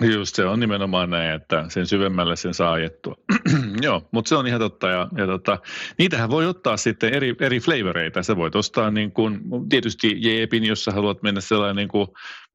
Just 0.00 0.34
se 0.34 0.44
on 0.44 0.60
nimenomaan 0.60 1.10
näin, 1.10 1.34
että 1.34 1.64
sen 1.68 1.86
syvemmälle 1.86 2.36
sen 2.36 2.54
saa 2.54 2.72
ajettua. 2.72 3.14
Joo, 3.82 4.08
mutta 4.10 4.28
se 4.28 4.36
on 4.36 4.46
ihan 4.46 4.60
totta. 4.60 4.88
Ja, 4.88 5.08
ja 5.16 5.26
tota, 5.26 5.58
niitähän 5.98 6.30
voi 6.30 6.46
ottaa 6.46 6.76
sitten 6.76 7.14
eri, 7.14 7.34
eri 7.40 7.60
flavoreita. 7.60 8.22
Sä 8.22 8.36
voit 8.36 8.56
ostaa 8.56 8.90
niin 8.90 9.12
kuin, 9.12 9.40
tietysti 9.68 10.16
jeepin, 10.18 10.64
jos 10.64 10.84
sä 10.84 10.92
haluat 10.92 11.22
mennä 11.22 11.40
sellainen 11.40 11.76
niin 11.76 11.88
kuin 11.88 12.08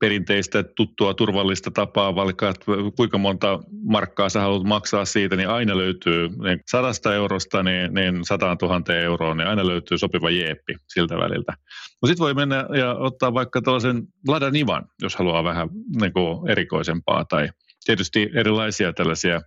perinteistä, 0.04 0.64
tuttua, 0.64 1.14
turvallista 1.14 1.72
tapaa, 1.72 2.16
vaikka 2.16 2.54
kuinka 2.96 3.18
monta 3.18 3.60
markkaa 3.84 4.30
sä 4.30 4.42
haluat 4.42 4.64
maksaa 4.64 5.06
siitä, 5.06 5.36
niin 5.36 5.50
aina 5.50 5.78
löytyy 5.78 6.30
niin 6.30 6.60
sadasta 6.68 7.16
eurosta 7.16 7.64
niin, 7.64 7.94
niin 7.94 8.26
sataan 8.26 8.58
tuhanteen 8.58 9.04
euroon, 9.04 9.38
niin 9.38 9.48
aina 9.48 9.68
löytyy 9.68 9.98
sopiva 9.98 10.30
jeeppi 10.30 10.76
siltä 10.88 11.18
väliltä. 11.18 11.54
No 12.02 12.08
sitten 12.08 12.24
voi 12.24 12.34
mennä 12.34 12.66
ja 12.78 12.94
ottaa 12.94 13.34
vaikka 13.34 13.62
tällaisen 13.62 14.04
Lada 14.28 14.52
Nivan, 14.52 14.86
jos 15.02 15.16
haluaa 15.16 15.44
vähän 15.44 15.70
niin 16.00 16.14
kuin 16.14 16.52
erikoisempaa, 16.52 17.26
tai 17.26 17.50
tietysti 17.86 18.30
erilaisia 18.36 18.94
tällaisia 18.94 19.42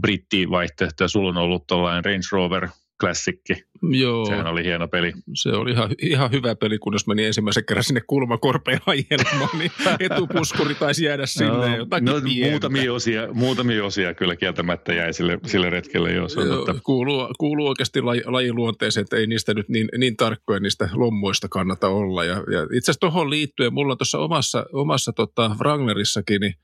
brittivaihtoehtoja. 0.00 1.08
Sulla 1.08 1.28
on 1.28 1.36
ollut 1.36 1.66
tuollainen 1.66 2.04
Range 2.04 2.28
Rover 2.32 2.68
klassikki. 3.00 3.54
Joo. 3.82 4.26
Sehän 4.26 4.46
oli 4.46 4.64
hieno 4.64 4.88
peli. 4.88 5.12
Se 5.34 5.48
oli 5.48 5.70
ihan, 5.70 5.90
ihan 6.02 6.30
hyvä 6.30 6.54
peli, 6.54 6.78
kunnes 6.78 7.06
meni 7.06 7.24
ensimmäisen 7.24 7.64
kerran 7.64 7.84
sinne 7.84 8.00
kulmakorpeen 8.06 8.80
ajelmaan, 8.86 9.58
niin 9.58 9.70
etupuskuri 10.00 10.74
taisi 10.74 11.04
jäädä 11.04 11.26
sinne. 11.26 11.52
No, 11.52 11.76
jotakin 11.76 12.04
no, 12.04 12.20
muutamia, 12.50 12.92
osia, 12.92 13.28
muutamia 13.32 13.84
osia 13.84 14.14
kyllä 14.14 14.36
kieltämättä 14.36 14.92
jäi 14.92 15.12
sille, 15.12 15.38
sille 15.46 15.70
retkelle. 15.70 16.12
Jo, 16.12 16.26
Joo, 16.36 16.56
mutta... 16.56 16.74
kuuluu, 16.84 17.28
kuuluu 17.38 17.68
oikeasti 17.68 18.02
laji, 18.02 18.22
lajiluonteeseen, 18.24 19.02
että 19.02 19.16
ei 19.16 19.26
niistä 19.26 19.54
nyt 19.54 19.68
niin, 19.68 19.88
niin 19.98 20.16
tarkkoja 20.16 20.60
niistä 20.60 20.88
lommoista 20.92 21.48
kannata 21.48 21.88
olla. 21.88 22.24
Ja, 22.24 22.34
ja 22.34 22.62
itse 22.62 22.90
asiassa 22.90 23.00
tuohon 23.00 23.30
liittyen, 23.30 23.74
mulla 23.74 23.92
on 23.92 23.98
tuossa 23.98 24.18
omassa, 24.18 24.66
omassa 24.72 25.12
tota 25.12 25.56
Wranglerissakin, 25.58 26.40
niin, 26.40 26.54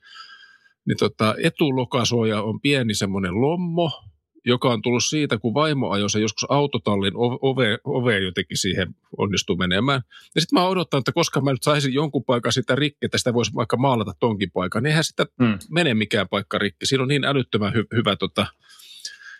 niin 0.86 0.96
tota, 0.98 1.34
etulokasuoja 1.42 2.42
on 2.42 2.60
pieni 2.60 2.94
semmoinen 2.94 3.40
lommo, 3.40 3.90
joka 4.44 4.72
on 4.72 4.82
tullut 4.82 5.04
siitä, 5.04 5.38
kun 5.38 5.54
vaimo 5.54 5.90
ajoi 5.90 6.10
se 6.10 6.20
joskus 6.20 6.50
autotallin 6.50 7.12
ove, 7.16 7.78
ove 7.84 8.18
jotenkin 8.18 8.56
siihen 8.56 8.94
onnistui 9.18 9.56
menemään. 9.56 10.00
Ja 10.34 10.40
sitten 10.40 10.56
mä 10.56 10.62
oon 10.62 10.70
odottanut, 10.70 11.02
että 11.02 11.12
koska 11.12 11.40
mä 11.40 11.52
nyt 11.52 11.62
saisin 11.62 11.94
jonkun 11.94 12.24
paikan 12.24 12.52
sitä 12.52 12.74
rikki, 12.74 13.06
että 13.06 13.18
sitä 13.18 13.34
voisi 13.34 13.54
vaikka 13.54 13.76
maalata 13.76 14.12
tonkin 14.20 14.50
paikan, 14.50 14.82
niin 14.82 14.90
eihän 14.90 15.04
sitä 15.04 15.26
mm. 15.38 15.58
mene 15.70 15.94
mikään 15.94 16.28
paikka 16.28 16.58
rikki. 16.58 16.86
Siinä 16.86 17.02
on 17.02 17.08
niin 17.08 17.24
älyttömän 17.24 17.74
hy, 17.74 17.84
hyvä, 17.96 18.16
tota, 18.16 18.46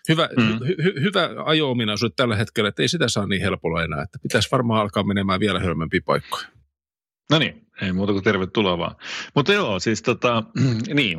hyvä, 0.08 0.28
mm. 0.36 0.66
hy, 0.66 0.74
hy, 0.84 0.94
hyvä 1.00 1.30
ajo-ominaisuus 1.44 2.12
tällä 2.16 2.36
hetkellä, 2.36 2.68
että 2.68 2.82
ei 2.82 2.88
sitä 2.88 3.08
saa 3.08 3.26
niin 3.26 3.42
helpolla 3.42 3.84
enää. 3.84 4.02
Että 4.02 4.18
pitäisi 4.22 4.48
varmaan 4.52 4.80
alkaa 4.80 5.02
menemään 5.02 5.40
vielä 5.40 5.60
hölmempiä 5.60 6.00
paikkoja. 6.04 6.46
No 7.30 7.38
niin, 7.38 7.66
ei 7.82 7.92
muuta 7.92 8.12
kuin 8.12 8.24
tervetuloa 8.24 8.78
vaan. 8.78 8.96
Mutta 9.34 9.52
joo, 9.52 9.80
siis 9.80 10.02
tota, 10.02 10.42
niin, 10.94 11.18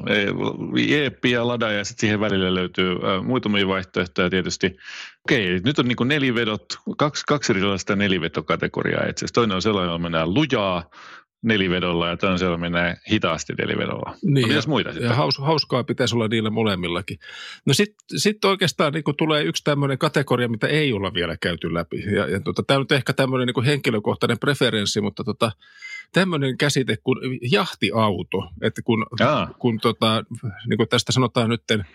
Jeeppi 0.88 1.32
ja 1.32 1.48
Lada 1.48 1.72
ja 1.72 1.86
sitten 1.86 2.02
siihen 2.02 2.20
välille 2.20 2.56
löytyy 2.56 2.96
muutamia 3.24 3.68
vaihtoehtoja 3.68 4.30
tietysti. 4.30 4.78
Okei, 5.26 5.60
nyt 5.66 5.80
on 5.80 5.88
niinku 5.88 6.04
nelivedot, 6.04 6.66
kaksi, 6.98 7.24
kaksi 7.28 7.54
erilaista 7.54 7.96
nelivetokategoriaa 7.96 9.02
itse 9.02 9.26
asiassa. 9.26 9.34
Toinen 9.34 9.56
on 9.56 9.62
sellainen, 9.62 9.88
jolla 9.88 10.00
mennään 10.00 10.34
lujaa, 10.34 10.90
nelivedolla 11.42 12.08
ja 12.08 12.18
toinen 12.18 12.40
siellä 12.40 12.58
menee 12.58 12.98
hitaasti 13.12 13.54
nelivedolla. 13.58 14.16
Niin, 14.24 14.50
no, 14.50 14.56
ja, 14.56 14.62
muita 14.68 14.92
sitten? 14.92 15.10
Ja 15.10 15.16
haus, 15.16 15.38
hauskaa 15.38 15.84
pitäisi 15.84 16.16
olla 16.16 16.28
niillä 16.28 16.50
molemmillakin. 16.50 17.20
No 17.66 17.74
sitten 17.74 18.20
sit 18.20 18.46
oikeastaan 18.46 18.94
niin 18.94 19.04
tulee 19.18 19.44
yksi 19.44 19.64
tämmöinen 19.64 19.98
kategoria, 19.98 20.50
mitä 20.50 20.68
ei 20.68 20.94
olla 20.94 21.14
vielä 21.14 21.38
käyty 21.38 21.74
läpi. 21.74 22.04
Ja, 22.16 22.28
ja 22.28 22.40
tota, 22.40 22.64
tämä 22.64 22.76
on 22.76 22.82
nyt 22.82 22.92
ehkä 22.92 23.14
tämmöinen 23.14 23.48
niin 23.48 23.66
henkilökohtainen 23.66 24.40
preferenssi, 24.40 25.02
mutta 25.02 25.24
tota, 25.24 25.52
tämmöinen 26.14 26.58
käsite 26.58 26.98
kuin 27.04 27.40
jahtiauto, 27.52 28.50
että 28.62 28.82
kun, 28.82 29.06
kun 29.60 29.80
tota, 29.80 30.24
niin 30.70 30.78
kuin 30.78 30.90
tästä 30.90 31.12
sanotaan 31.12 31.50
nytten, 31.50 31.86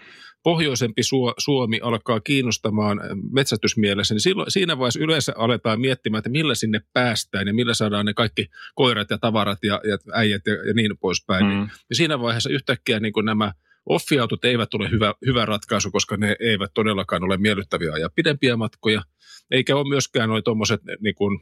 pohjoisempi 0.43 1.03
Suomi 1.39 1.81
alkaa 1.83 2.21
kiinnostamaan 2.21 3.01
metsästysmielessä, 3.33 4.14
niin 4.14 4.21
silloin, 4.21 4.51
siinä 4.51 4.79
vaiheessa 4.79 5.01
yleensä 5.01 5.33
aletaan 5.37 5.81
miettimään, 5.81 6.19
että 6.19 6.31
millä 6.31 6.55
sinne 6.55 6.81
päästään 6.93 7.47
ja 7.47 7.55
millä 7.55 7.75
saadaan 7.75 8.07
ne 8.07 8.14
kaikki 8.14 8.47
koirat 8.75 9.11
ja 9.11 9.19
tavarat 9.19 9.59
ja, 9.62 9.81
ja 9.85 9.99
äijät 10.12 10.43
ja, 10.47 10.55
ja 10.55 10.75
niin 10.75 10.99
poispäin. 10.99 11.47
Mm. 11.47 11.51
Niin, 11.51 11.61
niin 11.61 11.97
siinä 11.97 12.21
vaiheessa 12.21 12.51
yhtäkkiä 12.51 13.01
niin 13.01 13.12
kuin 13.12 13.27
nämä 13.27 13.53
offiautot 13.87 14.45
eivät 14.45 14.75
ole 14.75 14.91
hyvä, 14.91 15.14
hyvä 15.27 15.45
ratkaisu, 15.45 15.91
koska 15.91 16.17
ne 16.17 16.37
eivät 16.41 16.71
todellakaan 16.75 17.25
ole 17.25 17.37
miellyttäviä 17.37 17.97
ja 17.97 18.11
pidempiä 18.14 18.57
matkoja, 18.57 19.03
eikä 19.51 19.77
ole 19.77 19.89
myöskään 19.89 20.29
noin 20.29 20.45
tuommoiset 20.45 20.81
niin 21.01 21.14
kuin, 21.14 21.41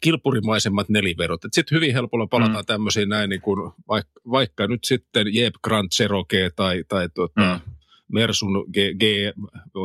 kilpurimaisemmat 0.00 0.88
neliverot. 0.88 1.40
Sitten 1.52 1.76
hyvin 1.76 1.92
helpolla 1.94 2.26
palataan 2.26 2.64
mm. 2.64 2.66
tämmöisiin 2.66 3.08
näin, 3.08 3.30
niin 3.30 3.40
kuin 3.40 3.72
vaikka, 3.88 4.20
vaikka 4.30 4.66
nyt 4.66 4.84
sitten 4.84 5.34
Jeep 5.34 5.54
Grand 5.64 5.88
Cherokee 5.88 6.50
tai, 6.56 6.84
tai 6.88 7.08
tuota, 7.14 7.40
mm. 7.40 7.72
Mersun 8.12 8.64
G, 8.72 8.76
G 8.76 9.02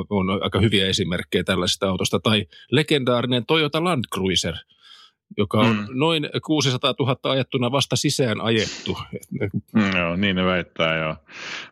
on 0.09 0.43
aika 0.43 0.59
hyviä 0.59 0.87
esimerkkejä 0.87 1.43
tällaisesta 1.43 1.89
autosta, 1.89 2.19
tai 2.19 2.45
legendaarinen 2.71 3.45
Toyota 3.45 3.83
Land 3.83 4.05
Cruiser, 4.13 4.55
joka 5.37 5.59
on 5.59 5.75
mm. 5.75 5.85
noin 5.89 6.29
600 6.45 6.93
000 6.99 7.17
ajettuna 7.23 7.71
vasta 7.71 7.95
sisään 7.95 8.41
ajettu. 8.41 8.97
Mm, 9.75 9.97
joo, 9.97 10.15
niin 10.15 10.35
ne 10.35 10.45
väittää 10.45 10.97
joo. 10.97 11.15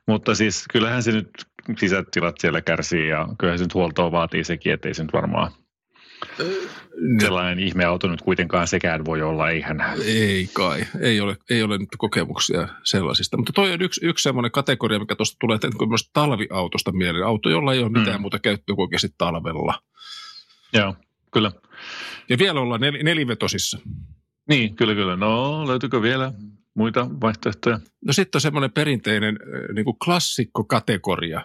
Mutta 0.05 0.35
siis 0.35 0.65
kyllähän 0.71 1.03
se 1.03 1.11
nyt 1.11 1.29
sisätilat 1.77 2.35
siellä 2.39 2.61
kärsii 2.61 3.07
ja 3.07 3.27
kyllähän 3.37 3.59
se 3.59 3.65
nyt 3.65 3.73
huoltoa 3.73 4.11
vaatii 4.11 4.43
sekin, 4.43 4.73
ettei 4.73 4.93
se 4.93 5.03
nyt 5.03 5.13
varmaan 5.13 5.51
sellainen 7.21 7.59
ihmeauto 7.59 8.07
nyt 8.07 8.21
kuitenkaan 8.21 8.67
sekään 8.67 9.05
voi 9.05 9.21
olla, 9.21 9.49
eihän. 9.49 9.83
Ei 10.05 10.49
kai, 10.53 10.85
ei 11.01 11.21
ole, 11.21 11.37
ei 11.49 11.63
ole 11.63 11.77
nyt 11.77 11.89
kokemuksia 11.97 12.67
sellaisista. 12.83 13.37
Mutta 13.37 13.53
toi 13.53 13.71
on 13.73 13.81
yksi, 13.81 14.05
yksi 14.05 14.23
semmoinen 14.23 14.51
kategoria, 14.51 14.99
mikä 14.99 15.15
tuosta 15.15 15.37
tulee 15.39 15.57
myös 15.89 16.09
talviautosta 16.13 16.91
mieleen. 16.91 17.25
Auto, 17.25 17.49
jolla 17.49 17.73
ei 17.73 17.79
ole 17.79 17.89
mitään 17.89 18.17
mm. 18.17 18.21
muuta 18.21 18.39
käyttöä 18.39 18.75
kuin 18.75 18.83
oikeasti 18.83 19.09
talvella. 19.17 19.81
Joo, 20.73 20.95
kyllä. 21.31 21.51
Ja 22.29 22.37
vielä 22.37 22.59
ollaan 22.59 22.81
nel, 22.81 23.03
nelivetosissa. 23.03 23.79
Niin, 24.49 24.75
kyllä, 24.75 24.95
kyllä. 24.95 25.15
No, 25.15 25.67
löytyykö 25.67 26.01
vielä 26.01 26.33
muita 26.73 27.07
vaihtoehtoja? 27.21 27.79
No 28.05 28.13
sitten 28.13 28.37
on 28.37 28.41
semmoinen 28.41 28.71
perinteinen 28.71 29.39
niin 29.73 29.85
kuin 29.85 29.97
klassikkokategoria. 30.05 31.41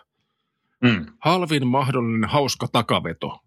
Mm. 0.85 1.07
Halvin 1.19 1.67
mahdollinen 1.67 2.31
hauska 2.31 2.67
takaveto. 2.73 3.44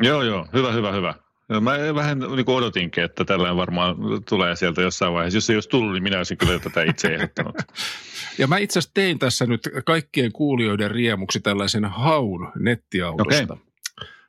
Joo, 0.00 0.22
joo. 0.22 0.46
Hyvä, 0.52 0.72
hyvä, 0.72 0.92
hyvä. 0.92 1.14
Mä 1.60 1.94
vähän 1.94 2.18
niin 2.18 2.44
kuin 2.44 2.56
odotinkin, 2.56 3.04
että 3.04 3.24
tällainen 3.24 3.56
varmaan 3.56 3.96
tulee 4.28 4.56
sieltä 4.56 4.82
jossain 4.82 5.12
vaiheessa. 5.12 5.36
Jos 5.36 5.50
ei 5.50 5.56
olisi 5.56 5.68
tullut, 5.68 5.92
niin 5.92 6.02
minä 6.02 6.18
olisin 6.18 6.38
kyllä 6.38 6.58
tätä 6.58 6.82
itse 6.82 7.08
ehdottanut. 7.14 7.56
ja 8.38 8.46
mä 8.46 8.58
itse 8.58 8.78
asiassa 8.78 8.94
tein 8.94 9.18
tässä 9.18 9.46
nyt 9.46 9.68
kaikkien 9.84 10.32
kuulijoiden 10.32 10.90
riemuksi 10.90 11.40
tällaisen 11.40 11.84
haun 11.84 12.52
nettiautosta. 12.58 13.54
Okay. 13.54 13.56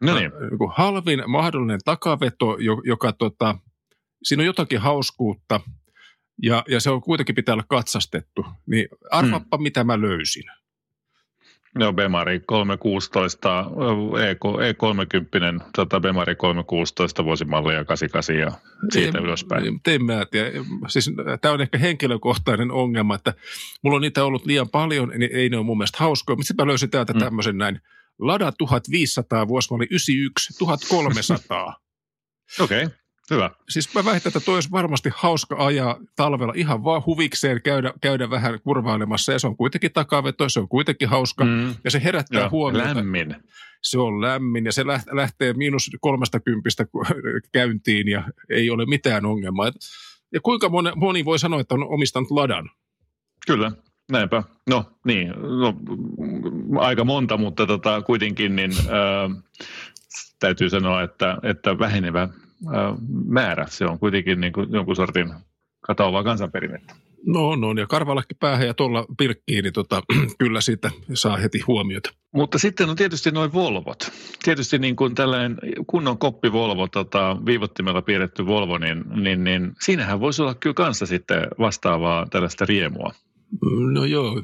No 0.02 0.16
niin. 0.16 0.32
Niin 0.40 0.70
halvin 0.76 1.24
mahdollinen 1.28 1.80
takaveto, 1.86 2.58
joka 2.84 3.14
tota, 3.14 3.56
siinä 4.24 4.42
on 4.42 4.46
jotakin 4.46 4.80
hauskuutta 4.80 5.60
ja, 6.42 6.64
ja 6.68 6.80
se 6.80 6.90
on 6.90 7.02
kuitenkin 7.02 7.36
pitää 7.36 7.54
olla 7.54 7.66
katsastettu. 7.70 8.46
Niin 8.66 8.88
arvappa, 9.12 9.58
hmm. 9.58 9.64
mitä 9.64 9.84
mä 9.84 10.02
löysin. 10.02 10.44
Joo, 11.80 11.94
Bemari 11.94 12.40
316, 12.40 13.66
E, 14.70 14.74
30 14.74 15.66
tota 15.76 16.00
Bemari 16.00 16.36
316 16.36 17.26
vuosimallia 17.26 17.86
88 17.86 18.38
ja 18.38 18.52
siitä 18.92 19.18
en, 19.18 19.24
ylöspäin. 19.24 19.82
En 19.88 20.06
mä 20.06 20.26
tiedä. 20.32 20.50
Siis, 20.88 21.12
tämä 21.42 21.54
on 21.54 21.62
ehkä 21.62 21.78
henkilökohtainen 21.78 22.72
ongelma, 22.72 23.16
että 23.16 23.34
mulla 23.82 23.96
on 23.96 24.02
niitä 24.02 24.24
ollut 24.24 24.46
liian 24.46 24.70
paljon, 24.70 25.10
niin 25.18 25.32
ei 25.34 25.50
ne 25.50 25.58
ole 25.58 25.66
mun 25.66 25.78
mielestä 25.78 25.98
hauskoja. 26.00 26.36
Mutta 26.36 26.48
sitten 26.48 26.66
mä 26.66 26.70
löysin 26.70 26.90
täältä 26.90 27.14
mm. 27.14 27.20
tämmöisen 27.20 27.58
näin, 27.58 27.80
Lada 28.20 28.52
1500 28.52 29.48
vuosimalli 29.48 29.88
91, 29.92 30.58
1300. 30.60 31.76
Okei. 32.60 32.84
Okay. 32.84 32.98
Hyvä. 33.30 33.52
Siis 33.70 33.94
mä 33.96 34.06
väitän, 34.06 34.30
että 34.30 34.40
toi 34.40 34.56
olisi 34.56 34.72
varmasti 34.72 35.10
hauska 35.16 35.56
ajaa 35.66 35.98
talvella 36.16 36.54
ihan 36.56 36.84
vaan 36.84 37.04
huvikseen 37.06 37.62
käydä, 37.62 37.94
käydä 38.02 38.30
vähän 38.30 38.60
kurvailemassa. 38.62 39.32
Ja 39.32 39.40
se 39.40 39.48
on 39.48 39.58
kuitenkin 39.58 39.94
takaveto, 39.94 40.50
se 40.50 40.60
on 40.60 40.68
kuitenkin 40.68 41.10
hauska 41.10 41.46
mm. 41.46 41.76
ja 41.84 41.92
se 41.92 42.04
herättää 42.04 42.42
Joo, 42.42 42.50
huomiota. 42.50 42.96
Lämmin. 42.96 43.36
Se 43.82 44.00
on 44.00 44.22
lämmin 44.22 44.66
ja 44.66 44.72
se 44.72 44.86
lähtee 45.12 45.54
miinus 45.54 45.90
kolmesta 46.02 46.40
kympistä 46.40 46.86
käyntiin 47.52 48.08
ja 48.08 48.24
ei 48.50 48.70
ole 48.70 48.86
mitään 48.86 49.26
ongelmaa. 49.26 49.72
Ja 50.34 50.42
kuinka 50.42 50.70
moni, 50.70 50.92
moni 50.96 51.26
voi 51.26 51.40
sanoa, 51.40 51.60
että 51.60 51.76
on 51.76 51.88
omistanut 51.88 52.32
ladan? 52.32 52.70
Kyllä, 53.48 53.72
näinpä. 54.12 54.44
No 54.70 54.86
niin, 55.06 55.34
no, 55.60 55.74
aika 56.80 57.04
monta, 57.04 57.38
mutta 57.38 57.68
tota, 57.68 58.02
kuitenkin 58.02 58.56
niin, 58.56 58.72
ää, 58.90 59.30
täytyy 60.40 60.70
sanoa, 60.70 61.02
että, 61.02 61.38
että 61.44 61.80
vähenevä 61.80 62.30
määrä. 63.26 63.66
Se 63.70 63.86
on 63.86 64.00
kuitenkin 64.00 64.42
niin 64.42 64.54
kuin 64.54 64.72
jonkun 64.72 64.96
sortin 64.96 65.34
katoavaa 65.82 66.24
kansanperinnettä. 66.24 66.96
No, 67.26 67.56
no 67.56 67.74
ja 67.78 67.88
karvalakki 67.88 68.36
päähän 68.36 68.68
ja 68.68 68.74
tuolla 68.74 69.06
pilkkiin, 69.18 69.64
niin 69.64 69.74
tota, 69.74 70.02
kyllä 70.40 70.62
siitä 70.62 70.92
saa 71.14 71.38
heti 71.38 71.60
huomiota. 71.60 72.14
Mutta 72.34 72.60
sitten 72.60 72.90
on 72.90 72.96
tietysti 72.96 73.32
noin 73.32 73.54
Volvot. 73.54 74.12
Tietysti 74.44 74.80
niin 74.80 74.96
kuin 74.96 75.16
tällainen 75.16 75.58
kunnon 75.88 76.18
koppi 76.18 76.52
Volvo, 76.52 76.88
tota, 76.88 77.38
viivottimella 77.46 78.02
piirretty 78.02 78.46
Volvo, 78.46 78.78
niin, 78.78 79.04
niin, 79.24 79.44
niin 79.44 79.72
siinähän 79.82 80.20
voisi 80.20 80.42
olla 80.42 80.56
kyllä 80.56 80.74
kanssa 80.74 81.06
sitten 81.06 81.48
vastaavaa 81.60 82.28
tällaista 82.32 82.66
riemua. 82.66 83.12
No 83.94 84.06
joo, 84.06 84.42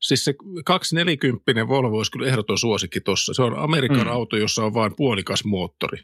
siis 0.00 0.24
se 0.24 0.34
240 0.64 1.68
Volvo 1.68 1.96
olisi 1.96 2.10
kyllä 2.10 2.26
ehdoton 2.26 2.58
suosikki 2.58 3.00
tuossa. 3.00 3.34
Se 3.34 3.42
on 3.42 3.58
Amerikan 3.58 4.06
mm. 4.06 4.12
auto, 4.12 4.36
jossa 4.36 4.64
on 4.64 4.74
vain 4.74 4.96
puolikas 4.96 5.44
moottori. 5.44 5.98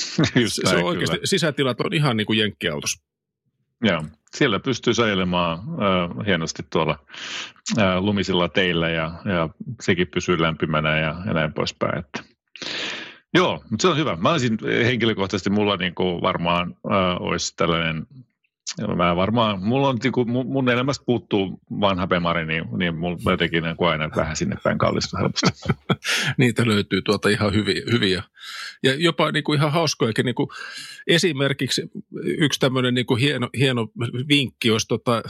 Just 0.42 0.54
se, 0.54 0.70
se 0.70 0.76
on 0.76 0.84
oikeasti, 0.84 1.18
sisätilat 1.24 1.80
on 1.80 1.92
ihan 1.92 2.16
niin 2.16 2.26
kuin 2.26 2.38
jenkkiautos. 2.38 3.02
Joo, 3.84 4.04
siellä 4.36 4.60
pystyy 4.60 4.94
sajelemaan 4.94 5.58
äh, 5.58 6.26
hienosti 6.26 6.62
tuolla 6.70 6.98
äh, 7.78 7.98
lumisilla 7.98 8.48
teillä 8.48 8.90
ja, 8.90 9.12
ja 9.24 9.48
sekin 9.80 10.06
pysyy 10.06 10.42
lämpimänä 10.42 10.98
ja, 10.98 11.14
ja 11.26 11.32
näin 11.32 11.52
poispäin. 11.52 11.98
Että. 11.98 12.22
Joo, 13.34 13.64
mutta 13.70 13.82
se 13.82 13.88
on 13.88 13.96
hyvä. 13.96 14.16
Mä 14.16 14.30
olisin 14.30 14.58
henkilökohtaisesti, 14.84 15.50
mulla 15.50 15.76
niin 15.76 15.94
kuin 15.94 16.22
varmaan 16.22 16.76
äh, 16.92 17.16
olisi 17.20 17.56
tällainen 17.56 18.06
Mä 18.96 19.16
varmaan, 19.16 19.62
mulla 19.62 19.88
on, 19.88 19.98
niinku, 20.02 20.24
mun 20.24 20.68
elämästä 20.68 21.04
puuttuu 21.04 21.60
vanha 21.80 22.06
Pemari, 22.06 22.46
niin, 22.46 22.64
niin 22.76 22.96
mulla 22.96 23.32
jotenkin 23.32 23.62
niin 23.62 23.76
aina 23.78 24.10
vähän 24.16 24.36
sinne 24.36 24.56
päin 24.62 24.78
kallistuu 24.78 25.18
helposti. 25.18 25.72
Niitä 26.38 26.66
löytyy 26.66 27.02
tuota 27.02 27.28
ihan 27.28 27.54
hyviä. 27.54 27.82
hyviä. 27.92 28.22
Ja 28.82 28.94
jopa 28.94 29.32
niin 29.32 29.44
kuin 29.44 29.58
ihan 29.58 29.72
hauskojakin. 29.72 30.24
Niin 30.24 30.34
kuin 30.34 30.48
esimerkiksi 31.06 31.82
yksi 32.24 32.60
tämmöinen 32.60 32.94
niin 32.94 33.06
kuin 33.06 33.20
hieno, 33.20 33.48
hieno 33.58 33.88
vinkki 34.28 34.70
olisi 34.70 34.88
tota, 34.88 35.22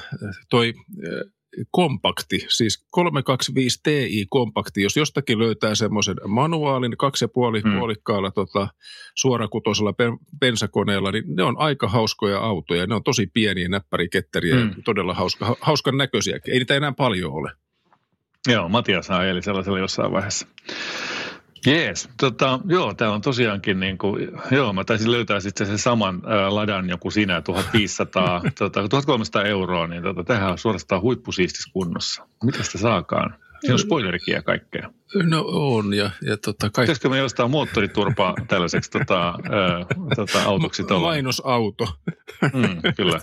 toi 0.51 0.75
kompakti, 1.71 2.47
siis 2.49 2.87
325 2.91 3.81
Ti 3.83 4.27
kompakti, 4.31 4.83
jos 4.83 4.97
jostakin 4.97 5.39
löytää 5.39 5.75
semmoisen 5.75 6.17
manuaalin 6.27 6.97
kaksi 6.97 7.25
ja 7.25 7.29
puoli 7.29 7.61
hmm. 7.61 7.79
puolikkaalla 7.79 8.31
tota, 8.31 8.69
suorakutoisella 9.15 9.95
bensakoneella, 10.41 11.11
niin 11.11 11.25
ne 11.37 11.43
on 11.43 11.59
aika 11.59 11.89
hauskoja 11.89 12.39
autoja. 12.39 12.87
Ne 12.87 12.95
on 12.95 13.05
tosi 13.05 13.27
pieniä 13.27 13.69
näppäriketteriä 13.69 14.55
hmm. 14.55 14.69
ja 14.69 14.83
todella 14.85 15.15
hauska, 15.15 15.57
hauskan 15.61 15.97
näköisiäkin. 15.97 16.53
Ei 16.53 16.59
niitä 16.59 16.75
enää 16.75 16.93
paljon 16.93 17.33
ole. 17.33 17.53
Joo, 18.49 18.69
Matias 18.69 19.09
eli 19.31 19.43
sellaisella 19.43 19.79
jossain 19.79 20.13
vaiheessa. 20.13 20.47
Jees, 21.67 22.09
tota, 22.21 22.61
joo, 22.65 22.95
tämä 22.95 23.13
on 23.13 23.21
tosiaankin, 23.21 23.81
niin 23.81 23.99
kuin, 23.99 24.29
joo, 24.51 24.73
mä 24.73 24.85
taisin 24.85 25.11
löytää 25.11 25.41
sitten 25.41 25.67
sen 25.67 25.79
saman 25.79 26.23
ää, 26.27 26.55
ladan 26.55 26.89
joku 26.89 27.11
sinä, 27.11 27.41
1500, 27.41 28.43
tota, 28.59 28.89
1300 28.89 29.43
euroa, 29.45 29.87
niin 29.87 30.03
tota, 30.03 30.25
tähän 30.25 30.51
on 30.51 30.59
suorastaan 30.59 31.03
huippusiistis 31.03 31.67
kunnossa. 31.73 32.27
Mitä 32.45 32.63
sitä 32.63 32.79
saakaan? 32.79 33.35
Siinä 33.61 33.75
on 33.75 33.79
spoilerikin 33.79 34.33
ja 34.33 34.43
kaikkea. 34.43 34.93
No 35.23 35.45
on, 35.47 35.95
ja, 35.95 36.11
ja 36.27 36.37
tota, 36.37 36.71
kaikki... 36.71 36.81
Pitäisikö 36.81 37.09
me 37.09 37.19
jostain 37.19 37.51
moottoriturpaa 37.51 38.35
tällaiseksi 38.49 38.91
tota, 38.91 39.27
ää, 39.29 39.87
tota, 40.17 40.43
autoksi 40.43 40.85
tuolla? 40.85 41.07
Mainosauto. 41.07 41.89
Mm, 42.43 42.95
kyllä. 42.97 43.21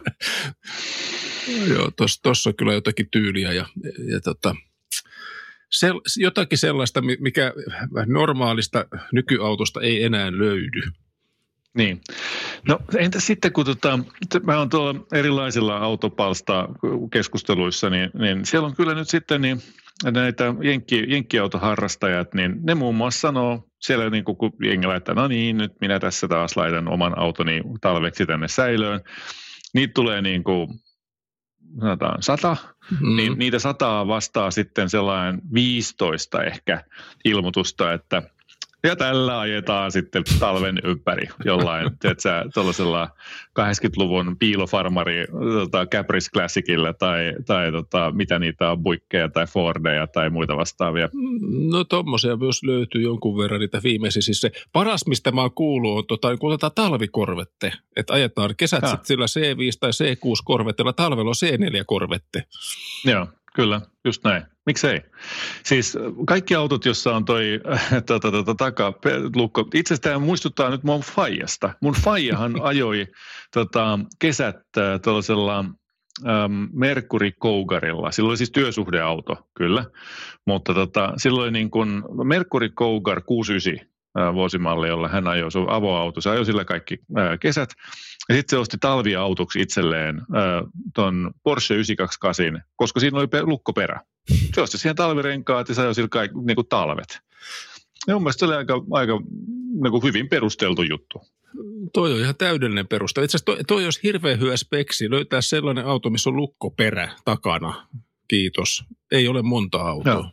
joo, 1.74 1.92
tuossa 2.24 2.50
on 2.50 2.56
kyllä 2.56 2.74
jotakin 2.74 3.08
tyyliä 3.12 3.54
ja, 3.54 3.66
ja 4.12 4.20
tota, 4.20 4.56
sel, 5.70 6.02
jotakin 6.18 6.58
sellaista, 6.58 7.02
mikä 7.02 7.54
normaalista 8.06 8.86
nykyautosta 9.14 9.82
ei 9.82 10.04
enää 10.04 10.32
löydy. 10.32 10.82
Niin. 11.78 12.02
No 12.68 12.80
entä 12.98 13.20
sitten, 13.20 13.54
kun 13.54 13.66
tota, 13.66 14.00
mä 14.44 14.58
oon 14.58 14.70
tuolla 14.70 15.06
erilaisilla 15.14 15.78
autopalsta 15.78 16.68
keskusteluissa, 17.12 17.90
niin, 17.90 18.10
niin 18.20 18.46
siellä 18.46 18.68
on 18.68 18.76
kyllä 18.76 18.96
nyt 18.96 19.10
sitten 19.10 19.42
niin 19.42 19.62
näitä 20.12 20.54
jenkki, 20.62 21.06
jenkkiautoharrastajat, 21.08 22.34
niin 22.34 22.56
ne 22.64 22.76
muun 22.76 22.96
muassa 22.96 23.20
sanoo 23.20 23.68
siellä 23.82 24.10
niin 24.10 24.24
kuin, 24.24 24.38
kun 24.38 24.52
jengi 24.64 24.88
laittaa, 24.88 25.16
no 25.16 25.28
niin, 25.28 25.58
nyt 25.58 25.72
minä 25.82 26.00
tässä 26.00 26.28
taas 26.28 26.58
laitan 26.58 26.88
oman 26.88 27.20
autoni 27.20 27.62
talveksi 27.82 28.26
tänne 28.26 28.48
säilöön. 28.48 29.02
Niitä 29.74 29.94
tulee 29.94 30.22
niin 30.22 30.44
kuin 30.44 30.68
sanotaan 31.80 32.24
sata, 32.24 32.58
mm. 33.00 33.16
niin 33.16 33.40
niitä 33.40 33.60
sataa 33.60 34.08
vastaa 34.08 34.52
sitten 34.52 34.90
sellainen 34.90 35.42
15 35.54 36.44
ehkä 36.44 36.84
ilmoitusta, 37.26 37.94
että 37.94 38.24
ja 38.84 38.96
tällä 38.96 39.40
ajetaan 39.40 39.92
sitten 39.92 40.24
talven 40.40 40.80
ympäri 40.84 41.28
jollain, 41.46 41.90
tuollaisella 42.54 43.10
80-luvun 43.60 44.38
piilofarmari 44.40 45.26
tota, 45.54 45.86
Caprice 45.86 46.32
Classicilla 46.32 46.94
tai, 46.94 47.34
tai 47.46 47.72
tota, 47.72 48.12
mitä 48.12 48.40
niitä 48.40 48.72
on, 48.72 48.84
buikkeja 48.84 49.30
tai 49.30 49.48
Fordeja 49.48 50.08
tai 50.08 50.30
muita 50.30 50.56
vastaavia. 50.56 51.10
No 51.72 51.84
tuommoisia 51.84 52.38
myös 52.38 52.64
löytyy 52.64 53.02
jonkun 53.02 53.38
verran 53.38 53.60
niitä 53.60 53.82
viimeisiä. 53.84 54.22
Siis 54.22 54.42
se 54.42 54.52
paras, 54.74 55.08
mistä 55.08 55.32
mä 55.32 55.42
oon 55.42 55.54
kuullut, 55.54 55.98
on 55.98 56.08
tota, 56.08 56.38
kun 56.38 56.54
otetaan 56.54 56.72
talvikorvette, 56.76 57.74
että 57.96 58.14
ajetaan 58.14 58.56
kesät 58.58 58.88
sitten 58.88 59.06
sillä 59.06 59.26
C5 59.26 59.78
tai 59.80 59.92
C6-korvetella, 59.92 60.94
talvella 60.94 61.30
on 61.30 61.36
C4-korvette. 61.46 62.44
Joo, 63.06 63.28
kyllä, 63.54 63.82
just 64.06 64.24
näin. 64.24 64.44
Miksei? 64.70 65.02
Siis 65.64 65.98
kaikki 66.28 66.56
autot, 66.56 66.86
jossa 66.86 67.16
on 67.16 67.26
toi 67.26 67.62
tota, 68.06 68.32
tota, 68.32 68.56
takalukko, 68.56 69.62
itse 69.74 69.94
asiassa 69.94 70.10
tämä 70.10 70.20
muistuttaa 70.20 70.70
nyt 70.70 70.84
mun 70.84 71.02
faijasta. 71.02 71.74
Mun 71.82 71.94
faijahan 71.94 72.62
ajoi 72.70 73.08
tota, 73.54 74.00
kesät 74.20 74.56
äh, 74.78 75.02
tuollaisella 75.04 75.60
ähm, 75.60 76.66
Mercury 76.74 77.32
Cougarilla. 77.32 78.12
Silloin 78.12 78.30
oli 78.30 78.38
siis 78.38 78.52
työsuhdeauto, 78.52 79.48
kyllä. 79.54 79.86
Mutta 80.46 80.74
tota, 80.74 81.14
silloin 81.18 81.54
niin 81.54 81.72
kuin 81.72 82.04
Mercury 82.24 82.70
Cougar 82.70 83.22
69 83.22 83.90
vuosimalli, 84.34 84.88
jolla 84.88 85.08
hän 85.08 85.28
ajoi, 85.28 85.52
se 85.52 85.60
on 85.60 85.70
avoauto, 85.70 86.22
se 86.22 86.30
ajoi 86.30 86.46
sillä 86.46 86.66
kaikki 86.66 86.98
kesät. 87.40 87.70
Ja 88.30 88.36
sitten 88.36 88.58
se 88.58 88.58
osti 88.58 88.78
talviautoksi 88.78 89.62
itselleen 89.62 90.22
tuon 90.96 91.32
Porsche 91.44 91.76
928, 91.76 92.64
koska 92.76 93.00
siinä 93.00 93.20
oli 93.20 93.28
lukkoperä. 93.42 94.00
Se 94.56 94.62
osti 94.62 94.78
siihen 94.78 94.96
talvirenkaat 94.96 95.70
ja 95.70 95.76
se 95.76 95.82
ajoi 95.82 95.96
sillä 95.96 96.10
kaikki 96.10 96.38
niin 96.44 96.56
kuin 96.56 96.68
talvet. 96.68 97.20
Ja 98.08 98.14
mun 98.14 98.24
mielestä 98.24 98.40
se 98.40 98.46
oli 98.46 98.56
aika, 98.56 98.82
aika 98.92 99.22
niin 99.84 99.92
kuin 99.92 100.04
hyvin 100.04 100.30
perusteltu 100.30 100.84
juttu. 100.84 101.22
Toi 101.94 102.14
on 102.14 102.20
ihan 102.20 102.36
täydellinen 102.36 102.88
peruste. 102.88 103.24
Itse 103.24 103.38
asiassa 103.38 103.46
toi, 103.46 103.64
toi 103.68 103.86
olisi 103.86 104.00
hirveän 104.04 104.40
hyvä 104.40 104.58
speksi. 104.58 105.10
Löytää 105.10 105.42
sellainen 105.42 105.86
auto, 105.86 106.10
missä 106.10 106.30
on 106.30 106.36
lukkoperä 106.36 107.12
takana. 107.26 107.88
Kiitos. 108.28 108.84
Ei 109.12 109.28
ole 109.28 109.42
monta 109.42 109.78
autoa. 109.78 110.14
Joo. 110.14 110.32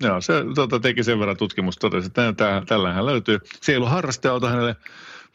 Joo, 0.00 0.20
se 0.20 0.32
tota, 0.54 0.80
teki 0.80 1.04
sen 1.04 1.18
verran 1.18 1.36
tutkimusta, 1.36 1.80
totesi, 1.80 2.06
että 2.06 2.62
tällähän 2.66 3.06
löytyy. 3.06 3.38
Se 3.62 3.72
ei 3.72 3.76
ollut 3.76 3.90
harrasteauto 3.90 4.46
hänelle 4.46 4.76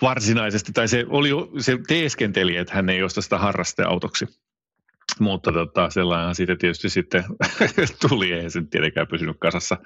varsinaisesti, 0.01 0.71
tai 0.71 0.87
se, 0.87 1.05
oli, 1.09 1.29
se 1.59 1.79
teeskenteli, 1.87 2.57
että 2.57 2.73
hän 2.73 2.89
ei 2.89 3.03
osta 3.03 3.21
sitä 3.21 3.37
harrasteautoksi. 3.37 4.27
Mutta 5.19 5.51
tota, 5.51 5.89
sellainen 5.89 6.35
siitä 6.35 6.55
tietysti 6.55 6.89
sitten 6.89 7.23
tuli, 8.09 8.31
ei 8.31 8.49
se 8.49 8.63
tietenkään 8.69 9.07
pysynyt 9.07 9.37
kasassa 9.39 9.77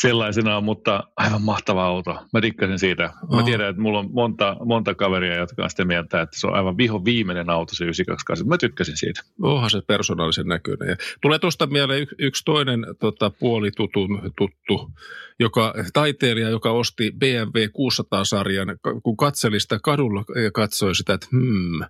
sellaisenaan, 0.00 0.64
mutta 0.64 1.04
aivan 1.16 1.42
mahtava 1.42 1.84
auto. 1.84 2.18
Mä 2.32 2.40
tikkasin 2.40 2.78
siitä. 2.78 3.02
Mä 3.02 3.38
oh. 3.38 3.44
tiedän, 3.44 3.70
että 3.70 3.82
mulla 3.82 3.98
on 3.98 4.12
monta, 4.12 4.56
monta 4.64 4.94
kaveria, 4.94 5.36
jotka 5.36 5.62
on 5.62 5.70
sitä 5.70 5.84
mieltä, 5.84 6.20
että 6.20 6.40
se 6.40 6.46
on 6.46 6.54
aivan 6.54 6.76
viho 6.76 7.04
viimeinen 7.04 7.50
auto 7.50 7.74
se 7.74 7.84
928. 7.84 8.48
Mä 8.48 8.58
tykkäsin 8.58 8.96
siitä. 8.96 9.20
Onhan 9.42 9.70
se 9.70 9.80
persoonallisen 9.86 10.46
näköinen. 10.46 10.88
Ja 10.88 10.96
tulee 11.22 11.38
tuosta 11.38 11.66
mieleen 11.66 12.02
y- 12.02 12.16
yksi 12.18 12.44
toinen 12.44 12.86
tota, 13.00 13.30
puolitutun 13.30 14.32
tuttu, 14.38 14.90
joka, 15.38 15.74
taiteilija, 15.92 16.50
joka 16.50 16.70
osti 16.70 17.12
BMW 17.18 17.64
600-sarjan, 17.64 18.78
kun 19.02 19.16
katseli 19.16 19.60
sitä 19.60 19.78
kadulla 19.82 20.24
ja 20.44 20.50
katsoi 20.50 20.94
sitä, 20.94 21.14
että 21.14 21.26
hmm, 21.30 21.80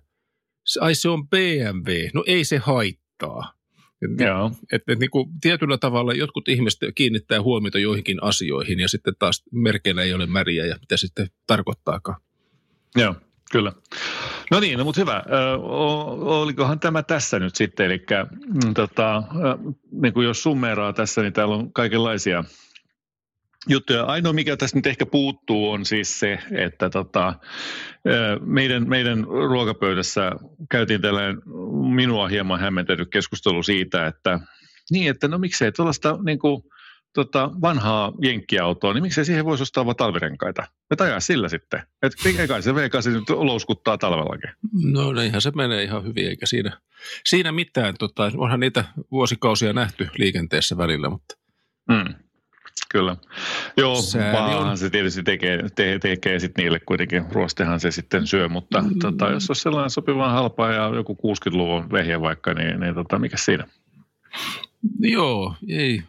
ai 0.81 0.95
se 0.95 1.09
on 1.09 1.27
BMW, 1.27 1.93
no 2.13 2.23
ei 2.27 2.43
se 2.43 2.57
haittaa. 2.57 3.53
Joo. 4.19 4.51
Että 4.71 4.93
et, 4.93 4.99
niin 4.99 5.09
kuin 5.09 5.29
tietyllä 5.41 5.77
tavalla 5.77 6.13
jotkut 6.13 6.47
ihmiset 6.47 6.79
kiinnittää 6.95 7.41
huomiota 7.41 7.79
joihinkin 7.79 8.23
asioihin 8.23 8.79
ja 8.79 8.87
sitten 8.87 9.13
taas 9.19 9.43
merkeillä 9.51 10.03
ei 10.03 10.13
ole 10.13 10.25
märiä 10.25 10.65
ja 10.65 10.75
mitä 10.79 10.97
sitten 10.97 11.27
tarkoittaakaan. 11.47 12.21
Joo, 12.95 13.15
kyllä. 13.51 13.71
No 14.51 14.59
niin, 14.59 14.77
no 14.77 14.83
mutta 14.83 15.01
hyvä. 15.01 15.23
Ö, 15.27 15.57
olikohan 15.61 16.79
tämä 16.79 17.03
tässä 17.03 17.39
nyt 17.39 17.55
sitten, 17.55 17.85
eli 17.85 18.05
mm, 18.31 18.73
tota, 18.73 19.23
niin 19.91 20.13
kuin 20.13 20.25
jos 20.25 20.43
summeeraa 20.43 20.93
tässä, 20.93 21.21
niin 21.21 21.33
täällä 21.33 21.55
on 21.55 21.73
kaikenlaisia 21.73 22.43
juttuja. 23.69 24.03
Ainoa, 24.03 24.33
mikä 24.33 24.57
tässä 24.57 24.77
nyt 24.77 24.87
ehkä 24.87 25.05
puuttuu, 25.05 25.71
on 25.71 25.85
siis 25.85 26.19
se, 26.19 26.39
että 26.51 26.89
tota, 26.89 27.33
meidän, 28.41 28.89
meidän 28.89 29.23
ruokapöydässä 29.23 30.31
käytiin 30.69 31.01
tällainen 31.01 31.41
minua 31.95 32.27
hieman 32.27 32.59
hämmentänyt 32.59 33.09
keskustelu 33.11 33.63
siitä, 33.63 34.07
että 34.07 34.39
niin, 34.91 35.09
että 35.09 35.27
no 35.27 35.37
miksei 35.37 35.71
tuollaista 35.71 36.17
niin 36.23 36.39
kuin, 36.39 36.63
tota, 37.13 37.51
vanhaa 37.61 38.13
jenkkiautoa, 38.21 38.93
niin 38.93 39.01
miksei 39.01 39.25
siihen 39.25 39.45
voisi 39.45 39.63
ostaa 39.63 39.85
vain 39.85 39.97
talvirenkaita? 39.97 40.67
Me 40.89 40.95
tajaa 40.95 41.19
sillä 41.19 41.49
sitten. 41.49 41.83
Että 42.01 42.17
kai 42.47 42.61
se 42.61 42.71
V8 42.71 43.09
nyt 43.09 43.29
louskuttaa 43.29 43.97
talvellakin. 43.97 44.49
No 44.83 45.13
niinhän 45.13 45.41
se 45.41 45.51
menee 45.55 45.83
ihan 45.83 46.03
hyvin, 46.03 46.27
eikä 46.27 46.45
siinä, 46.45 46.77
siinä 47.25 47.51
mitään. 47.51 47.95
Tota, 47.99 48.31
onhan 48.37 48.59
niitä 48.59 48.85
vuosikausia 49.11 49.73
nähty 49.73 50.09
liikenteessä 50.17 50.77
välillä, 50.77 51.09
mutta... 51.09 51.37
Mm. 51.89 52.22
Kyllä. 52.89 53.15
Joo, 53.77 53.95
vaan 54.33 54.77
se 54.77 54.89
tietysti 54.89 55.23
tekee, 55.23 55.69
te, 55.75 55.99
tekee 55.99 56.39
sitten 56.39 56.63
niille 56.63 56.79
kuitenkin, 56.79 57.23
ruostehan 57.31 57.79
se 57.79 57.91
sitten 57.91 58.27
syö, 58.27 58.49
mutta 58.49 58.81
mm. 58.81 58.99
tota, 58.99 59.29
jos 59.29 59.49
olisi 59.49 59.61
sellainen 59.61 59.89
sopivan 59.89 60.31
halpaa 60.31 60.71
ja 60.71 60.91
joku 60.95 61.13
60-luvun 61.13 61.91
vehje 61.91 62.21
vaikka, 62.21 62.53
niin, 62.53 62.79
niin 62.79 62.95
tota, 62.95 63.19
mikä 63.19 63.37
siinä? 63.37 63.67
Joo, 64.99 65.55
ei, 65.69 66.03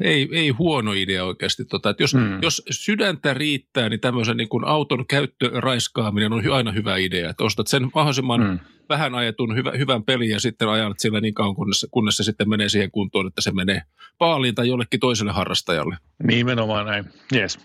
ei, 0.00 0.28
ei 0.32 0.48
huono 0.48 0.92
idea 0.92 1.24
oikeasti. 1.24 1.64
Tota, 1.64 1.90
että 1.90 2.02
jos, 2.02 2.14
mm. 2.14 2.42
jos 2.42 2.62
sydäntä 2.70 3.34
riittää, 3.34 3.88
niin 3.88 4.00
tämmöisen 4.00 4.36
niin 4.36 4.48
kuin 4.48 4.64
auton 4.64 5.06
käyttöraiskaaminen 5.06 6.32
on 6.32 6.52
aina 6.52 6.72
hyvä 6.72 6.96
idea. 6.96 7.30
Että 7.30 7.44
ostat 7.44 7.66
sen 7.66 7.90
mahdollisimman 7.94 8.40
mm. 8.40 8.58
Vähän 8.88 9.14
ajetun 9.14 9.56
hyvä, 9.56 9.72
hyvän 9.78 10.04
pelin 10.04 10.30
ja 10.30 10.40
sitten 10.40 10.68
ajat 10.68 10.98
sillä 10.98 11.20
niin 11.20 11.34
kauan, 11.34 11.54
kunnes, 11.54 11.86
kunnes 11.90 12.16
se 12.16 12.22
sitten 12.22 12.48
menee 12.48 12.68
siihen 12.68 12.90
kuntoon, 12.90 13.26
että 13.26 13.40
se 13.40 13.52
menee 13.52 13.82
paaliin 14.18 14.54
tai 14.54 14.68
jollekin 14.68 15.00
toiselle 15.00 15.32
harrastajalle. 15.32 15.96
Nimenomaan 16.22 16.86
näin, 16.86 17.04
yes. 17.34 17.58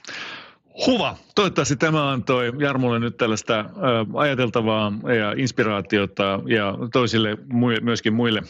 Huva. 0.85 1.17
Toivottavasti 1.35 1.75
tämä 1.75 2.11
antoi 2.11 2.51
Jarmolle 2.59 2.99
nyt 2.99 3.17
tällaista 3.17 3.65
ajateltavaa 4.13 4.93
ja 5.17 5.33
inspiraatiota 5.37 6.39
ja 6.47 6.77
toisille 6.93 7.37
myöskin 7.81 8.13
muille 8.13 8.41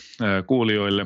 kuulijoille. 0.47 1.05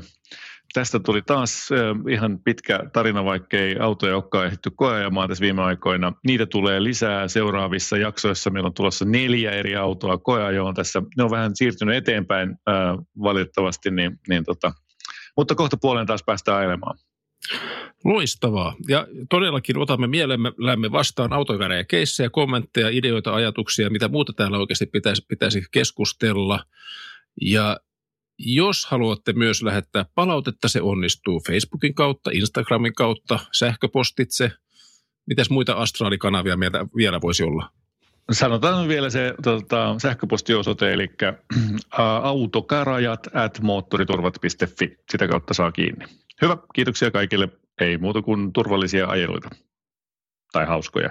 Tästä 0.74 1.00
tuli 1.00 1.22
taas 1.22 1.70
ihan 2.10 2.40
pitkä 2.40 2.80
tarina, 2.94 3.26
vaikkei 3.26 3.76
autoja 3.80 4.16
olekaan 4.16 4.46
ehditty 4.46 4.72
koeajamaan 4.76 5.30
tässä 5.30 5.42
viime 5.42 5.62
aikoina. 5.62 6.14
Niitä 6.26 6.46
tulee 6.46 6.84
lisää 6.84 7.28
seuraavissa 7.28 7.98
jaksoissa. 7.98 8.50
Meillä 8.50 8.68
on 8.68 8.74
tulossa 8.74 9.06
neljä 9.06 9.52
eri 9.52 9.76
autoa 9.76 10.18
koeajoon 10.18 10.76
tässä. 10.76 11.02
Ne 11.18 11.24
on 11.24 11.32
vähän 11.32 11.56
siirtynyt 11.56 11.96
eteenpäin 11.96 12.50
ö, 12.50 12.72
valitettavasti, 13.22 13.92
niin, 13.92 14.20
niin 14.30 14.44
tota, 14.44 14.72
mutta 15.38 15.56
kohta 15.56 15.78
puoleen 15.78 16.08
taas 16.08 16.24
päästään 16.24 16.58
ajelemaan. 16.58 16.98
Loistavaa. 18.04 18.76
Ja 18.88 19.08
todellakin 19.30 19.78
otamme 19.78 20.08
mielellämme 20.08 20.92
vastaan 20.92 21.34
autovärejä, 21.34 21.84
keissejä, 21.84 22.30
kommentteja, 22.30 22.90
ideoita, 22.90 23.34
ajatuksia, 23.34 23.90
mitä 23.90 24.08
muuta 24.08 24.34
täällä 24.34 24.58
oikeasti 24.58 24.86
pitäisi, 24.86 25.26
pitäisi 25.28 25.64
keskustella. 25.72 26.60
Ja 27.42 27.78
jos 28.40 28.86
haluatte 28.86 29.34
myös 29.34 29.64
lähettää 29.64 30.06
palautetta, 30.16 30.68
se 30.68 30.82
onnistuu 30.82 31.42
Facebookin 31.48 31.96
kautta, 31.96 32.30
Instagramin 32.34 32.94
kautta, 32.94 33.40
sähköpostitse. 33.52 34.52
Mitäs 35.26 35.50
muita 35.50 35.74
astraalikanavia 35.74 36.58
meiltä 36.58 36.86
vielä 36.96 37.22
voisi 37.22 37.44
olla? 37.44 37.70
Sanotaan 38.32 38.88
vielä 38.88 39.10
se 39.10 39.34
tota, 39.44 39.96
sähköpostiosoite, 40.02 40.94
eli 40.94 41.10
autokarajat 42.24 43.28
at 43.34 43.60
moottoriturvat.fi. 43.62 44.98
Sitä 45.12 45.28
kautta 45.28 45.54
saa 45.54 45.72
kiinni. 45.72 46.06
Hyvä, 46.42 46.58
kiitoksia 46.74 47.12
kaikille. 47.12 47.50
Ei 47.82 47.98
muuta 47.98 48.22
kuin 48.22 48.54
turvallisia 48.54 49.08
ajeluita. 49.08 49.50
Tai 50.52 50.66
hauskoja. 50.66 51.10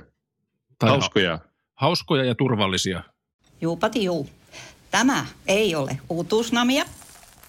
Tai 0.79 0.91
hauskoja. 0.91 1.39
Hauskoja 1.75 2.25
ja 2.25 2.35
turvallisia. 2.35 3.03
Juupati 3.61 4.05
juu. 4.05 4.29
Tämä 4.91 5.27
ei 5.47 5.75
ole 5.75 5.99
uutuusnamia. 6.09 6.85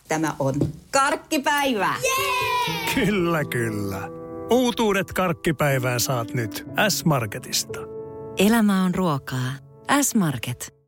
Tämä 0.07 0.35
on 0.39 0.53
karkkipäivää. 0.91 1.95
Jee! 2.03 3.05
Kyllä, 3.05 3.45
kyllä. 3.45 4.09
Uutuudet 4.49 5.13
karkkipäivää 5.13 5.99
saat 5.99 6.33
nyt 6.33 6.67
S-Marketista. 6.89 7.79
Elämä 8.37 8.83
on 8.83 8.95
ruokaa. 8.95 9.51
S-Market. 10.01 10.76